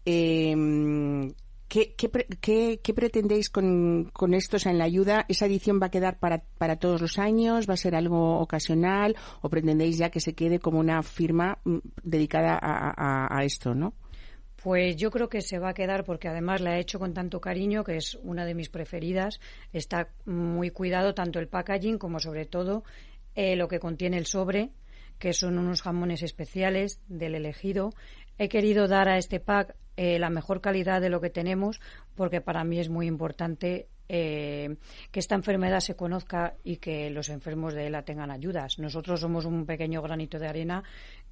Em, 0.04 1.32
¿Qué, 1.70 1.94
qué, 1.94 2.94
pretendéis 2.94 3.48
con, 3.48 4.10
con 4.12 4.34
esto? 4.34 4.56
en 4.68 4.76
la 4.76 4.84
ayuda, 4.84 5.24
¿esa 5.28 5.46
edición 5.46 5.78
va 5.80 5.86
a 5.86 5.90
quedar 5.90 6.18
para, 6.18 6.42
para 6.58 6.80
todos 6.80 7.00
los 7.00 7.16
años? 7.16 7.68
¿Va 7.68 7.74
a 7.74 7.76
ser 7.76 7.94
algo 7.94 8.40
ocasional? 8.40 9.14
¿O 9.40 9.48
pretendéis 9.48 9.96
ya 9.96 10.10
que 10.10 10.18
se 10.18 10.34
quede 10.34 10.58
como 10.58 10.80
una 10.80 11.00
firma 11.04 11.60
mm, 11.62 11.78
dedicada 12.02 12.58
a, 12.60 13.38
a 13.38 13.44
esto, 13.44 13.72
no? 13.72 13.94
Pues 14.60 14.96
yo 14.96 15.12
creo 15.12 15.28
que 15.28 15.42
se 15.42 15.60
va 15.60 15.68
a 15.68 15.74
quedar 15.74 16.02
porque 16.02 16.26
además 16.26 16.60
la 16.60 16.76
he 16.76 16.80
hecho 16.80 16.98
con 16.98 17.14
tanto 17.14 17.40
cariño 17.40 17.84
que 17.84 17.96
es 17.96 18.16
una 18.16 18.44
de 18.44 18.56
mis 18.56 18.68
preferidas. 18.68 19.38
Está 19.72 20.08
muy 20.26 20.70
cuidado 20.70 21.14
tanto 21.14 21.38
el 21.38 21.46
packaging 21.46 21.98
como 21.98 22.18
sobre 22.18 22.46
todo 22.46 22.82
eh, 23.36 23.54
lo 23.54 23.68
que 23.68 23.78
contiene 23.78 24.18
el 24.18 24.26
sobre, 24.26 24.72
que 25.20 25.32
son 25.34 25.56
unos 25.56 25.82
jamones 25.82 26.24
especiales 26.24 27.00
del 27.06 27.36
elegido. 27.36 27.94
He 28.38 28.48
querido 28.48 28.88
dar 28.88 29.08
a 29.08 29.18
este 29.18 29.40
pack 29.40 29.74
eh, 29.96 30.18
la 30.18 30.30
mejor 30.30 30.60
calidad 30.60 31.00
de 31.00 31.10
lo 31.10 31.20
que 31.20 31.30
tenemos 31.30 31.80
porque 32.14 32.40
para 32.40 32.64
mí 32.64 32.78
es 32.78 32.88
muy 32.88 33.06
importante 33.06 33.88
eh, 34.08 34.76
que 35.12 35.20
esta 35.20 35.36
enfermedad 35.36 35.78
se 35.78 35.94
conozca 35.94 36.54
y 36.64 36.78
que 36.78 37.10
los 37.10 37.28
enfermos 37.28 37.74
de 37.74 37.86
ELA 37.86 38.02
tengan 38.02 38.30
ayudas. 38.30 38.78
Nosotros 38.78 39.20
somos 39.20 39.44
un 39.44 39.66
pequeño 39.66 40.02
granito 40.02 40.38
de 40.38 40.48
arena 40.48 40.82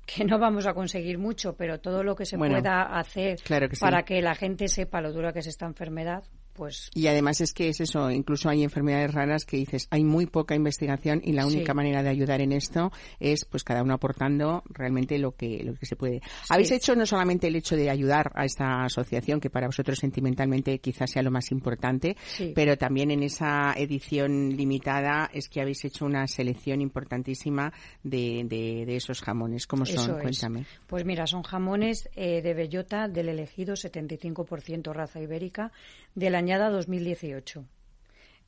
que 0.06 0.24
no 0.24 0.38
vamos 0.38 0.66
a 0.66 0.74
conseguir 0.74 1.18
mucho, 1.18 1.56
pero 1.56 1.80
todo 1.80 2.04
lo 2.04 2.14
que 2.14 2.24
se 2.24 2.38
pueda 2.38 2.82
hacer 2.82 3.38
para 3.80 4.04
que 4.04 4.22
la 4.22 4.34
gente 4.34 4.68
sepa 4.68 5.00
lo 5.00 5.12
dura 5.12 5.32
que 5.32 5.40
es 5.40 5.48
esta 5.48 5.66
enfermedad, 5.66 6.22
pues 6.58 6.90
y 6.92 7.06
además 7.06 7.40
es 7.40 7.54
que 7.54 7.68
es 7.68 7.80
eso, 7.80 8.10
incluso 8.10 8.48
hay 8.50 8.64
enfermedades 8.64 9.14
raras 9.14 9.44
que 9.44 9.56
dices, 9.56 9.86
hay 9.90 10.02
muy 10.02 10.26
poca 10.26 10.56
investigación 10.56 11.20
y 11.22 11.32
la 11.32 11.46
única 11.46 11.72
manera 11.72 12.02
de 12.02 12.08
ayudar 12.08 12.40
en 12.40 12.50
esto 12.50 12.90
es 13.20 13.44
pues 13.44 13.62
cada 13.62 13.84
uno 13.84 13.94
aportando 13.94 14.64
realmente 14.68 15.18
lo 15.18 15.36
que 15.36 15.62
lo 15.62 15.74
que 15.74 15.86
se 15.86 15.94
puede. 15.94 16.20
Habéis 16.48 16.72
hecho 16.72 16.96
no 16.96 17.06
solamente 17.06 17.46
el 17.46 17.54
hecho 17.54 17.76
de 17.76 17.90
ayudar 17.90 18.32
a 18.34 18.44
esta 18.44 18.82
asociación 18.82 19.38
que 19.38 19.50
para 19.50 19.68
vosotros 19.68 19.98
sentimentalmente 19.98 20.80
quizás 20.80 21.12
sea 21.12 21.22
lo 21.22 21.30
más 21.30 21.52
importante, 21.52 22.16
pero 22.56 22.76
también 22.76 23.12
en 23.12 23.22
esa 23.22 23.72
edición 23.76 24.56
limitada 24.56 25.30
es 25.32 25.48
que 25.48 25.60
habéis 25.60 25.84
hecho 25.84 26.06
una 26.06 26.26
selección 26.26 26.80
importantísima 26.80 27.72
de, 28.02 28.44
de, 28.48 28.96
esos 28.96 29.22
jamones. 29.22 29.68
¿Cómo 29.68 29.86
son? 29.86 30.18
Cuéntame. 30.20 30.66
Pues 30.88 31.04
mira, 31.04 31.28
son 31.28 31.44
jamones 31.44 32.08
eh, 32.16 32.42
de 32.42 32.54
bellota 32.54 33.06
del 33.06 33.28
elegido 33.28 33.74
75% 33.74 34.92
raza 34.92 35.20
ibérica 35.20 35.70
del 36.14 36.34
año 36.34 36.47
añada 36.48 36.70
2018. 36.70 37.66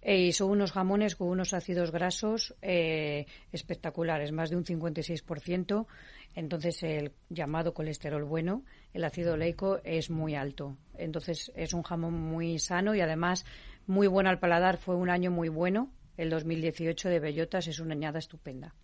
y 0.02 0.32
son 0.32 0.52
unos 0.52 0.72
jamones 0.72 1.16
con 1.16 1.28
unos 1.28 1.52
ácidos 1.52 1.90
grasos 1.90 2.54
eh, 2.62 3.26
espectaculares, 3.52 4.32
más 4.32 4.48
de 4.48 4.56
un 4.56 4.64
56%. 4.64 5.86
Entonces, 6.34 6.82
el 6.82 7.12
llamado 7.28 7.74
colesterol 7.74 8.24
bueno, 8.24 8.64
el 8.94 9.04
ácido 9.04 9.34
oleico, 9.34 9.80
es 9.84 10.08
muy 10.08 10.34
alto. 10.34 10.78
Entonces, 10.96 11.52
es 11.54 11.74
un 11.74 11.82
jamón 11.82 12.14
muy 12.14 12.58
sano 12.58 12.94
y 12.94 13.02
además 13.02 13.44
muy 13.86 14.06
bueno 14.06 14.30
al 14.30 14.38
paladar. 14.38 14.78
Fue 14.78 14.96
un 14.96 15.10
año 15.10 15.30
muy 15.30 15.50
bueno. 15.50 15.90
El 16.16 16.30
2018 16.30 17.10
de 17.10 17.20
bellotas 17.20 17.66
es 17.66 17.80
una 17.80 17.92
añada 17.92 18.18
estupenda. 18.18 18.74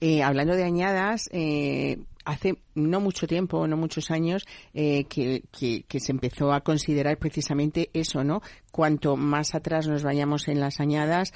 Eh, 0.00 0.22
hablando 0.22 0.54
de 0.54 0.62
añadas, 0.62 1.28
eh, 1.32 1.98
hace 2.24 2.58
no 2.74 3.00
mucho 3.00 3.26
tiempo, 3.26 3.66
no 3.66 3.76
muchos 3.76 4.10
años, 4.10 4.46
eh, 4.74 5.04
que, 5.04 5.44
que, 5.50 6.00
se 6.00 6.12
empezó 6.12 6.52
a 6.52 6.60
considerar 6.60 7.18
precisamente 7.18 7.90
eso, 7.92 8.24
¿no? 8.24 8.42
Cuanto 8.72 9.16
más 9.16 9.54
atrás 9.54 9.86
nos 9.88 10.02
vayamos 10.02 10.48
en 10.48 10.60
las 10.60 10.80
añadas, 10.80 11.32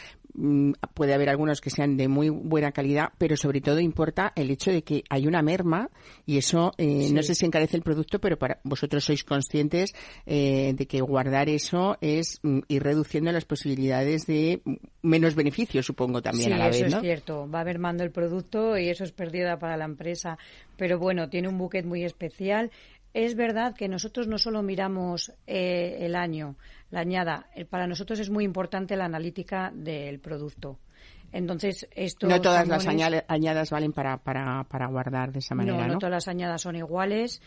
puede 0.95 1.15
haber 1.15 1.29
algunos 1.29 1.61
que 1.61 1.71
sean 1.71 1.97
de 1.97 2.09
muy 2.09 2.29
buena 2.29 2.73
calidad, 2.73 3.11
pero 3.19 3.37
sobre 3.37 3.61
todo 3.61 3.81
importa 3.81 4.33
el 4.35 4.51
hecho 4.51 4.71
de 4.71 4.83
que 4.83 5.05
hay 5.09 5.27
una 5.27 5.43
merma 5.43 5.91
y 6.27 6.39
eso 6.39 6.73
eh, 6.77 7.11
no 7.13 7.23
sé 7.23 7.35
si 7.35 7.47
encarece 7.47 7.77
el 7.77 7.83
producto, 7.83 8.19
pero 8.19 8.37
para 8.39 8.61
vosotros 8.65 9.05
sois 9.05 9.23
conscientes 9.25 9.95
eh, 10.27 10.73
de 10.75 10.87
que 10.87 11.01
guardar 11.01 11.49
eso 11.49 11.97
es 12.01 12.41
mm, 12.43 12.61
ir 12.69 12.83
reduciendo 12.83 13.31
las 13.33 13.45
posibilidades 13.45 14.27
de 14.27 14.61
menos 15.03 15.35
beneficios, 15.35 15.87
supongo 15.87 16.21
también 16.21 16.53
a 16.53 16.59
la 16.59 16.67
vez, 16.69 16.83
eso 16.83 16.97
es 16.97 17.03
cierto. 17.03 17.49
Va 17.49 17.65
mermando 17.65 18.03
el 18.03 18.11
producto 18.11 18.77
y 18.77 18.89
eso 18.89 19.05
es 19.05 19.13
pérdida 19.13 19.59
para 19.59 19.77
la 19.77 19.85
empresa 19.85 20.39
pero 20.77 20.99
bueno, 20.99 21.29
tiene 21.29 21.49
un 21.49 21.59
buquet 21.59 21.85
muy 21.85 22.05
especial. 22.05 22.71
Es 23.15 23.37
verdad 23.37 23.75
que 23.75 23.89
nosotros 23.89 24.27
no 24.27 24.39
solo 24.39 24.61
miramos 24.63 25.33
eh, 25.47 25.99
el 26.01 26.17
año, 26.17 26.57
la 26.91 27.01
añada, 27.01 27.47
eh, 27.55 27.65
para 27.65 27.87
nosotros 27.87 28.19
es 28.19 28.29
muy 28.29 28.45
importante 28.45 28.97
la 28.97 29.05
analítica 29.05 29.71
del 29.73 30.19
producto. 30.19 30.81
Entonces, 31.31 31.89
esto. 31.93 32.27
No 32.27 32.41
todas 32.41 32.67
las 32.67 32.87
añadas 32.87 33.71
valen 33.71 33.93
para, 33.93 34.19
para, 34.19 34.65
para, 34.65 34.89
guardar 34.89 35.33
de 35.33 35.39
esa 35.39 35.55
manera. 35.55 35.87
No, 35.87 35.95
no, 35.95 35.99
todas 35.99 36.13
las 36.13 36.29
añadas 36.29 36.63
son 36.63 36.77
iguales. 36.77 37.41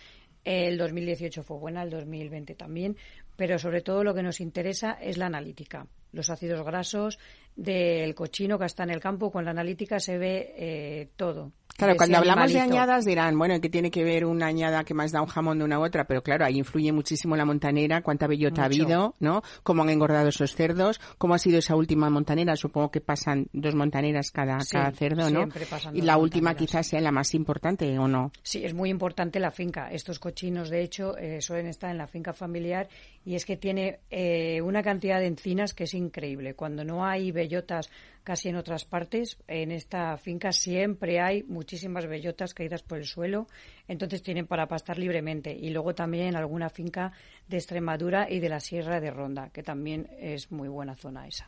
El 0.44 0.78
2018 0.78 1.44
fue 1.44 1.58
buena, 1.58 1.84
el 1.84 1.90
2020 1.90 2.56
también, 2.56 2.96
pero 3.36 3.60
sobre 3.60 3.82
todo 3.82 4.06
lo 4.06 4.14
que 4.14 4.24
nos 4.24 4.40
interesa 4.40 4.94
es 4.94 5.18
la 5.18 5.26
analítica. 5.26 5.86
Los 6.14 6.30
ácidos 6.30 6.66
grasos 6.66 7.20
del 7.58 8.16
cochino 8.16 8.58
que 8.58 8.66
está 8.66 8.84
en 8.84 8.92
el 8.92 9.02
campo, 9.02 9.30
con 9.30 9.44
la 9.44 9.52
analítica 9.52 10.00
se 10.00 10.18
ve 10.18 10.54
eh, 10.56 11.10
todo. 11.18 11.52
Claro, 11.78 11.96
cuando 11.96 12.18
hablamos 12.18 12.52
de 12.52 12.60
añadas 12.60 13.06
dirán, 13.06 13.38
bueno, 13.38 13.62
¿qué 13.62 13.70
tiene 13.70 13.92
que 13.92 14.04
ver 14.04 14.26
una 14.26 14.48
añada 14.48 14.84
que 14.84 14.96
más 14.96 15.12
da 15.12 15.22
un 15.22 15.28
jamón 15.28 15.60
de 15.60 15.66
una 15.66 15.80
u 15.80 15.86
otra? 15.86 16.06
Pero 16.06 16.24
claro, 16.24 16.44
ahí 16.44 16.58
influye 16.58 16.92
muchísimo 16.92 17.36
la 17.36 17.46
montanera, 17.46 18.02
cuánta 18.02 18.26
bellota 18.26 18.64
ha 18.64 18.66
habido, 18.66 19.14
¿no? 19.20 19.44
Cómo 19.62 19.84
han 19.84 19.92
engordado 19.92 20.30
esos 20.30 20.56
cerdos, 20.56 21.00
cómo 21.20 21.36
ha 21.36 21.38
sido 21.38 21.60
esa 21.60 21.76
última 21.76 22.10
montanera. 22.10 22.56
Supongo 22.56 22.90
que 22.90 23.00
pasan 23.00 23.48
dos 23.54 23.76
montaneras 23.76 24.32
cada, 24.32 24.58
cada 24.72 24.92
cerdo, 24.92 25.30
¿no? 25.30 25.48
y 25.94 26.02
la 26.02 26.18
última 26.18 26.56
quizás 26.56 26.88
sea 26.88 27.00
la 27.00 27.12
más 27.12 27.36
importante, 27.36 28.00
¿o 28.00 28.08
no? 28.08 28.32
Sí, 28.42 28.66
es 28.66 28.74
muy 28.74 28.90
importante 28.90 29.40
la 29.40 29.52
finca. 29.52 29.92
Estos 29.92 30.18
cochinos, 30.18 30.72
de 30.72 30.82
hecho, 30.82 31.16
eh, 31.16 31.42
suelen 31.42 31.68
estar 31.68 31.92
en 31.92 32.00
la 32.00 32.08
finca 32.08 32.34
familiar 32.34 32.90
y 33.24 33.36
es 33.36 33.46
que 33.46 33.56
tiene 33.56 34.00
eh, 34.10 34.62
una 34.62 34.82
cantidad 34.82 35.20
de 35.20 35.28
encinas 35.28 35.76
que 35.76 35.84
es 35.84 35.94
increíble. 35.94 36.56
Cuando 36.56 36.84
no 36.84 37.06
hay 37.06 37.32
bellotas 37.32 37.92
casi 38.28 38.50
en 38.50 38.58
otras 38.58 38.84
partes. 38.84 39.38
En 39.48 39.72
esta 39.72 40.18
finca 40.18 40.52
siempre 40.52 41.22
hay 41.22 41.44
muchísimas 41.44 42.08
bellotas 42.08 42.54
caídas 42.54 42.84
por 42.84 42.98
el 42.98 43.06
suelo. 43.06 43.48
Entonces 43.88 44.22
tienen 44.22 44.48
para 44.48 44.68
pastar 44.68 44.98
libremente. 44.98 45.56
Y 45.56 45.70
luego 45.70 45.96
también 45.96 46.28
en 46.28 46.36
alguna 46.36 46.70
finca 46.70 47.12
de 47.48 47.58
Extremadura 47.58 48.30
y 48.30 48.40
de 48.40 48.50
la 48.50 48.60
Sierra 48.60 49.00
de 49.00 49.12
Ronda, 49.12 49.50
que 49.50 49.64
también 49.64 50.08
es 50.20 50.52
muy 50.52 50.68
buena 50.68 50.96
zona 50.96 51.28
esa. 51.28 51.48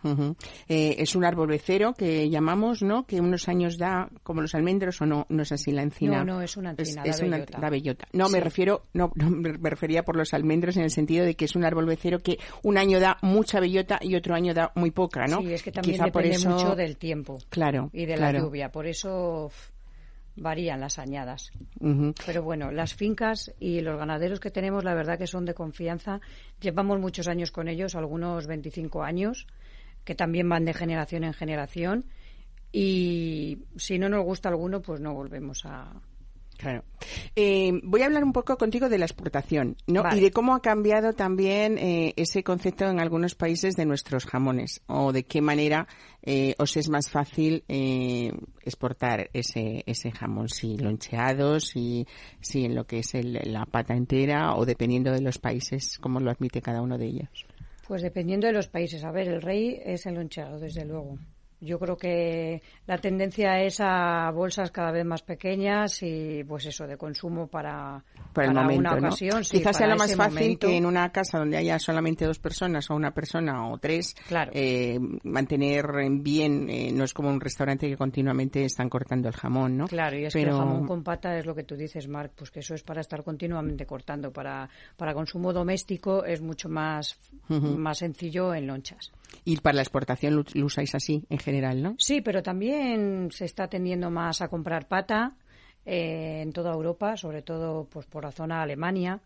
Eh, 0.67 0.95
es 0.97 1.15
un 1.15 1.25
árbol 1.25 1.47
becero 1.47 1.93
que 1.93 2.29
llamamos, 2.29 2.81
¿no? 2.81 3.05
Que 3.05 3.19
unos 3.19 3.47
años 3.49 3.77
da 3.77 4.09
como 4.23 4.41
los 4.41 4.55
almendros 4.55 5.01
o 5.01 5.05
no, 5.05 5.25
no 5.29 5.43
es 5.43 5.51
así 5.51 5.71
la 5.71 5.83
encina. 5.83 6.23
No, 6.23 6.35
no, 6.35 6.41
es 6.41 6.57
una 6.57 6.71
encina, 6.71 7.03
es, 7.03 7.21
la, 7.21 7.69
bellota. 7.69 8.07
No, 8.13 8.29
me 8.29 8.39
refiero, 8.39 8.83
no, 8.93 9.11
me 9.15 9.69
refería 9.69 10.03
por 10.03 10.15
los 10.15 10.33
almendros 10.33 10.77
en 10.77 10.83
el 10.83 10.91
sentido 10.91 11.25
de 11.25 11.35
que 11.35 11.45
es 11.45 11.55
un 11.55 11.65
árbol 11.65 11.85
becero 11.85 12.19
que 12.19 12.37
un 12.63 12.77
año 12.77 12.99
da 12.99 13.17
mucha 13.21 13.59
bellota 13.59 13.99
y 14.01 14.15
otro 14.15 14.35
año 14.35 14.53
da 14.53 14.71
muy 14.75 14.91
poca, 14.91 15.25
¿no? 15.27 15.41
Sí, 15.41 15.53
es 15.53 15.63
que 15.63 15.71
también 15.71 16.01
depende 16.01 16.37
mucho 16.39 16.75
del 16.75 16.97
tiempo. 16.97 17.37
Claro. 17.49 17.89
Y 17.93 18.05
de 18.05 18.17
la 18.17 18.31
lluvia. 18.31 18.71
Por 18.71 18.87
eso 18.87 19.51
varían 20.39 20.79
las 20.79 20.99
añadas. 20.99 21.51
Pero 22.25 22.43
bueno, 22.43 22.71
las 22.71 22.93
fincas 22.93 23.51
y 23.59 23.81
los 23.81 23.97
ganaderos 23.97 24.39
que 24.39 24.51
tenemos, 24.51 24.83
la 24.83 24.93
verdad 24.93 25.17
que 25.17 25.27
son 25.27 25.45
de 25.45 25.53
confianza. 25.53 26.19
Llevamos 26.59 26.99
muchos 26.99 27.27
años 27.27 27.51
con 27.51 27.67
ellos, 27.67 27.95
algunos 27.95 28.47
25 28.47 29.03
años, 29.03 29.47
que 30.03 30.15
también 30.15 30.49
van 30.49 30.65
de 30.65 30.73
generación 30.73 31.23
en 31.23 31.33
generación. 31.33 32.05
Y 32.71 33.59
si 33.77 33.97
no 33.97 34.09
nos 34.09 34.23
gusta 34.23 34.49
alguno, 34.49 34.81
pues 34.81 34.99
no 34.99 35.13
volvemos 35.13 35.65
a, 35.65 35.91
Claro. 36.59 36.83
Eh, 37.37 37.71
voy 37.83 38.01
a 38.01 38.07
hablar 38.07 38.25
un 38.25 38.33
poco 38.33 38.57
contigo 38.57 38.89
de 38.89 38.97
la 38.97 39.05
exportación, 39.05 39.77
¿no? 39.87 40.03
Y 40.13 40.19
de 40.19 40.31
cómo 40.31 40.53
ha 40.53 40.61
cambiado 40.61 41.13
también 41.13 41.77
eh, 41.77 42.13
ese 42.17 42.43
concepto 42.43 42.85
en 42.85 42.99
algunos 42.99 43.33
países 43.33 43.77
de 43.77 43.85
nuestros 43.85 44.25
jamones, 44.25 44.81
o 44.87 45.13
de 45.13 45.23
qué 45.23 45.39
manera 45.39 45.87
eh, 46.21 46.55
os 46.57 46.75
es 46.75 46.89
más 46.89 47.09
fácil 47.09 47.63
exportar 47.69 49.29
ese, 49.31 49.83
ese 49.85 50.11
jamón, 50.11 50.49
si 50.49 50.77
loncheado, 50.77 51.61
si, 51.61 52.05
si 52.41 52.65
en 52.65 52.75
lo 52.75 52.83
que 52.83 52.99
es 52.99 53.13
la 53.23 53.65
pata 53.65 53.93
entera, 53.93 54.53
o 54.55 54.65
dependiendo 54.65 55.13
de 55.13 55.21
los 55.21 55.37
países, 55.37 55.97
cómo 55.97 56.19
lo 56.19 56.29
admite 56.29 56.61
cada 56.61 56.81
uno 56.81 56.97
de 56.97 57.05
ellos. 57.05 57.45
Pues 57.87 58.01
dependiendo 58.01 58.47
de 58.47 58.53
los 58.53 58.67
países. 58.67 59.05
A 59.05 59.11
ver, 59.11 59.29
el 59.29 59.41
rey 59.41 59.79
es 59.81 60.05
el 60.05 60.15
loncheado, 60.15 60.59
desde 60.59 60.83
luego. 60.83 61.17
Yo 61.61 61.77
creo 61.77 61.97
que 61.97 62.61
la 62.87 62.97
tendencia 62.97 63.61
es 63.61 63.79
a 63.81 64.31
bolsas 64.31 64.71
cada 64.71 64.91
vez 64.91 65.05
más 65.05 65.23
pequeñas 65.23 66.01
y 66.01 66.43
pues 66.45 66.65
eso 66.65 66.87
de 66.87 66.95
consumo 66.95 67.47
para, 67.47 68.01
una 68.35 68.93
ocasión. 68.93 69.43
Quizás 69.43 69.75
sea 69.75 69.87
lo 69.87 69.97
más 69.97 70.15
fácil 70.15 70.57
que 70.57 70.77
en 70.77 70.85
una 70.85 71.11
casa 71.11 71.37
donde 71.37 71.57
haya 71.57 71.77
solamente 71.77 72.25
dos 72.25 72.39
personas 72.39 72.89
o 72.89 72.95
una 72.95 73.11
persona 73.11 73.67
o 73.67 73.77
tres, 73.77 74.15
eh, 74.53 74.97
mantener 75.23 75.85
bien, 76.21 76.69
eh, 76.69 76.91
no 76.93 77.03
es 77.03 77.13
como 77.13 77.29
un 77.29 77.41
restaurante 77.41 77.89
que 77.89 77.97
continuamente 77.97 78.63
están 78.63 78.89
cortando 78.89 79.27
el 79.27 79.35
jamón, 79.35 79.77
¿no? 79.77 79.87
Claro, 79.87 80.17
y 80.17 80.25
es 80.25 80.33
que 80.33 80.43
el 80.43 80.51
jamón 80.51 80.87
con 80.87 81.03
pata 81.03 81.37
es 81.37 81.45
lo 81.45 81.53
que 81.53 81.63
tú 81.63 81.75
dices, 81.75 82.07
Marc, 82.07 82.31
pues 82.35 82.51
que 82.51 82.61
eso 82.61 82.73
es 82.73 82.83
para 82.83 83.01
estar 83.01 83.23
continuamente 83.23 83.85
cortando. 83.85 84.31
Para, 84.31 84.69
para 84.95 85.13
consumo 85.13 85.51
doméstico 85.51 86.23
es 86.23 86.41
mucho 86.41 86.69
más, 86.69 87.17
más 87.49 87.97
sencillo 87.97 88.53
en 88.53 88.67
lonchas. 88.67 89.11
Y 89.45 89.57
para 89.57 89.75
la 89.75 89.81
exportación 89.81 90.35
lo, 90.35 90.65
usáis 90.65 90.95
así 90.95 91.23
en 91.29 91.39
general, 91.39 91.81
¿no? 91.81 91.95
Sí, 91.97 92.21
pero 92.21 92.41
también 92.43 93.29
se 93.31 93.45
está 93.45 93.67
tendiendo 93.67 94.09
más 94.09 94.41
a 94.41 94.47
comprar 94.47 94.87
pata 94.87 95.35
eh, 95.85 96.41
en 96.41 96.51
toda 96.51 96.73
Europa, 96.73 97.17
sobre 97.17 97.41
todo 97.41 97.85
pues 97.85 98.05
por 98.05 98.23
la 98.23 98.31
zona 98.31 98.61
Alemania 98.61 99.21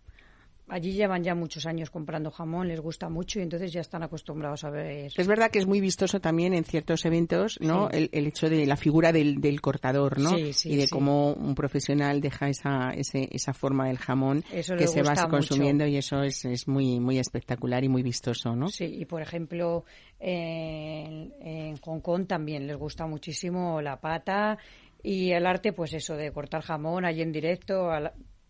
allí 0.68 0.94
llevan 0.94 1.24
ya 1.24 1.36
muchos 1.36 1.66
años 1.66 1.90
comprando 1.90 2.32
jamón, 2.32 2.68
les 2.68 2.80
gusta 2.80 3.10
mucho 3.10 3.40
y 3.40 3.44
entonces 3.44 3.72
ya 3.72 3.82
están 3.82 4.04
acostumbrados 4.04 4.64
a 4.64 4.70
ver. 4.70 5.12
Es 5.16 5.28
verdad 5.28 5.52
que 5.52 5.60
es 5.60 5.66
muy 5.66 5.82
vistoso 5.82 6.20
también 6.20 6.54
en 6.54 6.64
ciertos 6.64 7.06
eventos, 7.06 7.60
¿no? 7.60 7.90
El, 7.90 8.10
hecho 8.12 8.50
de 8.50 8.66
la 8.66 8.78
figura 8.78 9.12
del, 9.12 9.62
cortador, 9.62 10.20
¿no? 10.20 10.38
y 10.38 10.76
de 10.76 10.88
cómo 10.90 11.34
un 11.34 11.56
profesional 11.56 12.22
deja 12.22 12.50
esa, 12.50 12.92
esa 12.92 13.54
forma 13.54 13.88
del 13.88 13.98
jamón 13.98 14.44
que 14.52 14.88
se 14.88 15.04
va 15.04 15.14
consumiendo 15.30 15.86
y 15.86 15.98
eso 15.98 16.24
es, 16.24 16.46
es 16.46 16.68
muy, 16.68 17.00
muy 17.00 17.20
espectacular 17.20 17.84
y 17.84 17.90
muy 17.90 18.04
vistoso, 18.04 18.56
¿no? 18.56 18.70
Sí, 18.70 18.86
y 18.86 19.06
por 19.06 19.22
ejemplo, 19.22 19.86
en, 20.20 21.34
en 21.42 21.78
Hong 21.78 22.00
Kong 22.00 22.28
también 22.28 22.68
les 22.68 22.78
gusta 22.78 23.06
muchísimo 23.06 23.82
la 23.82 24.00
pata 24.00 24.58
y 25.04 25.32
el 25.32 25.46
arte, 25.46 25.74
pues 25.74 25.94
eso, 25.94 26.16
de 26.16 26.32
cortar 26.32 26.62
jamón 26.62 27.04
allí 27.06 27.22
en 27.22 27.34
directo, 27.34 27.92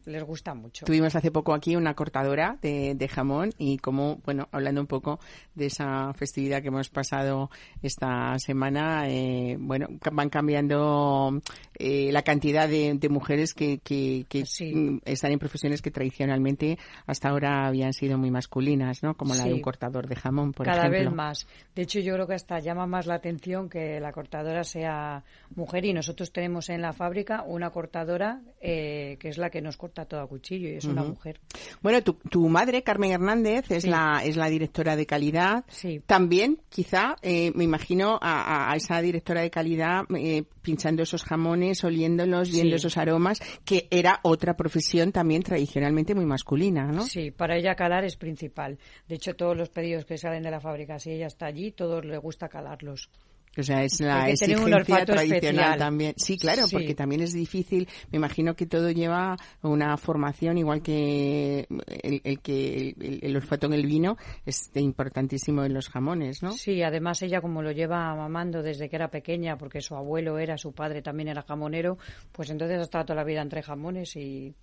les 0.06 0.24
gusta 0.24 0.54
mucho. 0.54 0.86
Tuvimos 0.86 1.16
hace 1.16 1.32
poco 1.32 1.54
aquí 1.54 1.76
una 1.76 1.94
cortadora 1.94 2.58
de, 2.62 3.10
jamón 3.10 3.52
y 3.58 3.78
como, 3.78 4.18
bueno, 4.26 4.48
hablando 4.52 4.82
un 4.82 4.88
poco 4.88 5.20
de 5.56 5.68
esa 5.68 6.14
festividad 6.14 6.62
que 6.62 6.70
hemos 6.70 6.90
pasado 6.90 7.50
esta 7.82 8.38
semana, 8.40 9.08
eh, 9.08 9.58
bueno, 9.60 9.88
van 10.12 10.30
cambiando 10.30 11.42
eh, 11.76 12.12
la 12.12 12.24
cantidad 12.24 12.68
de, 12.68 12.98
mujeres 13.10 13.54
que, 13.54 13.80
que, 13.80 14.26
mm, 14.34 15.00
están 15.06 15.32
en 15.32 15.40
profesiones 15.40 15.82
que 15.82 15.92
tradicionalmente 15.92 16.78
hasta 17.06 17.30
ahora 17.30 17.68
habían 17.68 17.94
sido 17.94 18.18
muy 18.18 18.32
masculinas, 18.32 19.04
¿no? 19.04 19.16
Como 19.16 19.36
la 19.36 19.46
de 19.46 19.54
un 19.54 19.62
cortador 19.62 20.08
de 20.08 20.16
jamón, 20.16 20.54
por 20.54 20.66
Cada 20.66 20.88
ejemplo. 20.88 20.98
Cada 20.98 21.10
vez 21.10 21.16
más. 21.16 21.48
De 21.76 21.84
hecho, 21.84 22.00
yo 22.00 22.14
creo 22.14 22.28
que 22.28 22.34
hasta 22.34 22.60
llama 22.60 22.88
más 22.88 23.06
la 23.06 23.16
atención 23.16 23.70
que 23.70 24.00
la 24.00 24.12
cortadora 24.12 24.64
sea 24.64 25.24
mujer 25.56 25.86
y 25.86 25.94
nosotros 25.94 26.32
tenemos 26.32 26.70
en 26.70 26.82
la 26.82 26.94
fábrica 26.94 27.44
una 27.44 27.70
cortadora 27.70 28.42
eh, 28.62 29.18
que 29.20 29.30
es 29.30 29.38
la 29.38 29.50
que 29.50 29.62
nos 29.62 29.78
corta 29.78 29.93
todo 29.94 30.22
a 30.22 30.28
cuchillo 30.28 30.70
y 30.70 30.76
es 30.76 30.86
una 30.86 31.04
mujer. 31.04 31.40
Bueno, 31.82 32.02
tu, 32.02 32.14
tu, 32.14 32.50
madre, 32.50 32.84
Carmen 32.84 33.12
Hernández, 33.12 33.70
es, 33.72 33.86
la, 33.86 34.22
es 34.24 34.36
la 34.36 34.50
directora 34.50 34.96
de 34.96 35.06
calidad. 35.06 35.64
Sí. 35.68 36.02
También, 36.06 36.60
quizá, 36.70 37.16
eh, 37.22 37.52
me 37.56 37.64
imagino 37.64 38.18
a, 38.22 38.74
esa 38.76 39.02
directora 39.02 39.42
de 39.42 39.50
calidad 39.50 40.04
eh, 40.16 40.44
pinchando 40.62 41.04
esos 41.04 41.24
jamones, 41.24 41.84
oliéndolos, 41.84 42.52
viendo 42.52 42.76
esos 42.76 42.98
aromas, 42.98 43.40
que 43.64 43.88
era 43.92 44.20
otra 44.24 44.56
profesión 44.56 45.12
también 45.12 45.44
tradicionalmente 45.44 46.16
muy 46.16 46.26
masculina, 46.26 46.88
¿no? 46.88 47.04
Sí, 47.04 47.32
para 47.32 47.58
ella 47.58 47.76
calar 47.76 48.04
es 48.04 48.16
principal. 48.16 48.80
De 49.08 49.16
hecho, 49.16 49.36
todos 49.36 49.56
los 49.56 49.70
pedidos 49.70 50.06
que 50.06 50.18
salen 50.18 50.44
de 50.44 50.52
la 50.52 50.60
fábrica, 50.60 51.00
si 51.00 51.12
ella 51.12 51.28
está 51.28 51.46
allí, 51.46 51.72
todos 51.72 52.04
le 52.04 52.18
gusta 52.18 52.50
calarlos. 52.50 53.10
O 53.58 53.62
sea, 53.62 53.84
es 53.84 54.00
la 54.02 54.30
exigencia 54.30 55.06
tradicional 55.06 55.78
también. 55.78 56.14
Sí, 56.18 56.38
claro, 56.38 56.64
porque 56.72 56.96
también 56.96 57.22
es 57.22 57.34
difícil. 57.34 57.88
Me 58.12 58.18
imagino 58.18 58.56
que 58.56 58.66
todo 58.66 58.90
lleva 58.90 59.38
una 59.62 59.96
formación, 59.98 60.58
igual 60.58 60.82
que 60.82 61.68
el, 62.02 62.40
que 62.40 62.96
el, 63.22 63.36
olfato 63.36 63.68
en 63.68 63.74
el 63.74 63.86
vino 63.86 64.18
es 64.46 64.72
importantísimo 64.76 65.64
en 65.64 65.74
los 65.74 65.90
jamones, 65.90 66.42
¿no? 66.42 66.54
Sí, 66.54 66.82
además 66.82 67.22
ella 67.22 67.42
como 67.42 67.62
lo 67.62 67.72
lleva 67.72 68.16
mamando 68.16 68.64
desde 68.64 68.90
que 68.90 68.96
era 68.96 69.10
pequeña, 69.10 69.58
porque 69.58 69.82
su 69.82 69.96
abuelo 69.96 70.40
era, 70.40 70.58
su 70.58 70.74
padre 70.74 71.02
también 71.02 71.30
era 71.30 71.44
jamonero, 71.44 71.98
pues 72.32 72.50
entonces 72.50 72.80
ha 72.80 72.84
estado 72.84 73.06
toda 73.06 73.18
la 73.18 73.24
vida 73.24 73.42
entre 73.42 73.62
jamones 73.62 74.16
y 74.16 74.56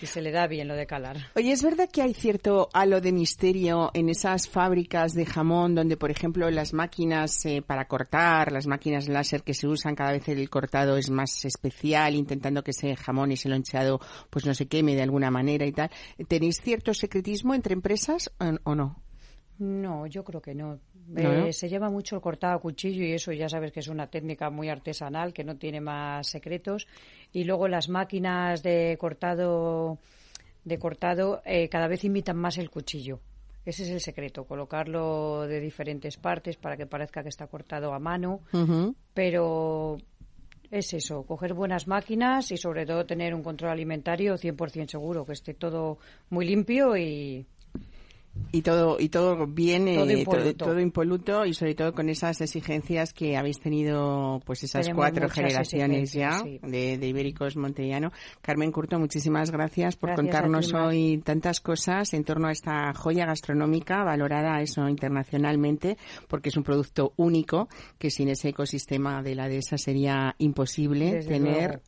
y 0.00 0.06
se 0.06 0.20
le 0.20 0.30
da 0.30 0.46
bien 0.46 0.68
lo 0.68 0.74
de 0.74 0.86
calar. 0.86 1.16
Oye, 1.34 1.52
¿es 1.52 1.62
verdad 1.62 1.88
que 1.90 2.02
hay 2.02 2.14
cierto 2.14 2.68
halo 2.72 3.00
de 3.00 3.12
misterio 3.12 3.90
en 3.94 4.08
esas 4.08 4.48
fábricas 4.48 5.14
de 5.14 5.26
jamón 5.26 5.74
donde, 5.74 5.96
por 5.96 6.10
ejemplo, 6.10 6.50
las 6.50 6.72
máquinas 6.72 7.44
eh, 7.46 7.62
para 7.62 7.86
cortar, 7.86 8.52
las 8.52 8.66
máquinas 8.66 9.08
láser 9.08 9.42
que 9.42 9.54
se 9.54 9.66
usan, 9.66 9.94
cada 9.94 10.12
vez 10.12 10.28
el 10.28 10.48
cortado 10.50 10.96
es 10.96 11.10
más 11.10 11.44
especial, 11.44 12.14
intentando 12.14 12.62
que 12.62 12.70
ese 12.70 12.96
jamón 12.96 13.30
y 13.30 13.34
ese 13.34 13.48
loncheado 13.48 14.00
pues 14.30 14.46
no 14.46 14.54
se 14.54 14.66
queme 14.66 14.94
de 14.94 15.02
alguna 15.02 15.30
manera 15.30 15.66
y 15.66 15.72
tal? 15.72 15.90
¿Tenéis 16.28 16.60
cierto 16.60 16.94
secretismo 16.94 17.54
entre 17.54 17.74
empresas 17.74 18.30
o 18.64 18.74
no? 18.74 19.07
No, 19.58 20.06
yo 20.06 20.22
creo 20.22 20.40
que 20.40 20.54
no. 20.54 20.78
Eh, 21.16 21.52
se 21.52 21.68
lleva 21.68 21.90
mucho 21.90 22.16
el 22.16 22.22
cortado 22.22 22.54
a 22.54 22.60
cuchillo 22.60 23.02
y 23.04 23.12
eso 23.12 23.32
ya 23.32 23.48
sabes 23.48 23.72
que 23.72 23.80
es 23.80 23.88
una 23.88 24.06
técnica 24.06 24.50
muy 24.50 24.68
artesanal 24.68 25.32
que 25.32 25.42
no 25.42 25.56
tiene 25.56 25.80
más 25.80 26.28
secretos. 26.28 26.86
Y 27.32 27.44
luego 27.44 27.66
las 27.66 27.88
máquinas 27.88 28.62
de 28.62 28.96
cortado, 29.00 29.98
de 30.64 30.78
cortado 30.78 31.42
eh, 31.44 31.68
cada 31.68 31.88
vez 31.88 32.04
imitan 32.04 32.36
más 32.36 32.58
el 32.58 32.70
cuchillo. 32.70 33.20
Ese 33.64 33.82
es 33.82 33.90
el 33.90 34.00
secreto, 34.00 34.44
colocarlo 34.44 35.46
de 35.46 35.60
diferentes 35.60 36.16
partes 36.16 36.56
para 36.56 36.76
que 36.76 36.86
parezca 36.86 37.22
que 37.22 37.28
está 37.28 37.48
cortado 37.48 37.92
a 37.92 37.98
mano. 37.98 38.40
Pero 39.12 39.98
es 40.70 40.94
eso, 40.94 41.24
coger 41.24 41.52
buenas 41.52 41.88
máquinas 41.88 42.50
y 42.52 42.56
sobre 42.56 42.86
todo 42.86 43.04
tener 43.04 43.34
un 43.34 43.42
control 43.42 43.72
alimentario 43.72 44.36
100% 44.36 44.88
seguro, 44.88 45.24
que 45.24 45.32
esté 45.32 45.54
todo 45.54 45.98
muy 46.30 46.46
limpio 46.46 46.96
y, 46.96 47.46
y 48.50 48.62
todo 48.62 48.96
y 48.98 49.08
todo 49.08 49.46
bien 49.46 49.84
todo 50.56 50.80
impoluto. 50.80 51.44
y 51.44 51.54
sobre 51.54 51.74
todo 51.74 51.92
con 51.92 52.08
esas 52.08 52.40
exigencias 52.40 53.12
que 53.12 53.36
habéis 53.36 53.60
tenido 53.60 54.40
pues 54.44 54.64
esas 54.64 54.88
cuatro 54.94 55.28
generaciones 55.28 56.12
ya 56.12 56.42
de, 56.42 57.08
Ibéricos 57.08 57.56
Montellano. 57.56 58.12
Carmen 58.40 58.72
Curto 58.72 58.98
muchísimas 58.98 59.50
gracias 59.50 59.96
por 59.96 60.14
contarnos 60.14 60.72
hoy 60.72 61.20
tantas 61.24 61.60
cosas 61.60 62.14
en 62.14 62.24
torno 62.24 62.48
a 62.48 62.52
esta 62.52 62.92
joya 62.94 63.26
gastronómica 63.26 64.02
valorada 64.04 64.60
eso 64.60 64.88
internacionalmente 64.88 65.96
porque 66.26 66.48
es 66.48 66.56
un 66.56 66.64
producto 66.64 67.12
único 67.16 67.68
que 67.98 68.10
sin 68.10 68.28
ese 68.28 68.50
ecosistema 68.50 69.22
de 69.22 69.34
la 69.34 69.48
dehesa 69.48 69.76
sería 69.76 70.34
imposible 70.38 71.22
tener 71.24 71.82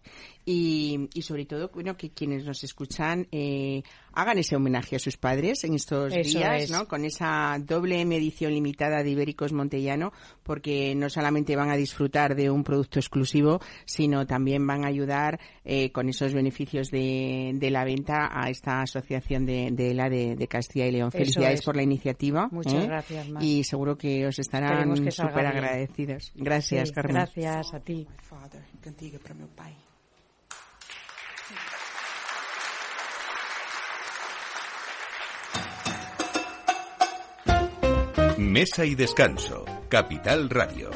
y, 0.44 1.08
y, 1.14 1.22
sobre 1.22 1.44
todo 1.44 1.70
bueno 1.72 1.96
que 1.96 2.10
quienes 2.10 2.44
nos 2.44 2.64
escuchan 2.64 3.28
eh, 3.30 3.82
hagan 4.12 4.38
ese 4.38 4.56
homenaje 4.56 4.96
a 4.96 4.98
sus 4.98 5.16
padres 5.16 5.64
en 5.64 5.74
estos 5.74 6.12
días, 6.12 6.70
¿no? 6.70 6.86
Con 6.86 7.04
esa 7.04 7.56
doble 7.60 8.00
edición 8.00 8.52
limitada 8.52 9.02
de 9.02 9.10
Ibéricos 9.10 9.52
Montellano, 9.52 10.12
porque 10.42 10.94
no 10.94 11.08
solamente 11.08 11.56
van 11.56 11.70
a 11.70 11.76
disfrutar 11.76 12.34
de 12.34 12.50
un 12.50 12.64
producto 12.64 12.98
exclusivo, 12.98 13.60
sino 13.84 14.26
también 14.26 14.66
van 14.66 14.84
a 14.84 14.88
ayudar 14.88 15.40
eh, 15.64 15.92
con 15.92 16.08
esos 16.08 16.32
beneficios 16.32 16.90
de, 16.90 17.56
la 17.70 17.84
venta 17.84 18.30
a 18.32 18.50
esta 18.50 18.82
asociación 18.82 19.46
de, 19.46 19.94
la 19.94 20.08
de, 20.08 20.46
Castilla 20.48 20.86
y 20.86 20.92
León. 20.92 21.12
Felicidades 21.12 21.62
por 21.62 21.76
la 21.76 21.82
iniciativa. 21.82 22.48
Muchas 22.50 22.84
¿eh? 22.84 22.86
gracias, 22.86 23.26
Y 23.40 23.64
seguro 23.64 23.96
que 23.96 24.26
os 24.26 24.38
estarán 24.38 24.96
súper 25.10 25.46
agradecidos. 25.46 26.32
Gracias, 26.34 26.92
Carmen. 26.92 27.14
Gracias 27.14 27.74
a 27.74 27.80
ti. 27.80 28.06
Mesa 38.40 38.86
y 38.86 38.94
descanso. 38.94 39.66
Capital 39.90 40.48
Radio. 40.48 40.90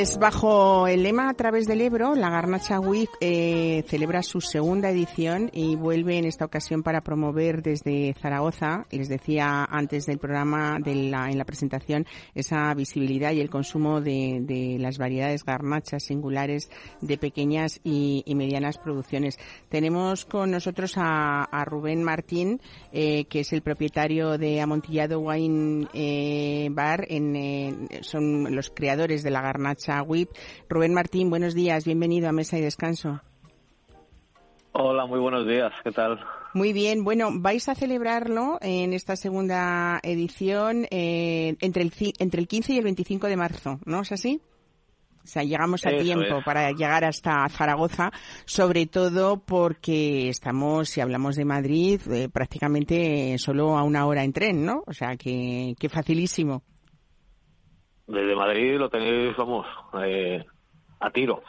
Pues 0.00 0.16
bajo 0.16 0.86
el 0.86 1.02
lema 1.02 1.28
A 1.28 1.34
través 1.34 1.66
del 1.66 1.82
Ebro, 1.82 2.14
la 2.14 2.30
Garnacha 2.30 2.80
Week 2.80 3.10
eh, 3.20 3.84
celebra 3.86 4.22
su 4.22 4.40
segunda 4.40 4.88
edición 4.88 5.50
y 5.52 5.76
vuelve 5.76 6.16
en 6.16 6.24
esta 6.24 6.46
ocasión 6.46 6.82
para 6.82 7.02
promover 7.02 7.60
desde 7.60 8.14
Zaragoza, 8.14 8.86
les 8.90 9.10
decía 9.10 9.62
antes 9.62 10.06
del 10.06 10.16
programa, 10.16 10.78
en 10.86 11.10
la 11.10 11.44
presentación, 11.44 12.06
esa 12.34 12.72
visibilidad 12.72 13.32
y 13.32 13.42
el 13.42 13.50
consumo 13.50 14.00
de, 14.00 14.78
las 14.80 14.96
variedades 14.96 15.44
garnachas 15.44 16.04
singulares 16.04 16.70
de 17.02 17.18
pequeñas 17.18 17.78
y, 17.84 18.24
medianas 18.34 18.78
producciones. 18.78 19.36
Tenemos 19.68 20.24
con 20.24 20.50
nosotros 20.50 20.94
a, 20.96 21.46
Rubén 21.66 22.02
Martín, 22.02 22.58
eh, 22.90 23.26
que 23.26 23.40
es 23.40 23.52
el 23.52 23.60
propietario 23.60 24.38
de 24.38 24.62
Amontillado 24.62 25.20
Wine 25.20 25.88
eh, 25.92 26.68
Bar, 26.70 27.06
son 28.00 28.56
los 28.56 28.70
creadores 28.70 29.22
de 29.22 29.30
la 29.30 29.42
garnacha 29.42 29.89
WIP. 29.98 30.30
Rubén 30.68 30.94
Martín, 30.94 31.30
buenos 31.30 31.54
días, 31.54 31.84
bienvenido 31.84 32.28
a 32.28 32.32
Mesa 32.32 32.56
y 32.58 32.60
Descanso. 32.60 33.20
Hola, 34.72 35.06
muy 35.06 35.18
buenos 35.18 35.46
días, 35.46 35.72
¿qué 35.82 35.90
tal? 35.90 36.20
Muy 36.54 36.72
bien, 36.72 37.04
bueno, 37.04 37.30
vais 37.32 37.68
a 37.68 37.74
celebrarlo 37.74 38.58
en 38.60 38.92
esta 38.92 39.16
segunda 39.16 40.00
edición 40.02 40.86
eh, 40.90 41.56
entre, 41.60 41.82
el, 41.82 41.92
entre 42.18 42.40
el 42.40 42.48
15 42.48 42.72
y 42.72 42.78
el 42.78 42.84
25 42.84 43.26
de 43.26 43.36
marzo, 43.36 43.80
¿no 43.84 44.00
es 44.00 44.12
así? 44.12 44.40
O 45.22 45.26
sea, 45.26 45.42
llegamos 45.44 45.84
a 45.86 45.90
tiempo 45.90 46.42
para 46.44 46.70
llegar 46.72 47.04
hasta 47.04 47.48
Zaragoza, 47.48 48.10
sobre 48.46 48.86
todo 48.86 49.38
porque 49.38 50.28
estamos, 50.28 50.88
si 50.88 51.00
hablamos 51.00 51.36
de 51.36 51.44
Madrid, 51.44 52.00
eh, 52.10 52.28
prácticamente 52.28 53.36
solo 53.38 53.76
a 53.76 53.82
una 53.82 54.06
hora 54.06 54.24
en 54.24 54.32
tren, 54.32 54.64
¿no? 54.64 54.82
O 54.86 54.92
sea, 54.92 55.16
que, 55.16 55.74
que 55.78 55.88
facilísimo. 55.88 56.62
Desde 58.10 58.34
Madrid 58.34 58.76
lo 58.76 58.88
tenéis, 58.88 59.36
vamos, 59.36 59.64
eh, 60.02 60.44
a 61.00 61.10
tiro. 61.10 61.42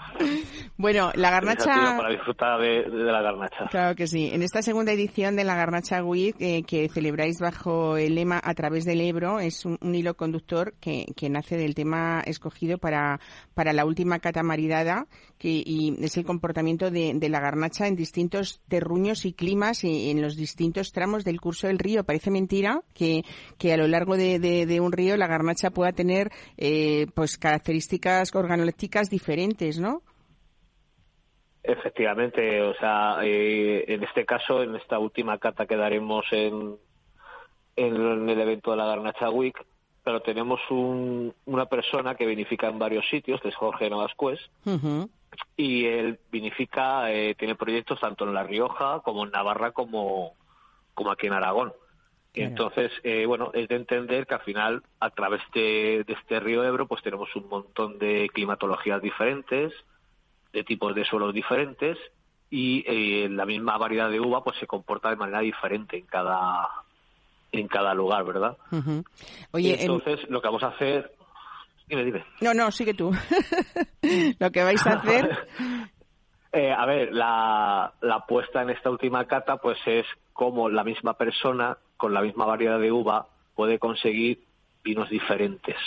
Bueno, 0.78 1.12
la 1.16 1.30
garnacha... 1.30 1.97
Para 1.97 2.10
disfrutar 2.10 2.60
de, 2.60 2.88
la 2.88 3.22
garnacha. 3.22 3.68
Claro 3.70 3.95
que 3.95 4.08
sí. 4.08 4.30
En 4.32 4.41
esta 4.41 4.62
segunda 4.62 4.93
edición 4.93 5.36
de 5.36 5.43
la 5.43 5.56
Garnacha 5.56 6.04
Week, 6.04 6.36
eh, 6.39 6.64
que 6.64 6.88
celebráis 6.89 7.39
bajo 7.39 7.97
el 7.97 8.16
lema 8.16 8.39
A 8.41 8.54
través 8.54 8.86
del 8.86 9.02
Ebro, 9.02 9.39
es 9.39 9.66
un, 9.66 9.78
hilo 9.93 10.16
conductor 10.16 10.74
que, 10.80 11.06
que, 11.16 11.30
nace 11.30 11.58
del 11.58 11.76
tema 11.76 12.22
escogido 12.26 12.78
para, 12.78 13.20
para 13.54 13.74
la 13.74 13.86
última 13.86 14.20
catamaridada, 14.20 15.08
que 15.38 15.49
y 15.49 15.97
es 16.02 16.16
el 16.18 16.26
comportamiento 16.26 16.89
de, 16.89 17.14
de, 17.14 17.30
la 17.30 17.41
garnacha 17.41 17.88
en 17.88 17.95
distintos 17.95 18.62
terruños 18.70 19.26
y 19.26 19.34
climas 19.34 19.84
y 19.84 20.10
en 20.10 20.22
los 20.22 20.38
distintos 20.38 20.93
tramos 20.93 21.26
del 21.26 21.41
curso 21.41 21.68
del 21.68 21.80
río. 21.80 22.06
Parece 22.06 22.32
mentira 22.32 22.82
que, 22.93 23.24
que 23.58 23.74
a 23.74 23.78
lo 23.78 23.88
largo 23.88 24.16
de, 24.16 24.39
de 24.39 24.80
un 24.80 24.93
río 24.93 25.18
la 25.18 25.28
garnacha 25.28 25.72
pueda 25.72 25.91
tener 25.91 26.32
eh, 26.58 27.08
pues 27.14 27.38
características 27.38 28.34
organolépticas 28.34 29.10
diferentes 29.10 29.41
¿no? 29.80 30.02
Efectivamente, 31.64 32.62
o 32.62 32.74
sea, 32.76 33.20
eh, 33.22 33.86
en 33.88 34.04
este 34.04 34.26
caso, 34.26 34.64
en 34.64 34.76
esta 34.76 34.98
última 34.98 35.38
cata 35.38 35.68
que 35.68 35.76
daremos 35.76 36.26
en, 36.32 36.76
en 37.76 38.30
el 38.30 38.39
evento 38.39 38.72
de 38.72 38.78
la 38.78 38.86
Garnacha 38.86 39.30
Week, 39.30 39.56
pero 40.04 40.22
tenemos 40.22 40.60
una 40.70 41.66
persona 41.66 42.16
que 42.16 42.26
vinifica 42.26 42.68
en 42.68 42.80
varios 42.80 43.08
sitios, 43.10 43.39
que 43.42 43.50
es 43.50 43.56
Jorge 43.56 43.89
Navascués, 43.89 44.39
y 45.56 45.86
él 45.86 46.20
vinifica, 46.32 47.12
eh, 47.12 47.36
tiene 47.36 47.56
proyectos 47.56 48.00
tanto 48.00 48.26
en 48.26 48.34
La 48.34 48.44
Rioja 48.44 49.02
como 49.02 49.26
en 49.26 49.32
Navarra 49.32 49.72
como, 49.72 50.34
como 50.96 51.12
aquí 51.12 51.28
en 51.28 51.34
Aragón. 51.34 51.74
Entonces, 52.34 52.91
eh, 53.03 53.25
bueno, 53.25 53.51
es 53.53 53.67
de 53.67 53.75
entender 53.75 54.25
que 54.25 54.36
al 54.36 54.41
final, 54.41 54.84
a 54.99 55.09
través 55.09 55.41
de, 55.53 56.05
este 56.07 56.39
río 56.39 56.63
Ebro, 56.63 56.88
pues 56.88 57.03
tenemos 57.03 57.36
un 57.36 57.49
montón 57.49 57.99
de 57.99 58.29
climatologías 58.34 59.01
diferentes, 59.01 59.73
de 60.53 60.63
tipos 60.63 60.95
de 60.95 61.03
suelos 61.03 61.34
diferentes, 61.34 61.97
y 62.49 62.84
eh, 62.88 63.29
la 63.29 63.45
misma 63.45 63.77
variedad 63.77 64.09
de 64.09 64.19
uva 64.19 64.43
pues 64.43 64.57
se 64.59 64.67
comporta 64.67 65.09
de 65.09 65.15
manera 65.15 65.39
diferente 65.39 65.97
en 65.97 66.05
cada 66.05 66.69
en 67.53 67.67
cada 67.67 67.93
lugar, 67.93 68.23
¿verdad? 68.23 68.57
Oye, 69.51 69.77
entonces 69.82 70.19
lo 70.29 70.41
que 70.41 70.47
vamos 70.47 70.63
a 70.63 70.67
hacer 70.67 71.11
dime, 71.88 72.05
dime. 72.05 72.25
No, 72.39 72.53
no, 72.53 72.71
sigue 72.71 72.93
tú. 72.93 73.11
lo 74.39 74.51
que 74.51 74.63
vais 74.63 74.86
a 74.86 74.93
hacer 74.93 75.47
eh, 76.53 76.71
a 76.71 76.86
ver, 76.86 77.13
la, 77.13 77.93
la 78.01 78.15
apuesta 78.15 78.61
en 78.61 78.69
esta 78.69 78.89
última 78.89 79.25
cata 79.27 79.57
pues 79.57 79.77
es 79.86 80.05
como 80.34 80.69
la 80.69 80.84
misma 80.84 81.13
persona 81.13 81.77
con 82.02 82.16
la 82.16 82.22
misma 82.22 82.45
variedad 82.45 82.80
de 82.80 82.91
uva 82.91 83.28
puede 83.54 83.78
conseguir 83.78 84.39
vinos 84.84 85.08
diferentes. 85.12 85.78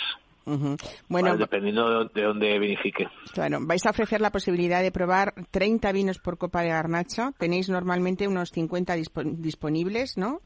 Bueno, 1.09 1.35
dependiendo 1.35 2.05
de, 2.05 2.21
dónde 2.21 2.57
vinifique. 2.57 3.09
Claro, 3.33 3.57
vais 3.61 3.85
a 3.85 3.89
ofrecer 3.89 4.21
la 4.21 4.31
posibilidad 4.31 4.81
de 4.81 4.93
probar 4.93 5.33
30 5.51 5.91
vinos 5.91 6.19
por 6.19 6.37
copa 6.37 6.61
de 6.61 6.69
garnacha. 6.69 7.33
Tenéis 7.37 7.67
normalmente 7.67 8.29
unos 8.29 8.51
50 8.51 8.95
disponibles, 8.95 10.17
¿no? 10.17 10.39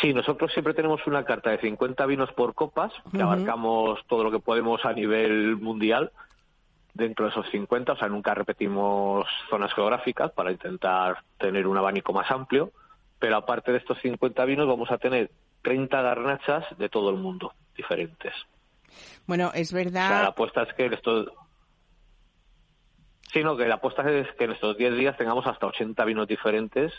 Sí, 0.00 0.14
nosotros 0.14 0.50
siempre 0.52 0.72
tenemos 0.72 1.06
una 1.06 1.24
carta 1.24 1.50
de 1.50 1.58
50 1.58 2.06
vinos 2.06 2.32
por 2.32 2.54
copas, 2.54 2.92
que 3.12 3.20
abarcamos 3.20 4.00
todo 4.06 4.24
lo 4.24 4.30
que 4.30 4.38
podemos 4.38 4.82
a 4.86 4.94
nivel 4.94 5.56
mundial 5.56 6.12
dentro 6.94 7.26
de 7.26 7.32
esos 7.32 7.50
50, 7.50 7.92
o 7.92 7.96
sea, 7.96 8.08
nunca 8.08 8.32
repetimos 8.32 9.26
zonas 9.50 9.74
geográficas 9.74 10.32
para 10.32 10.50
intentar 10.50 11.18
tener 11.38 11.66
un 11.66 11.76
abanico 11.76 12.14
más 12.14 12.30
amplio 12.30 12.72
pero 13.20 13.36
aparte 13.36 13.70
de 13.70 13.78
estos 13.78 14.00
50 14.00 14.44
vinos 14.46 14.66
vamos 14.66 14.90
a 14.90 14.98
tener 14.98 15.30
30 15.62 16.02
garnachas 16.02 16.64
de 16.78 16.88
todo 16.88 17.10
el 17.10 17.16
mundo, 17.16 17.52
diferentes. 17.76 18.34
Bueno, 19.26 19.52
es 19.54 19.72
verdad. 19.72 20.22
la 20.22 20.28
apuesta 20.28 20.62
es 20.62 20.74
que 20.74 20.86
en 20.86 20.94
estos. 20.94 21.28
Sí, 23.32 23.44
no, 23.44 23.56
que 23.56 23.68
la 23.68 23.76
apuesta 23.76 24.02
es 24.10 24.26
que 24.36 24.44
en 24.44 24.52
estos 24.52 24.76
10 24.76 24.96
días 24.96 25.16
tengamos 25.16 25.46
hasta 25.46 25.66
80 25.66 26.04
vinos 26.04 26.26
diferentes 26.26 26.92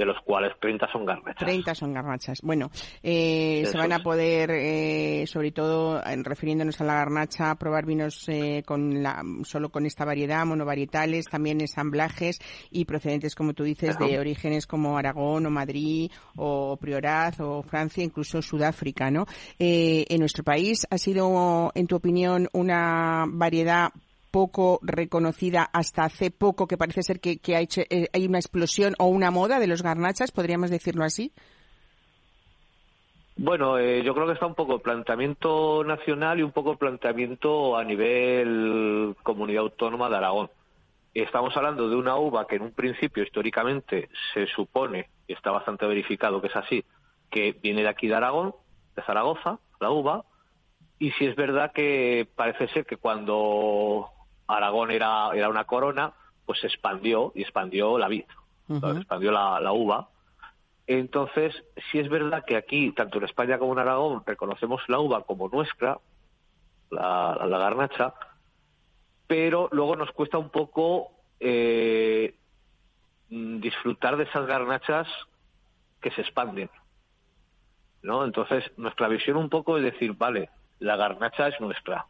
de 0.00 0.06
los 0.06 0.16
cuales 0.22 0.54
30 0.58 0.90
son 0.90 1.04
garnachas. 1.04 1.46
30 1.46 1.74
son 1.74 1.92
garnachas. 1.92 2.40
Bueno, 2.42 2.70
eh, 3.02 3.64
se 3.66 3.76
van 3.76 3.92
a 3.92 3.98
poder, 3.98 4.50
eh, 4.50 5.26
sobre 5.26 5.52
todo 5.52 6.00
refiriéndonos 6.22 6.80
a 6.80 6.84
la 6.84 6.94
garnacha, 6.94 7.54
probar 7.56 7.84
vinos 7.84 8.26
eh, 8.28 8.62
con 8.64 9.02
la, 9.02 9.22
solo 9.42 9.68
con 9.68 9.84
esta 9.84 10.06
variedad, 10.06 10.46
monovarietales, 10.46 11.26
también 11.26 11.60
ensamblajes 11.60 12.38
y 12.70 12.86
procedentes, 12.86 13.34
como 13.34 13.52
tú 13.52 13.62
dices, 13.62 13.98
de 13.98 14.18
orígenes 14.18 14.66
como 14.66 14.96
Aragón 14.96 15.44
o 15.44 15.50
Madrid 15.50 16.10
o 16.34 16.78
Priorat 16.78 17.38
o 17.40 17.62
Francia, 17.62 18.02
incluso 18.02 18.40
Sudáfrica, 18.40 19.10
¿no? 19.10 19.26
en 19.58 20.18
nuestro 20.18 20.42
país 20.42 20.86
ha 20.88 20.96
sido, 20.96 21.72
en 21.74 21.86
tu 21.86 21.96
opinión, 21.96 22.48
una 22.54 23.26
variedad 23.28 23.90
poco 24.30 24.78
reconocida 24.82 25.68
hasta 25.72 26.04
hace 26.04 26.30
poco, 26.30 26.66
que 26.66 26.76
parece 26.76 27.02
ser 27.02 27.20
que, 27.20 27.38
que 27.38 27.58
hecho, 27.58 27.82
eh, 27.90 28.08
hay 28.12 28.26
una 28.26 28.38
explosión 28.38 28.94
o 28.98 29.06
una 29.06 29.30
moda 29.30 29.58
de 29.58 29.66
los 29.66 29.82
garnachas, 29.82 30.32
podríamos 30.32 30.70
decirlo 30.70 31.04
así? 31.04 31.32
Bueno, 33.36 33.78
eh, 33.78 34.02
yo 34.02 34.14
creo 34.14 34.26
que 34.26 34.34
está 34.34 34.46
un 34.46 34.54
poco 34.54 34.80
planteamiento 34.80 35.82
nacional 35.82 36.38
y 36.38 36.42
un 36.42 36.52
poco 36.52 36.76
planteamiento 36.76 37.76
a 37.76 37.84
nivel 37.84 39.16
comunidad 39.22 39.62
autónoma 39.62 40.10
de 40.10 40.16
Aragón. 40.16 40.50
Estamos 41.14 41.56
hablando 41.56 41.88
de 41.88 41.96
una 41.96 42.16
uva 42.16 42.46
que 42.46 42.56
en 42.56 42.62
un 42.62 42.72
principio 42.72 43.22
históricamente 43.22 44.10
se 44.34 44.46
supone 44.46 45.08
y 45.26 45.32
está 45.32 45.50
bastante 45.50 45.86
verificado 45.86 46.40
que 46.40 46.48
es 46.48 46.56
así, 46.56 46.84
que 47.30 47.52
viene 47.52 47.82
de 47.82 47.88
aquí 47.88 48.08
de 48.08 48.14
Aragón, 48.14 48.54
de 48.94 49.02
Zaragoza, 49.02 49.58
la 49.80 49.90
uva, 49.90 50.24
y 50.98 51.10
si 51.12 51.24
es 51.24 51.34
verdad 51.34 51.72
que 51.72 52.28
parece 52.36 52.68
ser 52.68 52.84
que 52.84 52.98
cuando 52.98 54.10
Aragón 54.56 54.90
era, 54.90 55.30
era 55.34 55.48
una 55.48 55.64
corona, 55.64 56.12
pues 56.46 56.60
se 56.60 56.66
expandió 56.66 57.32
y 57.34 57.42
expandió 57.42 57.98
la 57.98 58.08
vid, 58.08 58.24
expandió 58.68 59.32
la, 59.32 59.72
uva. 59.72 60.08
Entonces, 60.86 61.54
si 61.90 61.98
es 61.98 62.08
verdad 62.08 62.44
que 62.44 62.56
aquí, 62.56 62.92
tanto 62.92 63.18
en 63.18 63.24
España 63.24 63.58
como 63.58 63.72
en 63.72 63.80
Aragón, 63.80 64.22
reconocemos 64.26 64.82
la 64.88 64.98
uva 64.98 65.22
como 65.22 65.48
nuestra, 65.48 65.98
la, 66.90 67.46
la 67.46 67.58
garnacha, 67.58 68.14
pero 69.26 69.68
luego 69.70 69.94
nos 69.94 70.10
cuesta 70.10 70.38
un 70.38 70.50
poco 70.50 71.12
eh, 71.38 72.34
disfrutar 73.28 74.16
de 74.16 74.24
esas 74.24 74.46
garnachas 74.46 75.06
que 76.00 76.10
se 76.10 76.22
expanden. 76.22 76.68
¿no? 78.02 78.24
Entonces, 78.24 78.64
nuestra 78.76 79.08
visión 79.08 79.36
un 79.36 79.48
poco 79.48 79.78
es 79.78 79.84
decir, 79.84 80.14
vale, 80.14 80.50
la 80.78 80.96
garnacha 80.96 81.48
es 81.48 81.60
nuestra. 81.60 82.06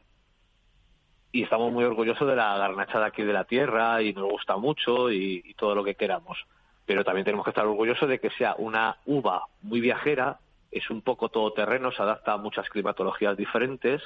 Y 1.33 1.45
estamos 1.45 1.73
muy 1.73 1.85
orgullosos 1.85 2.27
de 2.29 2.37
la 2.37 2.57
garnacha 2.59 2.99
de 2.99 3.07
aquí 3.07 3.23
de 3.23 3.33
la 3.33 3.45
tierra 3.45 4.03
y 4.03 4.13
nos 4.13 4.29
gusta 4.29 4.57
mucho 4.57 5.11
y, 5.13 5.55
todo 5.57 5.75
lo 5.75 5.85
que 5.85 5.95
queramos. 5.95 6.39
Pero 6.87 7.05
también 7.05 7.25
tenemos 7.25 7.45
que 7.45 7.51
estar 7.51 7.67
orgullosos 7.67 8.09
de 8.09 8.19
que 8.19 8.31
sea 8.31 8.55
una 8.59 8.97
uva 9.07 9.45
muy 9.63 9.81
viajera, 9.81 10.39
es 10.73 10.91
un 10.91 11.03
poco 11.03 11.29
todoterreno, 11.29 11.93
se 11.93 12.03
adapta 12.03 12.33
a 12.33 12.37
muchas 12.37 12.69
climatologías 12.69 13.37
diferentes 13.37 14.03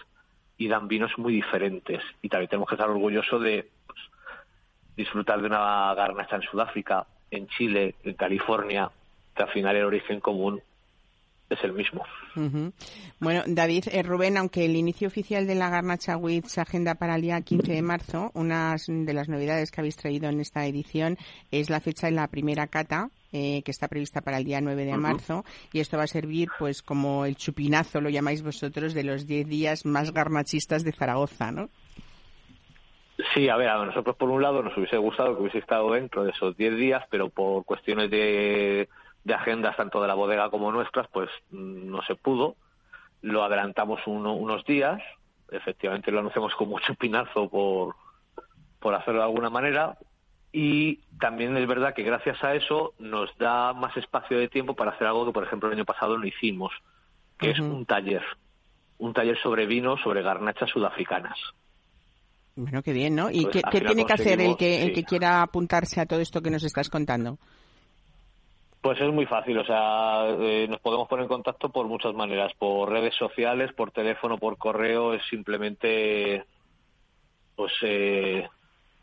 y 0.58 0.68
dan 0.68 0.88
vinos 0.88 1.12
muy 1.16 1.32
diferentes. 1.32 2.02
Y 2.20 2.28
también 2.28 2.50
tenemos 2.50 2.68
que 2.68 2.74
estar 2.74 2.90
orgullosos 2.90 3.42
de 3.42 3.68
pues, 3.86 4.00
disfrutar 4.96 5.40
de 5.40 5.46
una 5.46 5.94
garnacha 5.94 6.36
en 6.36 6.42
Sudáfrica, 6.42 7.06
en 7.30 7.46
Chile, 7.48 7.94
en 8.04 8.14
California, 8.14 8.90
que 9.34 9.42
al 9.42 9.50
final 9.50 9.76
el 9.76 9.84
origen 9.84 10.20
común 10.20 10.62
es 11.50 11.62
el 11.62 11.72
mismo. 11.72 12.04
Bueno, 13.20 13.42
David, 13.46 13.84
eh, 13.92 14.02
Rubén, 14.02 14.36
aunque 14.36 14.64
el 14.64 14.76
inicio 14.76 15.08
oficial 15.08 15.46
de 15.46 15.54
la 15.54 15.70
Garnacha 15.70 16.16
WIT 16.16 16.46
se 16.46 16.60
agenda 16.60 16.94
para 16.94 17.16
el 17.16 17.22
día 17.22 17.40
15 17.40 17.72
de 17.72 17.82
marzo, 17.82 18.30
una 18.34 18.76
de 18.86 19.14
las 19.14 19.28
novedades 19.28 19.70
que 19.70 19.80
habéis 19.80 19.96
traído 19.96 20.28
en 20.28 20.40
esta 20.40 20.66
edición 20.66 21.16
es 21.50 21.70
la 21.70 21.80
fecha 21.80 22.06
de 22.06 22.12
la 22.12 22.28
primera 22.28 22.66
cata, 22.66 23.10
eh, 23.32 23.62
que 23.62 23.70
está 23.70 23.88
prevista 23.88 24.20
para 24.20 24.38
el 24.38 24.44
día 24.44 24.60
9 24.60 24.84
de 24.84 24.96
marzo, 24.96 25.44
y 25.72 25.80
esto 25.80 25.96
va 25.96 26.04
a 26.04 26.08
servir 26.08 26.48
pues 26.58 26.82
como 26.82 27.24
el 27.24 27.36
chupinazo, 27.36 28.00
lo 28.00 28.08
llamáis 28.08 28.42
vosotros, 28.42 28.94
de 28.94 29.04
los 29.04 29.26
10 29.26 29.48
días 29.48 29.84
más 29.84 30.12
garnachistas 30.12 30.84
de 30.84 30.92
Zaragoza, 30.92 31.52
¿no? 31.52 31.68
Sí, 33.32 33.48
a 33.48 33.56
ver, 33.56 33.68
a 33.68 33.84
nosotros 33.84 34.16
por 34.16 34.28
un 34.28 34.42
lado 34.42 34.62
nos 34.62 34.76
hubiese 34.76 34.96
gustado 34.96 35.36
que 35.36 35.42
hubiese 35.42 35.58
estado 35.58 35.92
dentro 35.92 36.24
de 36.24 36.30
esos 36.30 36.56
10 36.56 36.76
días, 36.76 37.04
pero 37.10 37.28
por 37.28 37.64
cuestiones 37.64 38.10
de 38.10 38.88
de 39.24 39.34
agendas 39.34 39.76
tanto 39.76 40.00
de 40.00 40.08
la 40.08 40.14
bodega 40.14 40.50
como 40.50 40.70
nuestras, 40.70 41.08
pues 41.08 41.30
mm, 41.50 41.90
no 41.90 42.02
se 42.02 42.14
pudo. 42.14 42.56
Lo 43.22 43.42
adelantamos 43.42 44.00
unos 44.06 44.64
días, 44.66 45.00
efectivamente 45.50 46.10
lo 46.10 46.20
anunciamos 46.20 46.54
con 46.54 46.68
mucho 46.68 46.94
pinazo 46.94 47.48
por, 47.48 47.96
por 48.78 48.94
hacerlo 48.94 49.20
de 49.20 49.26
alguna 49.26 49.50
manera, 49.50 49.96
y 50.52 51.00
también 51.18 51.56
es 51.56 51.66
verdad 51.66 51.94
que 51.94 52.02
gracias 52.02 52.44
a 52.44 52.54
eso 52.54 52.94
nos 52.98 53.36
da 53.38 53.72
más 53.72 53.96
espacio 53.96 54.38
de 54.38 54.48
tiempo 54.48 54.74
para 54.74 54.92
hacer 54.92 55.06
algo 55.06 55.26
que, 55.26 55.32
por 55.32 55.42
ejemplo, 55.42 55.68
el 55.68 55.74
año 55.74 55.84
pasado 55.84 56.16
no 56.16 56.26
hicimos, 56.26 56.72
que 57.38 57.50
es 57.50 57.58
un 57.58 57.86
taller, 57.86 58.22
un 58.98 59.12
taller 59.14 59.36
sobre 59.42 59.66
vino, 59.66 59.96
sobre 59.96 60.22
garnachas 60.22 60.70
sudafricanas. 60.70 61.36
Bueno, 62.54 62.82
qué 62.82 62.92
bien, 62.92 63.16
¿no? 63.16 63.30
¿Y 63.30 63.46
qué, 63.46 63.62
tiene 63.80 64.06
que 64.06 64.12
hacer 64.12 64.40
el 64.40 64.56
que, 64.56 64.84
el 64.84 64.92
que 64.92 65.02
quiera 65.02 65.42
apuntarse 65.42 66.00
a 66.00 66.06
todo 66.06 66.20
esto 66.20 66.40
que 66.40 66.50
nos 66.50 66.62
estás 66.62 66.88
contando? 66.88 67.38
Pues 68.84 69.00
es 69.00 69.10
muy 69.10 69.24
fácil, 69.24 69.56
o 69.56 69.64
sea, 69.64 70.26
eh, 70.28 70.66
nos 70.68 70.78
podemos 70.78 71.08
poner 71.08 71.22
en 71.22 71.30
contacto 71.30 71.70
por 71.70 71.86
muchas 71.86 72.12
maneras, 72.12 72.52
por 72.58 72.90
redes 72.90 73.14
sociales, 73.14 73.72
por 73.72 73.92
teléfono, 73.92 74.36
por 74.36 74.58
correo, 74.58 75.14
es 75.14 75.22
simplemente 75.30 76.44
pues 77.56 77.72
eh, 77.80 78.46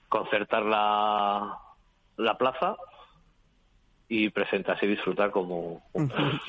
concertar 0.07 0.61
la, 0.61 1.57
la 2.17 2.37
plaza 2.37 2.75
y 4.13 4.29
presentarse 4.29 4.85
y 4.85 4.89
disfrutar 4.89 5.31
como, 5.31 5.81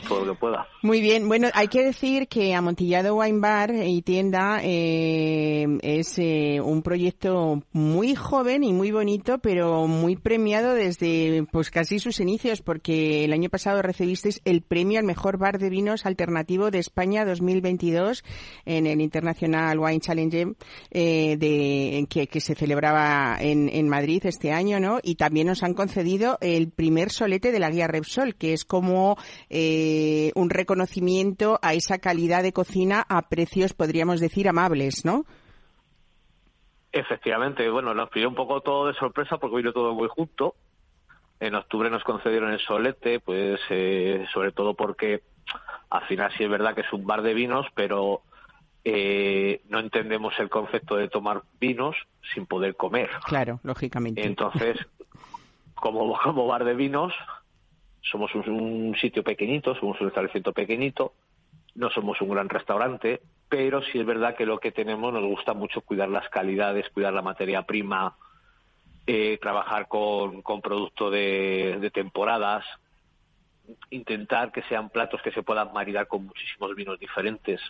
todo 0.08 0.24
lo 0.24 0.32
que 0.32 0.40
pueda. 0.40 0.66
Muy 0.82 1.00
bien, 1.00 1.28
bueno, 1.28 1.46
hay 1.54 1.68
que 1.68 1.84
decir 1.84 2.26
que 2.26 2.56
Amontillado 2.56 3.14
Wine 3.14 3.38
Bar 3.38 3.72
y 3.72 4.02
tienda 4.02 4.58
eh, 4.64 5.78
es 5.80 6.18
eh, 6.18 6.60
un 6.60 6.82
proyecto 6.82 7.62
muy 7.70 8.16
joven 8.16 8.64
y 8.64 8.72
muy 8.72 8.90
bonito, 8.90 9.38
pero 9.38 9.86
muy 9.86 10.16
premiado 10.16 10.74
desde 10.74 11.46
pues 11.52 11.70
casi 11.70 12.00
sus 12.00 12.18
inicios, 12.18 12.62
porque 12.62 13.24
el 13.24 13.32
año 13.32 13.48
pasado 13.48 13.80
recibisteis 13.80 14.40
el 14.44 14.62
premio 14.62 14.98
al 14.98 15.04
mejor 15.04 15.38
bar 15.38 15.60
de 15.60 15.70
vinos 15.70 16.04
alternativo 16.04 16.72
de 16.72 16.80
España 16.80 17.24
2022 17.24 18.24
en 18.64 18.88
el 18.88 19.00
International 19.00 19.78
Wine 19.78 20.00
Challenge 20.00 20.54
eh, 20.90 21.36
de, 21.36 22.08
que, 22.10 22.26
que, 22.26 22.40
se 22.40 22.56
celebraba 22.56 23.36
en, 23.38 23.68
en 23.68 23.88
Madrid 23.88 24.22
este 24.26 24.50
año, 24.50 24.80
¿no? 24.80 24.98
Y 25.00 25.14
también 25.14 25.46
nos 25.46 25.62
han 25.62 25.74
concedido 25.74 26.38
el 26.40 26.72
primer 26.72 27.12
solete 27.12 27.51
de 27.52 27.60
la 27.60 27.70
guía 27.70 27.86
Repsol, 27.86 28.34
que 28.34 28.52
es 28.52 28.64
como 28.64 29.16
eh, 29.48 30.32
un 30.34 30.50
reconocimiento 30.50 31.58
a 31.62 31.74
esa 31.74 31.98
calidad 31.98 32.42
de 32.42 32.52
cocina 32.52 33.04
a 33.08 33.28
precios, 33.28 33.74
podríamos 33.74 34.20
decir, 34.20 34.48
amables, 34.48 35.04
¿no? 35.04 35.24
Efectivamente, 36.90 37.68
bueno, 37.70 37.94
nos 37.94 38.10
pidió 38.10 38.28
un 38.28 38.34
poco 38.34 38.60
todo 38.60 38.88
de 38.88 38.94
sorpresa 38.94 39.38
porque 39.38 39.56
vino 39.56 39.72
todo 39.72 39.94
muy 39.94 40.08
junto. 40.08 40.54
En 41.40 41.54
octubre 41.54 41.88
nos 41.90 42.04
concedieron 42.04 42.52
el 42.52 42.60
solete, 42.60 43.18
pues 43.18 43.60
eh, 43.70 44.26
sobre 44.32 44.52
todo 44.52 44.74
porque 44.74 45.22
al 45.90 46.06
final 46.06 46.30
sí 46.36 46.44
es 46.44 46.50
verdad 46.50 46.74
que 46.74 46.82
es 46.82 46.92
un 46.92 47.06
bar 47.06 47.22
de 47.22 47.34
vinos, 47.34 47.66
pero 47.74 48.22
eh, 48.84 49.62
no 49.68 49.78
entendemos 49.78 50.34
el 50.38 50.50
concepto 50.50 50.96
de 50.96 51.08
tomar 51.08 51.42
vinos 51.60 51.96
sin 52.34 52.46
poder 52.46 52.76
comer. 52.76 53.10
Claro, 53.24 53.60
lógicamente. 53.62 54.24
Entonces, 54.24 54.78
como, 55.74 56.18
como 56.22 56.46
bar 56.46 56.64
de 56.64 56.74
vinos, 56.74 57.12
somos 58.02 58.34
un, 58.34 58.94
sitio 59.00 59.22
pequeñito, 59.22 59.74
somos 59.74 60.00
un 60.00 60.08
establecimiento 60.08 60.52
pequeñito, 60.52 61.12
no 61.74 61.90
somos 61.90 62.20
un 62.20 62.30
gran 62.30 62.48
restaurante, 62.48 63.20
pero 63.48 63.82
sí 63.82 63.98
es 63.98 64.06
verdad 64.06 64.36
que 64.36 64.46
lo 64.46 64.58
que 64.58 64.72
tenemos 64.72 65.12
nos 65.12 65.24
gusta 65.24 65.54
mucho 65.54 65.80
cuidar 65.80 66.08
las 66.08 66.28
calidades, 66.28 66.88
cuidar 66.90 67.12
la 67.12 67.22
materia 67.22 67.62
prima, 67.62 68.16
eh, 69.06 69.38
trabajar 69.40 69.88
con, 69.88 70.42
con 70.42 70.60
producto 70.60 71.10
de, 71.10 71.78
de 71.80 71.90
temporadas, 71.90 72.64
intentar 73.90 74.52
que 74.52 74.62
sean 74.64 74.90
platos 74.90 75.20
que 75.22 75.32
se 75.32 75.42
puedan 75.42 75.72
maridar 75.72 76.06
con 76.06 76.26
muchísimos 76.26 76.74
vinos 76.74 76.98
diferentes. 76.98 77.60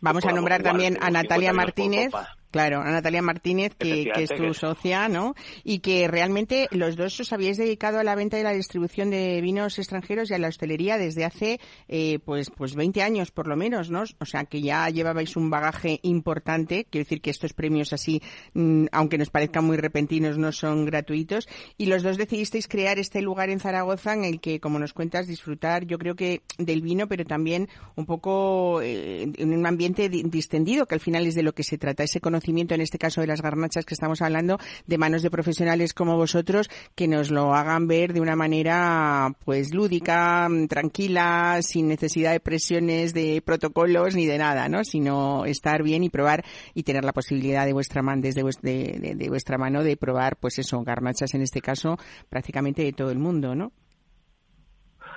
Vamos 0.00 0.24
a 0.24 0.32
nombrar 0.32 0.62
también 0.62 0.98
a 1.00 1.10
Natalia 1.10 1.52
Martínez. 1.52 2.12
Claro, 2.50 2.80
a 2.80 2.90
Natalia 2.90 3.22
Martínez, 3.22 3.74
que, 3.76 4.10
es 4.16 4.30
tu 4.30 4.54
socia, 4.54 5.08
¿no? 5.08 5.34
Y 5.64 5.80
que 5.80 6.08
realmente 6.08 6.68
los 6.70 6.96
dos 6.96 7.18
os 7.20 7.32
habéis 7.32 7.56
dedicado 7.56 7.98
a 7.98 8.04
la 8.04 8.14
venta 8.14 8.38
y 8.38 8.42
la 8.42 8.52
distribución 8.52 9.10
de 9.10 9.40
vinos 9.40 9.78
extranjeros 9.78 10.30
y 10.30 10.34
a 10.34 10.38
la 10.38 10.48
hostelería 10.48 10.96
desde 10.96 11.24
hace, 11.24 11.60
eh, 11.88 12.18
pues, 12.24 12.50
pues 12.50 12.74
20 12.74 13.02
años 13.02 13.30
por 13.30 13.46
lo 13.46 13.56
menos, 13.56 13.90
¿no? 13.90 14.04
O 14.20 14.24
sea, 14.24 14.44
que 14.44 14.62
ya 14.62 14.88
llevabais 14.88 15.36
un 15.36 15.50
bagaje 15.50 16.00
importante. 16.02 16.86
Quiero 16.88 17.04
decir 17.04 17.20
que 17.20 17.30
estos 17.30 17.52
premios 17.52 17.92
así, 17.92 18.22
mm, 18.54 18.86
aunque 18.92 19.18
nos 19.18 19.30
parezcan 19.30 19.64
muy 19.64 19.76
repentinos, 19.76 20.38
no 20.38 20.52
son 20.52 20.84
gratuitos. 20.86 21.48
Y 21.76 21.86
los 21.86 22.02
dos 22.02 22.16
decidisteis 22.16 22.68
crear 22.68 22.98
este 22.98 23.22
lugar 23.22 23.50
en 23.50 23.60
Zaragoza 23.60 24.14
en 24.14 24.24
el 24.24 24.40
que, 24.40 24.60
como 24.60 24.78
nos 24.78 24.92
cuentas, 24.92 25.26
disfrutar, 25.26 25.86
yo 25.86 25.98
creo 25.98 26.14
que 26.14 26.42
del 26.58 26.80
vino, 26.80 27.08
pero 27.08 27.24
también 27.24 27.68
un 27.96 28.06
poco 28.06 28.80
eh, 28.82 29.30
en 29.36 29.52
un 29.52 29.66
ambiente 29.66 30.08
distendido, 30.08 30.86
que 30.86 30.94
al 30.94 31.00
final 31.00 31.26
es 31.26 31.34
de 31.34 31.42
lo 31.42 31.54
que 31.54 31.64
se 31.64 31.78
trata, 31.78 32.04
ese 32.04 32.20
conocimiento 32.36 32.74
en 32.74 32.82
este 32.82 32.98
caso 32.98 33.22
de 33.22 33.26
las 33.26 33.40
garnachas 33.40 33.86
que 33.86 33.94
estamos 33.94 34.20
hablando, 34.20 34.58
de 34.86 34.98
manos 34.98 35.22
de 35.22 35.30
profesionales 35.30 35.94
como 35.94 36.16
vosotros, 36.16 36.68
que 36.94 37.08
nos 37.08 37.30
lo 37.30 37.54
hagan 37.54 37.88
ver 37.88 38.12
de 38.12 38.20
una 38.20 38.36
manera 38.36 39.30
pues 39.44 39.72
lúdica, 39.72 40.48
tranquila, 40.68 41.60
sin 41.62 41.88
necesidad 41.88 42.32
de 42.32 42.40
presiones, 42.40 43.14
de 43.14 43.42
protocolos 43.44 44.14
ni 44.14 44.26
de 44.26 44.36
nada, 44.36 44.68
¿no? 44.68 44.84
Sino 44.84 45.46
estar 45.46 45.82
bien 45.82 46.04
y 46.04 46.10
probar 46.10 46.44
y 46.74 46.82
tener 46.82 47.04
la 47.04 47.14
posibilidad 47.14 47.64
de 47.64 47.72
vuestra 47.72 48.02
man, 48.02 48.20
desde 48.20 48.42
de, 48.42 49.28
vuestra 49.30 49.56
mano 49.56 49.82
de 49.82 49.96
probar, 49.96 50.36
pues 50.36 50.58
eso, 50.58 50.82
garnachas 50.82 51.32
en 51.34 51.40
este 51.40 51.62
caso, 51.62 51.96
prácticamente 52.28 52.82
de 52.82 52.92
todo 52.92 53.10
el 53.10 53.18
mundo, 53.18 53.54
¿no? 53.54 53.72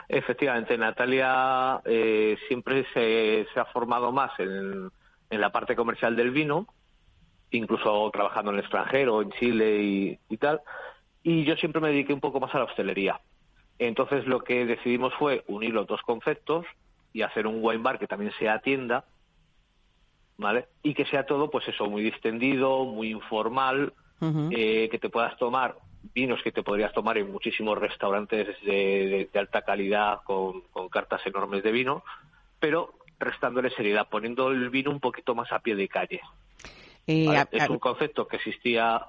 Efectivamente, 0.07 0.77
Natalia 0.77 1.81
eh, 1.83 2.37
siempre 2.47 2.85
se, 2.93 3.45
ha 3.59 3.65
formado 3.65 4.11
más 4.13 4.31
en, 4.39 4.89
la 5.29 5.51
parte 5.51 5.75
comercial 5.75 6.15
del 6.15 6.31
vino 6.31 6.65
incluso 7.51 8.09
trabajando 8.11 8.51
en 8.51 8.57
el 8.57 8.63
extranjero, 8.63 9.21
en 9.21 9.31
Chile 9.31 10.19
y, 10.29 10.37
tal. 10.37 10.61
Y 11.23 11.43
yo 11.43 11.55
siempre 11.55 11.81
me 11.81 11.89
dediqué 11.89 12.13
un 12.13 12.19
poco 12.19 12.39
más 12.39 12.53
a 12.55 12.59
la 12.59 12.65
hostelería. 12.65 13.19
Entonces 13.77 14.25
lo 14.27 14.43
que 14.43 14.65
decidimos 14.65 15.13
fue 15.15 15.43
unir 15.47 15.73
los 15.73 15.87
dos 15.87 16.01
conceptos 16.01 16.65
y 17.13 17.21
hacer 17.21 17.47
un 17.47 17.59
wine 17.61 17.81
bar 17.81 17.97
que 17.97 18.07
también 18.07 18.31
sea 18.37 18.59
tienda, 18.59 19.05
¿vale? 20.37 20.67
Y 20.83 20.93
que 20.93 21.05
sea 21.05 21.25
todo, 21.25 21.49
pues 21.49 21.67
eso, 21.67 21.89
muy 21.89 22.03
distendido, 22.03 22.85
muy 22.85 23.11
informal, 23.11 23.93
eh, 24.51 24.89
que 24.91 24.99
te 24.99 25.09
puedas 25.09 25.37
tomar 25.37 25.75
vinos 26.13 26.41
que 26.43 26.51
te 26.51 26.63
podrías 26.63 26.93
tomar 26.93 27.17
en 27.17 27.31
muchísimos 27.31 27.77
restaurantes 27.77 28.47
de, 28.63 29.29
alta 29.33 29.61
calidad 29.61 30.21
con, 30.23 30.63
cartas 30.89 31.21
enormes 31.25 31.63
de 31.63 31.71
vino, 31.71 32.03
pero 32.59 32.93
restándole 33.19 33.69
seriedad, 33.71 34.07
poniendo 34.09 34.49
el 34.49 34.69
vino 34.69 34.91
un 34.91 34.99
poquito 34.99 35.35
más 35.35 35.51
a 35.51 35.59
pie 35.59 35.75
de 35.75 35.87
calle. 35.87 36.21
Eh, 37.11 37.45
es 37.53 37.67
un 37.69 37.79
concepto 37.79 38.27
que 38.27 38.35
existía, 38.35 39.03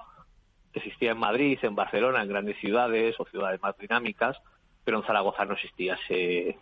existía 0.73 1.11
en 1.11 1.19
Madrid, 1.19 1.59
en 1.61 1.75
Barcelona, 1.75 2.23
en 2.23 2.29
grandes 2.29 2.57
ciudades 2.57 3.15
o 3.19 3.25
ciudades 3.25 3.61
más 3.61 3.77
dinámicas, 3.77 4.41
pero 4.83 4.97
en 4.97 5.03
Zaragoza 5.03 5.45
no 5.45 5.53
existía 5.53 5.99
ese, 6.03 6.57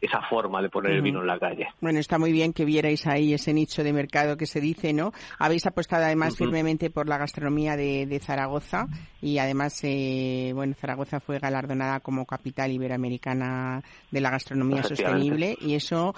esa 0.00 0.20
forma 0.28 0.60
de 0.60 0.68
poner 0.68 0.92
el 0.92 1.02
vino 1.02 1.20
en 1.20 1.26
la 1.26 1.38
calle. 1.38 1.68
Bueno, 1.80 1.98
está 1.98 2.18
muy 2.18 2.30
bien 2.30 2.52
que 2.52 2.64
vierais 2.64 3.06
ahí 3.06 3.32
ese 3.32 3.54
nicho 3.54 3.82
de 3.82 3.92
mercado 3.92 4.36
que 4.36 4.46
se 4.46 4.60
dice, 4.60 4.92
¿no? 4.92 5.12
Habéis 5.38 5.66
apostado 5.66 6.04
además 6.04 6.36
firmemente 6.36 6.90
por 6.90 7.08
la 7.08 7.18
gastronomía 7.18 7.76
de, 7.76 8.20
Zaragoza 8.22 8.86
y 9.20 9.38
además, 9.38 9.78
eh, 9.82 10.52
bueno, 10.54 10.74
Zaragoza 10.74 11.20
fue 11.20 11.38
galardonada 11.38 12.00
como 12.00 12.26
capital 12.26 12.72
iberoamericana 12.72 13.82
de 14.10 14.20
la 14.20 14.30
gastronomía 14.30 14.82
sostenible 14.82 15.56
y 15.60 15.74
eso 15.74 16.14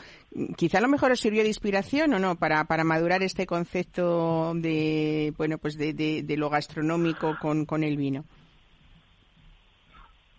quizá 0.56 0.78
a 0.78 0.80
lo 0.82 0.88
mejor 0.88 1.12
os 1.12 1.20
sirvió 1.20 1.42
de 1.42 1.48
inspiración 1.48 2.14
o 2.14 2.18
no 2.18 2.36
para, 2.36 2.64
para 2.64 2.84
madurar 2.84 3.22
este 3.22 3.46
concepto 3.46 4.54
de, 4.54 5.32
bueno, 5.36 5.58
pues 5.58 5.76
de, 5.76 5.92
de, 5.92 6.36
lo 6.36 6.50
gastronómico 6.50 7.36
con, 7.40 7.64
con 7.64 7.82
el 7.82 7.96
vino. 7.96 8.24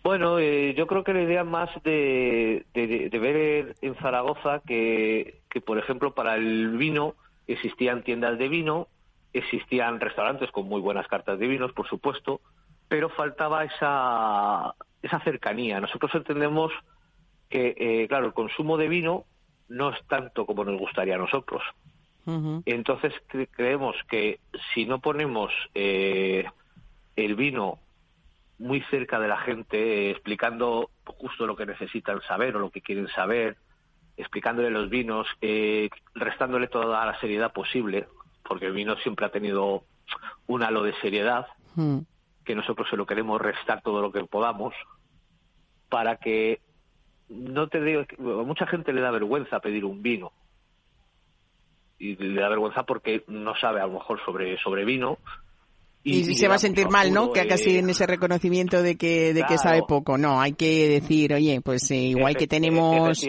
Bueno, 0.03 0.39
eh, 0.39 0.73
yo 0.75 0.87
creo 0.87 1.03
que 1.03 1.13
la 1.13 1.23
idea 1.23 1.43
más 1.43 1.69
de, 1.83 2.65
ver 2.73 3.75
en 3.81 3.95
Zaragoza 3.95 4.61
que, 4.65 5.41
por 5.65 5.77
ejemplo, 5.77 6.13
para 6.13 6.35
el 6.35 6.77
vino 6.77 7.15
existían 7.47 8.03
tiendas 8.03 8.37
de 8.37 8.47
vino, 8.47 8.87
existían 9.33 9.99
restaurantes 9.99 10.51
con 10.51 10.67
muy 10.67 10.81
buenas 10.81 11.07
cartas 11.07 11.37
de 11.37 11.47
vinos, 11.47 11.73
por 11.73 11.87
supuesto, 11.87 12.39
pero 12.87 13.09
faltaba 13.09 13.65
esa, 13.65 14.73
esa 15.01 15.19
cercanía. 15.19 15.79
Nosotros 15.81 16.15
entendemos 16.15 16.71
que, 17.49 17.75
eh, 17.77 18.07
claro, 18.07 18.27
el 18.27 18.33
consumo 18.33 18.77
de 18.77 18.87
vino 18.87 19.25
no 19.67 19.89
es 19.89 20.03
tanto 20.07 20.45
como 20.45 20.63
nos 20.63 20.79
gustaría 20.79 21.15
a 21.15 21.19
nosotros. 21.19 21.61
Entonces 22.65 23.11
creemos 23.51 23.95
que 24.07 24.39
si 24.73 24.85
no 24.85 24.99
ponemos 24.99 25.51
eh, 25.73 26.45
el 27.15 27.35
vino 27.35 27.79
muy 28.59 28.81
cerca 28.91 29.19
de 29.19 29.27
la 29.27 29.37
gente, 29.37 30.11
explicando 30.11 30.91
justo 31.05 31.47
lo 31.47 31.55
que 31.55 31.65
necesitan 31.65 32.21
saber 32.23 32.55
o 32.55 32.59
lo 32.59 32.69
que 32.69 32.81
quieren 32.81 33.07
saber, 33.07 33.57
explicándole 34.17 34.69
los 34.69 34.89
vinos, 34.89 35.27
eh, 35.41 35.89
restándole 36.13 36.67
toda 36.67 37.05
la 37.05 37.19
seriedad 37.19 37.53
posible, 37.53 38.07
porque 38.43 38.65
el 38.65 38.73
vino 38.73 38.97
siempre 38.97 39.25
ha 39.25 39.31
tenido 39.31 39.83
un 40.47 40.63
halo 40.63 40.83
de 40.83 40.93
seriedad, 40.95 41.47
hmm. 41.75 41.99
que 42.43 42.55
nosotros 42.55 42.87
se 42.89 42.97
lo 42.97 43.05
queremos 43.05 43.41
restar 43.41 43.81
todo 43.81 44.01
lo 44.01 44.11
que 44.11 44.23
podamos, 44.25 44.73
para 45.87 46.17
que 46.17 46.59
no 47.29 47.67
te 47.67 47.81
digo, 47.81 48.01
a 48.01 48.43
mucha 48.43 48.67
gente 48.67 48.91
le 48.91 49.01
da 49.01 49.11
vergüenza 49.11 49.61
pedir 49.61 49.85
un 49.85 50.01
vino, 50.01 50.33
y 51.97 52.15
le 52.15 52.41
da 52.41 52.49
vergüenza 52.49 52.83
porque 52.83 53.23
no 53.27 53.55
sabe 53.55 53.79
a 53.79 53.87
lo 53.87 53.93
mejor 53.93 54.19
sobre, 54.25 54.57
sobre 54.59 54.83
vino, 54.83 55.17
y, 56.01 56.33
se 56.33 56.47
va 56.47 56.55
a 56.55 56.59
sentir 56.59 56.89
mal, 56.89 57.13
¿no? 57.13 57.31
Que 57.33 57.45
casi 57.45 57.77
en 57.77 57.89
ese 57.89 58.07
reconocimiento 58.07 58.81
de 58.81 58.95
que, 58.95 59.33
de 59.33 59.43
que 59.43 59.57
sabe 59.57 59.81
poco. 59.87 60.17
No, 60.17 60.39
hay 60.39 60.53
que 60.53 60.87
decir, 60.87 61.33
oye, 61.33 61.59
pues 61.61 61.91
eh, 61.91 61.97
igual 61.97 62.37
que 62.37 62.47
tenemos, 62.47 63.21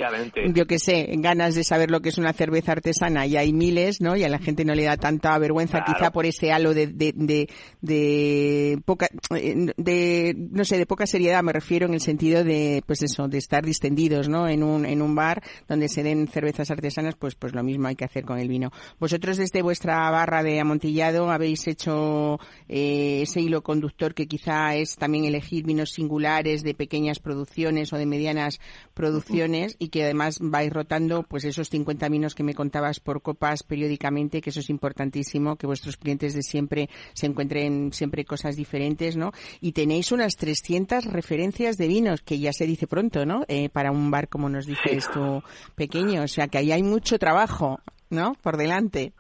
yo 0.55 0.67
que 0.67 0.79
sé, 0.79 1.09
ganas 1.17 1.57
de 1.57 1.65
saber 1.65 1.91
lo 1.91 2.01
que 2.01 2.11
es 2.11 2.19
una 2.19 2.33
cerveza 2.33 2.73
artesana 2.73 3.27
y 3.27 3.37
hay 3.37 3.53
miles, 3.53 4.01
¿no? 4.01 4.17
Y 4.17 4.23
a 4.23 4.29
la 4.29 4.39
gente 4.39 4.65
no 4.65 4.75
le 4.75 4.85
da 4.85 4.97
tanta 4.97 5.37
vergüenza 5.39 5.83
quizá 5.85 6.13
por 6.13 6.27
ese 6.27 6.53
halo 6.53 6.73
de, 6.73 6.87
de, 6.87 7.13
de, 7.17 7.49
de, 7.81 8.79
poca, 8.85 9.09
eh, 9.35 9.73
de, 9.77 10.35
no 10.37 10.65
sé, 10.65 10.79
de 10.79 10.87
poca 10.87 11.07
seriedad 11.07 11.43
me 11.43 11.53
refiero 11.53 11.87
en 11.87 11.95
el 11.95 12.01
sentido 12.01 12.45
de, 12.45 12.83
pues 12.87 13.03
eso, 13.03 13.27
de 13.27 13.39
estar 13.39 13.65
distendidos, 13.65 14.29
¿no? 14.29 14.49
En 14.49 14.63
un, 14.63 14.87
en 14.87 15.03
un 15.03 15.15
bar 15.17 15.43
donde 15.69 15.89
se 15.89 16.05
den 16.05 16.29
cervezas 16.29 16.71
artesanas, 16.71 17.17
pues, 17.17 17.35
pues 17.35 17.53
lo 17.53 17.65
mismo 17.65 17.89
hay 17.89 17.97
que 17.97 18.05
hacer 18.05 18.25
con 18.25 18.39
el 18.39 18.49
vino. 18.49 18.71
Vosotros 19.01 19.39
desde 19.39 19.63
vuestra 19.63 20.09
barra 20.11 20.45
de 20.45 20.61
amontillado 20.61 21.31
habéis 21.31 21.67
hecho 21.67 22.39
eh, 22.73 23.23
ese 23.23 23.41
hilo 23.41 23.63
conductor 23.63 24.15
que 24.15 24.29
quizá 24.29 24.77
es 24.77 24.95
también 24.95 25.25
elegir 25.25 25.65
vinos 25.65 25.91
singulares 25.91 26.63
de 26.63 26.73
pequeñas 26.73 27.19
producciones 27.19 27.93
o 27.93 27.97
de 27.97 28.07
medianas 28.07 28.61
producciones 28.95 29.75
y 29.81 29.89
que 29.89 30.05
además 30.05 30.39
vais 30.41 30.73
rotando 30.73 31.25
pues 31.25 31.45
esos 31.45 31.69
50 31.69 32.09
vinos 32.09 32.37
que 32.37 32.45
me 32.45 32.55
contabas 32.55 33.01
por 33.01 33.23
copas 33.23 33.65
periódicamente, 33.65 34.41
que 34.41 34.51
eso 34.51 34.61
es 34.61 34.71
importantísimo, 34.71 35.57
que 35.57 35.67
vuestros 35.67 35.97
clientes 35.97 36.33
de 36.35 36.43
siempre 36.43 36.89
se 37.13 37.27
encuentren 37.27 37.93
siempre 37.93 38.25
cosas 38.25 38.55
diferentes, 38.55 39.17
¿no? 39.17 39.33
Y 39.61 39.73
tenéis 39.73 40.13
unas 40.13 40.37
300 40.37 41.07
referencias 41.07 41.77
de 41.77 41.89
vinos, 41.89 42.23
que 42.23 42.39
ya 42.39 42.53
se 42.53 42.67
dice 42.67 42.87
pronto, 42.87 43.27
¿no? 43.27 43.45
Eh, 43.49 43.69
para 43.69 43.91
un 43.91 44.13
bar, 44.13 44.29
como 44.29 44.49
nos 44.49 44.67
dices 44.67 45.11
tú, 45.13 45.43
pequeño. 45.75 46.23
O 46.23 46.29
sea, 46.29 46.47
que 46.47 46.59
ahí 46.59 46.71
hay 46.71 46.85
mucho 46.85 47.19
trabajo, 47.19 47.81
¿no? 48.11 48.35
Por 48.43 48.57
delante. 48.57 49.13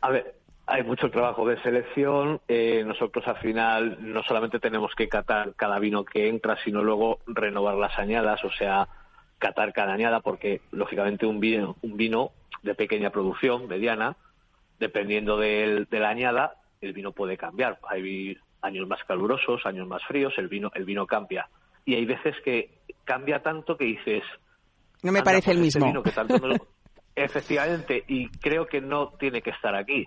A 0.00 0.10
ver, 0.10 0.39
hay 0.70 0.84
mucho 0.84 1.10
trabajo 1.10 1.46
de 1.46 1.60
selección. 1.62 2.40
Eh, 2.46 2.84
nosotros 2.86 3.26
al 3.26 3.38
final 3.38 3.98
no 4.00 4.22
solamente 4.22 4.60
tenemos 4.60 4.94
que 4.94 5.08
catar 5.08 5.54
cada 5.56 5.78
vino 5.80 6.04
que 6.04 6.28
entra, 6.28 6.56
sino 6.62 6.82
luego 6.82 7.18
renovar 7.26 7.74
las 7.74 7.98
añadas, 7.98 8.44
o 8.44 8.50
sea, 8.52 8.88
catar 9.38 9.72
cada 9.72 9.92
añada, 9.92 10.20
porque 10.20 10.60
lógicamente 10.70 11.26
un 11.26 11.40
vino, 11.40 11.76
un 11.82 11.96
vino 11.96 12.30
de 12.62 12.76
pequeña 12.76 13.10
producción, 13.10 13.66
mediana, 13.66 14.16
dependiendo 14.78 15.36
de, 15.36 15.86
la 15.90 16.08
añada, 16.08 16.54
el 16.80 16.92
vino 16.92 17.10
puede 17.12 17.36
cambiar. 17.36 17.80
Hay 17.88 18.38
años 18.62 18.86
más 18.86 19.02
calurosos, 19.04 19.66
años 19.66 19.88
más 19.88 20.04
fríos, 20.04 20.34
el 20.38 20.46
vino, 20.46 20.70
el 20.74 20.84
vino 20.84 21.04
cambia. 21.04 21.48
Y 21.84 21.96
hay 21.96 22.04
veces 22.04 22.36
que 22.44 22.78
cambia 23.04 23.42
tanto 23.42 23.76
que 23.76 23.86
dices. 23.86 24.22
No 25.02 25.10
me 25.10 25.22
parece 25.22 25.50
el 25.50 25.58
pues 25.58 25.74
este 25.74 25.90
mismo. 25.90 26.02
Efectivamente, 27.16 28.04
y 28.06 28.28
creo 28.28 28.66
que 28.66 28.80
no 28.80 29.08
tiene 29.18 29.42
que 29.42 29.50
estar 29.50 29.74
aquí. 29.74 30.06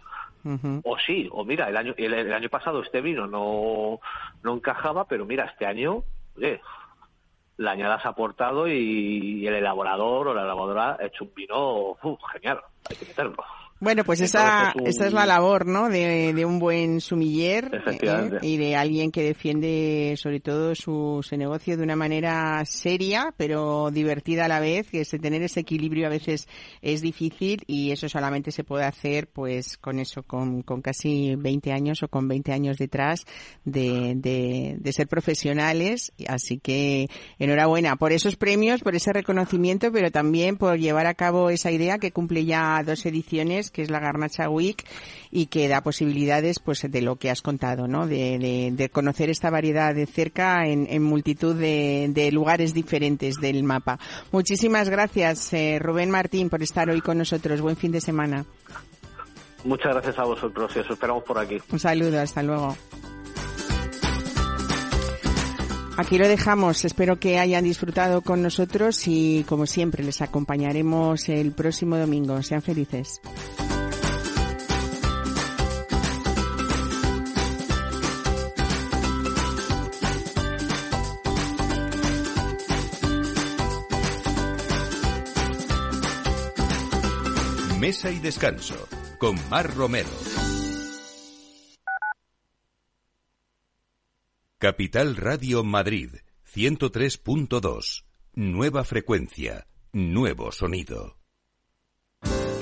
O 0.84 0.98
sí, 0.98 1.30
o 1.32 1.46
mira, 1.46 1.70
el 1.70 1.78
año, 1.78 1.94
el, 1.98 2.34
año 2.34 2.50
pasado 2.50 2.82
este 2.82 3.02
vino 3.02 3.28
no, 3.28 4.00
no 4.44 4.54
encajaba, 4.54 5.06
pero 5.08 5.26
mira, 5.26 5.46
este 5.46 5.66
año, 5.66 6.04
la 7.58 7.72
añada 7.72 8.02
se 8.02 8.08
ha 8.08 8.12
aportado 8.12 8.68
y, 8.68 9.48
el 9.48 9.56
elaborador 9.56 10.28
o 10.28 10.34
la 10.34 10.44
elaboradora 10.44 10.98
ha 11.00 11.06
hecho 11.06 11.24
un 11.26 11.34
vino 11.34 11.98
genial, 12.32 12.60
hay 12.90 12.96
que 12.98 13.06
meterlo. 13.06 13.44
Bueno, 13.84 14.06
pues 14.06 14.22
esa, 14.22 14.74
esa 14.86 15.08
es 15.08 15.12
la 15.12 15.26
labor, 15.26 15.66
¿no? 15.66 15.90
De, 15.90 16.32
de 16.34 16.46
un 16.46 16.58
buen 16.58 17.02
sumiller 17.02 17.82
¿eh? 18.02 18.30
y 18.42 18.56
de 18.56 18.78
alguien 18.78 19.12
que 19.12 19.24
defiende 19.24 20.16
sobre 20.16 20.40
todo 20.40 20.74
su, 20.74 21.20
su, 21.22 21.36
negocio 21.36 21.76
de 21.76 21.84
una 21.84 21.98
manera 21.98 22.64
seria, 22.64 23.34
pero 23.36 23.92
divertida 23.92 24.46
a 24.46 24.48
la 24.48 24.62
vez, 24.62 24.90
que 24.90 25.02
es 25.02 25.10
tener 25.10 25.44
ese 25.44 25.60
equilibrio 25.60 26.08
a 26.08 26.10
veces 26.10 26.48
es 26.82 27.02
difícil 27.02 27.66
y 27.68 27.92
eso 27.92 28.08
solamente 28.08 28.52
se 28.52 28.64
puede 28.64 28.86
hacer 28.86 29.28
pues 29.28 29.78
con 29.78 30.00
eso, 30.00 30.24
con, 30.24 30.62
con 30.62 30.82
casi 30.82 31.36
20 31.36 31.74
años 31.74 32.04
o 32.04 32.08
con 32.08 32.30
20 32.30 32.54
años 32.54 32.78
detrás 32.78 33.26
de, 33.66 34.14
de, 34.16 34.78
de 34.80 34.94
ser 34.94 35.10
profesionales. 35.10 36.14
Así 36.30 36.58
que 36.58 37.10
enhorabuena 37.38 37.98
por 37.98 38.14
esos 38.14 38.38
premios, 38.38 38.80
por 38.80 38.96
ese 38.96 39.12
reconocimiento, 39.12 39.92
pero 39.92 40.10
también 40.10 40.56
por 40.56 40.78
llevar 40.78 41.06
a 41.06 41.16
cabo 41.16 41.50
esa 41.50 41.70
idea 41.70 41.98
que 41.98 42.14
cumple 42.14 42.46
ya 42.46 42.82
dos 42.86 43.06
ediciones 43.06 43.73
que 43.74 43.82
es 43.82 43.90
la 43.90 44.00
Garnacha 44.00 44.50
Week 44.50 44.86
y 45.32 45.48
que 45.48 45.68
da 45.68 45.82
posibilidades 45.82 46.60
pues 46.60 46.90
de 46.90 47.02
lo 47.02 47.18
que 47.18 47.30
has 47.30 47.42
contado, 47.42 47.88
¿no? 47.88 48.08
De, 48.08 48.90
conocer 48.94 49.30
esta 49.30 49.50
variedad 49.50 49.94
de 49.94 50.06
cerca 50.06 50.66
en, 50.68 51.04
multitud 51.04 51.56
de, 51.56 52.30
lugares 52.32 52.74
diferentes 52.74 53.36
del 53.36 53.64
mapa. 53.64 54.00
Muchísimas 54.32 54.90
gracias, 54.90 55.52
eh, 55.54 55.80
Rubén 55.82 56.10
Martín, 56.10 56.50
por 56.50 56.64
estar 56.64 56.90
hoy 56.90 57.02
con 57.02 57.18
nosotros. 57.18 57.60
Buen 57.60 57.76
fin 57.76 57.92
de 57.92 58.00
semana. 58.00 58.46
Muchas 59.66 59.94
gracias 59.94 60.20
a 60.20 60.24
vosotros 60.24 60.72
y 60.76 60.80
os 60.80 60.90
esperamos 60.90 61.24
por 61.24 61.40
aquí. 61.40 61.58
Un 61.72 61.80
saludo, 61.80 62.20
hasta 62.20 62.44
luego. 62.44 62.76
Aquí 65.96 66.18
lo 66.18 66.28
dejamos. 66.28 66.86
Espero 66.86 67.20
que 67.20 67.38
hayan 67.38 67.64
disfrutado 67.64 68.22
con 68.22 68.42
nosotros 68.42 69.08
y, 69.08 69.46
como 69.48 69.68
siempre, 69.68 70.04
les 70.04 70.22
acompañaremos 70.22 71.30
el 71.30 71.52
próximo 71.52 71.98
domingo. 71.98 72.42
Sean 72.42 72.62
felices. 72.62 73.22
Mesa 87.80 88.10
y 88.10 88.20
descanso 88.20 88.88
con 89.20 89.36
Mar 89.50 89.76
Romero. 89.76 90.10
Capital 94.64 95.18
Radio 95.18 95.62
Madrid, 95.66 96.20
103.2. 96.56 98.06
Nueva 98.36 98.86
frecuencia, 98.86 99.68
nuevo 99.92 100.54
sonido. 100.54 101.23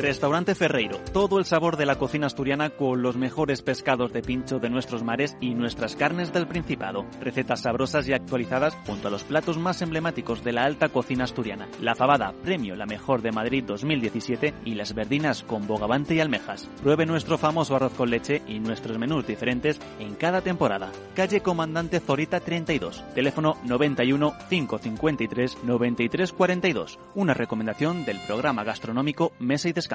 Restaurante 0.02 0.56
Ferreiro, 0.56 0.98
todo 1.14 1.38
el 1.38 1.46
sabor 1.46 1.78
de 1.78 1.86
la 1.86 2.00
cocina 2.00 2.26
asturiana 2.26 2.72
con 2.72 3.04
los 3.04 3.18
mejores 3.18 3.62
pescados 3.62 4.12
de 4.12 4.24
pincho 4.24 4.58
de 4.58 4.68
nuestros 4.68 5.04
mares 5.04 5.38
y 5.40 5.54
nuestras 5.54 5.96
carnes 5.96 6.34
del 6.34 6.48
Principado. 6.48 7.06
Recetas 7.22 7.62
sabrosas 7.62 8.08
y 8.08 8.14
actualizadas 8.14 8.76
junto 8.88 9.10
a 9.10 9.12
los 9.12 9.24
platos 9.24 9.60
más 9.60 9.84
emblemáticos 9.84 10.44
de 10.44 10.54
la 10.54 10.64
alta 10.64 10.90
cocina 10.90 11.26
asturiana. 11.26 11.68
La 11.80 11.94
fabada, 11.94 12.34
premio 12.44 12.76
la 12.76 12.88
mejor 12.88 13.22
de 13.22 13.32
Madrid 13.32 13.64
2017 13.64 14.56
y 14.66 14.74
las 14.74 14.96
verdinas 14.96 15.44
con 15.44 15.68
bogavante 15.68 16.16
y 16.16 16.20
almejas. 16.20 16.68
Pruebe 16.82 17.06
nuestro 17.06 17.38
famoso 17.38 17.76
arroz 17.76 17.94
con 17.94 18.10
leche 18.10 18.42
y 18.48 18.60
nuestros 18.60 18.98
menús 18.98 19.28
diferentes 19.28 19.80
en 20.00 20.16
cada 20.16 20.42
temporada. 20.42 20.92
Calle 21.16 21.42
Comandante 21.42 22.00
Zorita 22.00 22.40
32, 22.40 23.04
teléfono 23.14 23.56
91 23.66 24.34
553 24.50 25.60
93 25.64 26.34
42. 26.34 26.98
Una 27.14 27.36
recomendación 27.36 28.04
del 28.04 28.20
programa 28.26 28.64
gastronómico 28.64 29.34
Mesa 29.38 29.70
y 29.70 29.74
Descanso. 29.74 29.91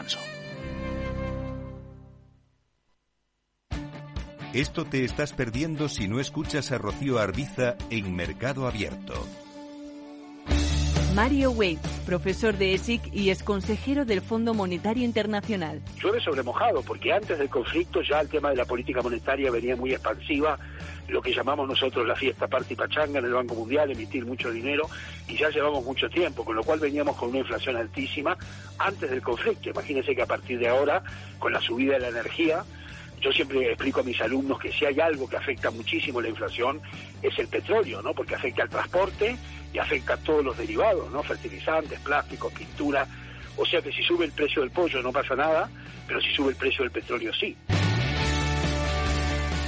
Esto 4.52 4.84
te 4.86 5.04
estás 5.04 5.32
perdiendo 5.32 5.88
si 5.88 6.08
no 6.08 6.18
escuchas 6.18 6.72
a 6.72 6.78
Rocío 6.78 7.18
Arbiza 7.18 7.76
en 7.90 8.14
Mercado 8.14 8.66
Abierto. 8.66 9.12
Mario 11.14 11.50
Wade, 11.50 11.78
profesor 12.04 12.58
de 12.58 12.74
ESIC 12.74 13.10
y 13.10 13.30
es 13.30 13.42
consejero 13.42 14.04
del 14.04 14.20
Fondo 14.20 14.52
Monetario 14.52 15.02
Internacional. 15.02 15.80
Llueve 16.02 16.20
sobre 16.20 16.42
mojado, 16.42 16.82
porque 16.82 17.12
antes 17.12 17.38
del 17.38 17.48
conflicto 17.48 18.02
ya 18.02 18.20
el 18.20 18.28
tema 18.28 18.50
de 18.50 18.56
la 18.56 18.66
política 18.66 19.00
monetaria 19.00 19.50
venía 19.50 19.76
muy 19.76 19.92
expansiva, 19.92 20.58
lo 21.08 21.22
que 21.22 21.32
llamamos 21.32 21.68
nosotros 21.68 22.06
la 22.06 22.16
fiesta 22.16 22.46
party 22.48 22.74
pachanga 22.74 23.18
en 23.18 23.26
el 23.26 23.32
Banco 23.32 23.54
Mundial, 23.54 23.90
emitir 23.90 24.24
mucho 24.24 24.50
dinero, 24.50 24.88
y 25.28 25.36
ya 25.36 25.50
llevamos 25.50 25.84
mucho 25.84 26.08
tiempo, 26.08 26.44
con 26.44 26.56
lo 26.56 26.64
cual 26.64 26.80
veníamos 26.80 27.16
con 27.16 27.30
una 27.30 27.38
inflación 27.38 27.76
altísima 27.76 28.36
antes 28.78 29.10
del 29.10 29.22
conflicto. 29.22 29.70
Imagínense 29.70 30.14
que 30.14 30.22
a 30.22 30.26
partir 30.26 30.58
de 30.58 30.68
ahora, 30.68 31.02
con 31.38 31.52
la 31.52 31.60
subida 31.60 31.94
de 31.94 32.00
la 32.00 32.08
energía, 32.08 32.64
yo 33.20 33.32
siempre 33.32 33.66
explico 33.68 34.00
a 34.00 34.02
mis 34.02 34.20
alumnos 34.20 34.58
que 34.58 34.72
si 34.72 34.84
hay 34.84 35.00
algo 35.00 35.28
que 35.28 35.36
afecta 35.36 35.70
muchísimo 35.70 36.20
la 36.20 36.28
inflación 36.28 36.80
es 37.22 37.38
el 37.38 37.48
petróleo, 37.48 38.02
¿no? 38.02 38.12
Porque 38.12 38.34
afecta 38.34 38.62
al 38.62 38.68
transporte 38.68 39.36
y 39.72 39.78
afecta 39.78 40.14
a 40.14 40.16
todos 40.18 40.44
los 40.44 40.56
derivados, 40.56 41.10
¿no? 41.10 41.22
Fertilizantes, 41.22 41.98
plásticos, 42.00 42.52
pintura. 42.52 43.06
O 43.56 43.64
sea 43.64 43.80
que 43.80 43.90
si 43.90 44.02
sube 44.02 44.26
el 44.26 44.32
precio 44.32 44.60
del 44.60 44.70
pollo 44.70 45.02
no 45.02 45.12
pasa 45.12 45.34
nada, 45.34 45.70
pero 46.06 46.20
si 46.20 46.32
sube 46.34 46.50
el 46.50 46.56
precio 46.56 46.82
del 46.82 46.90
petróleo 46.90 47.32
sí. 47.32 47.56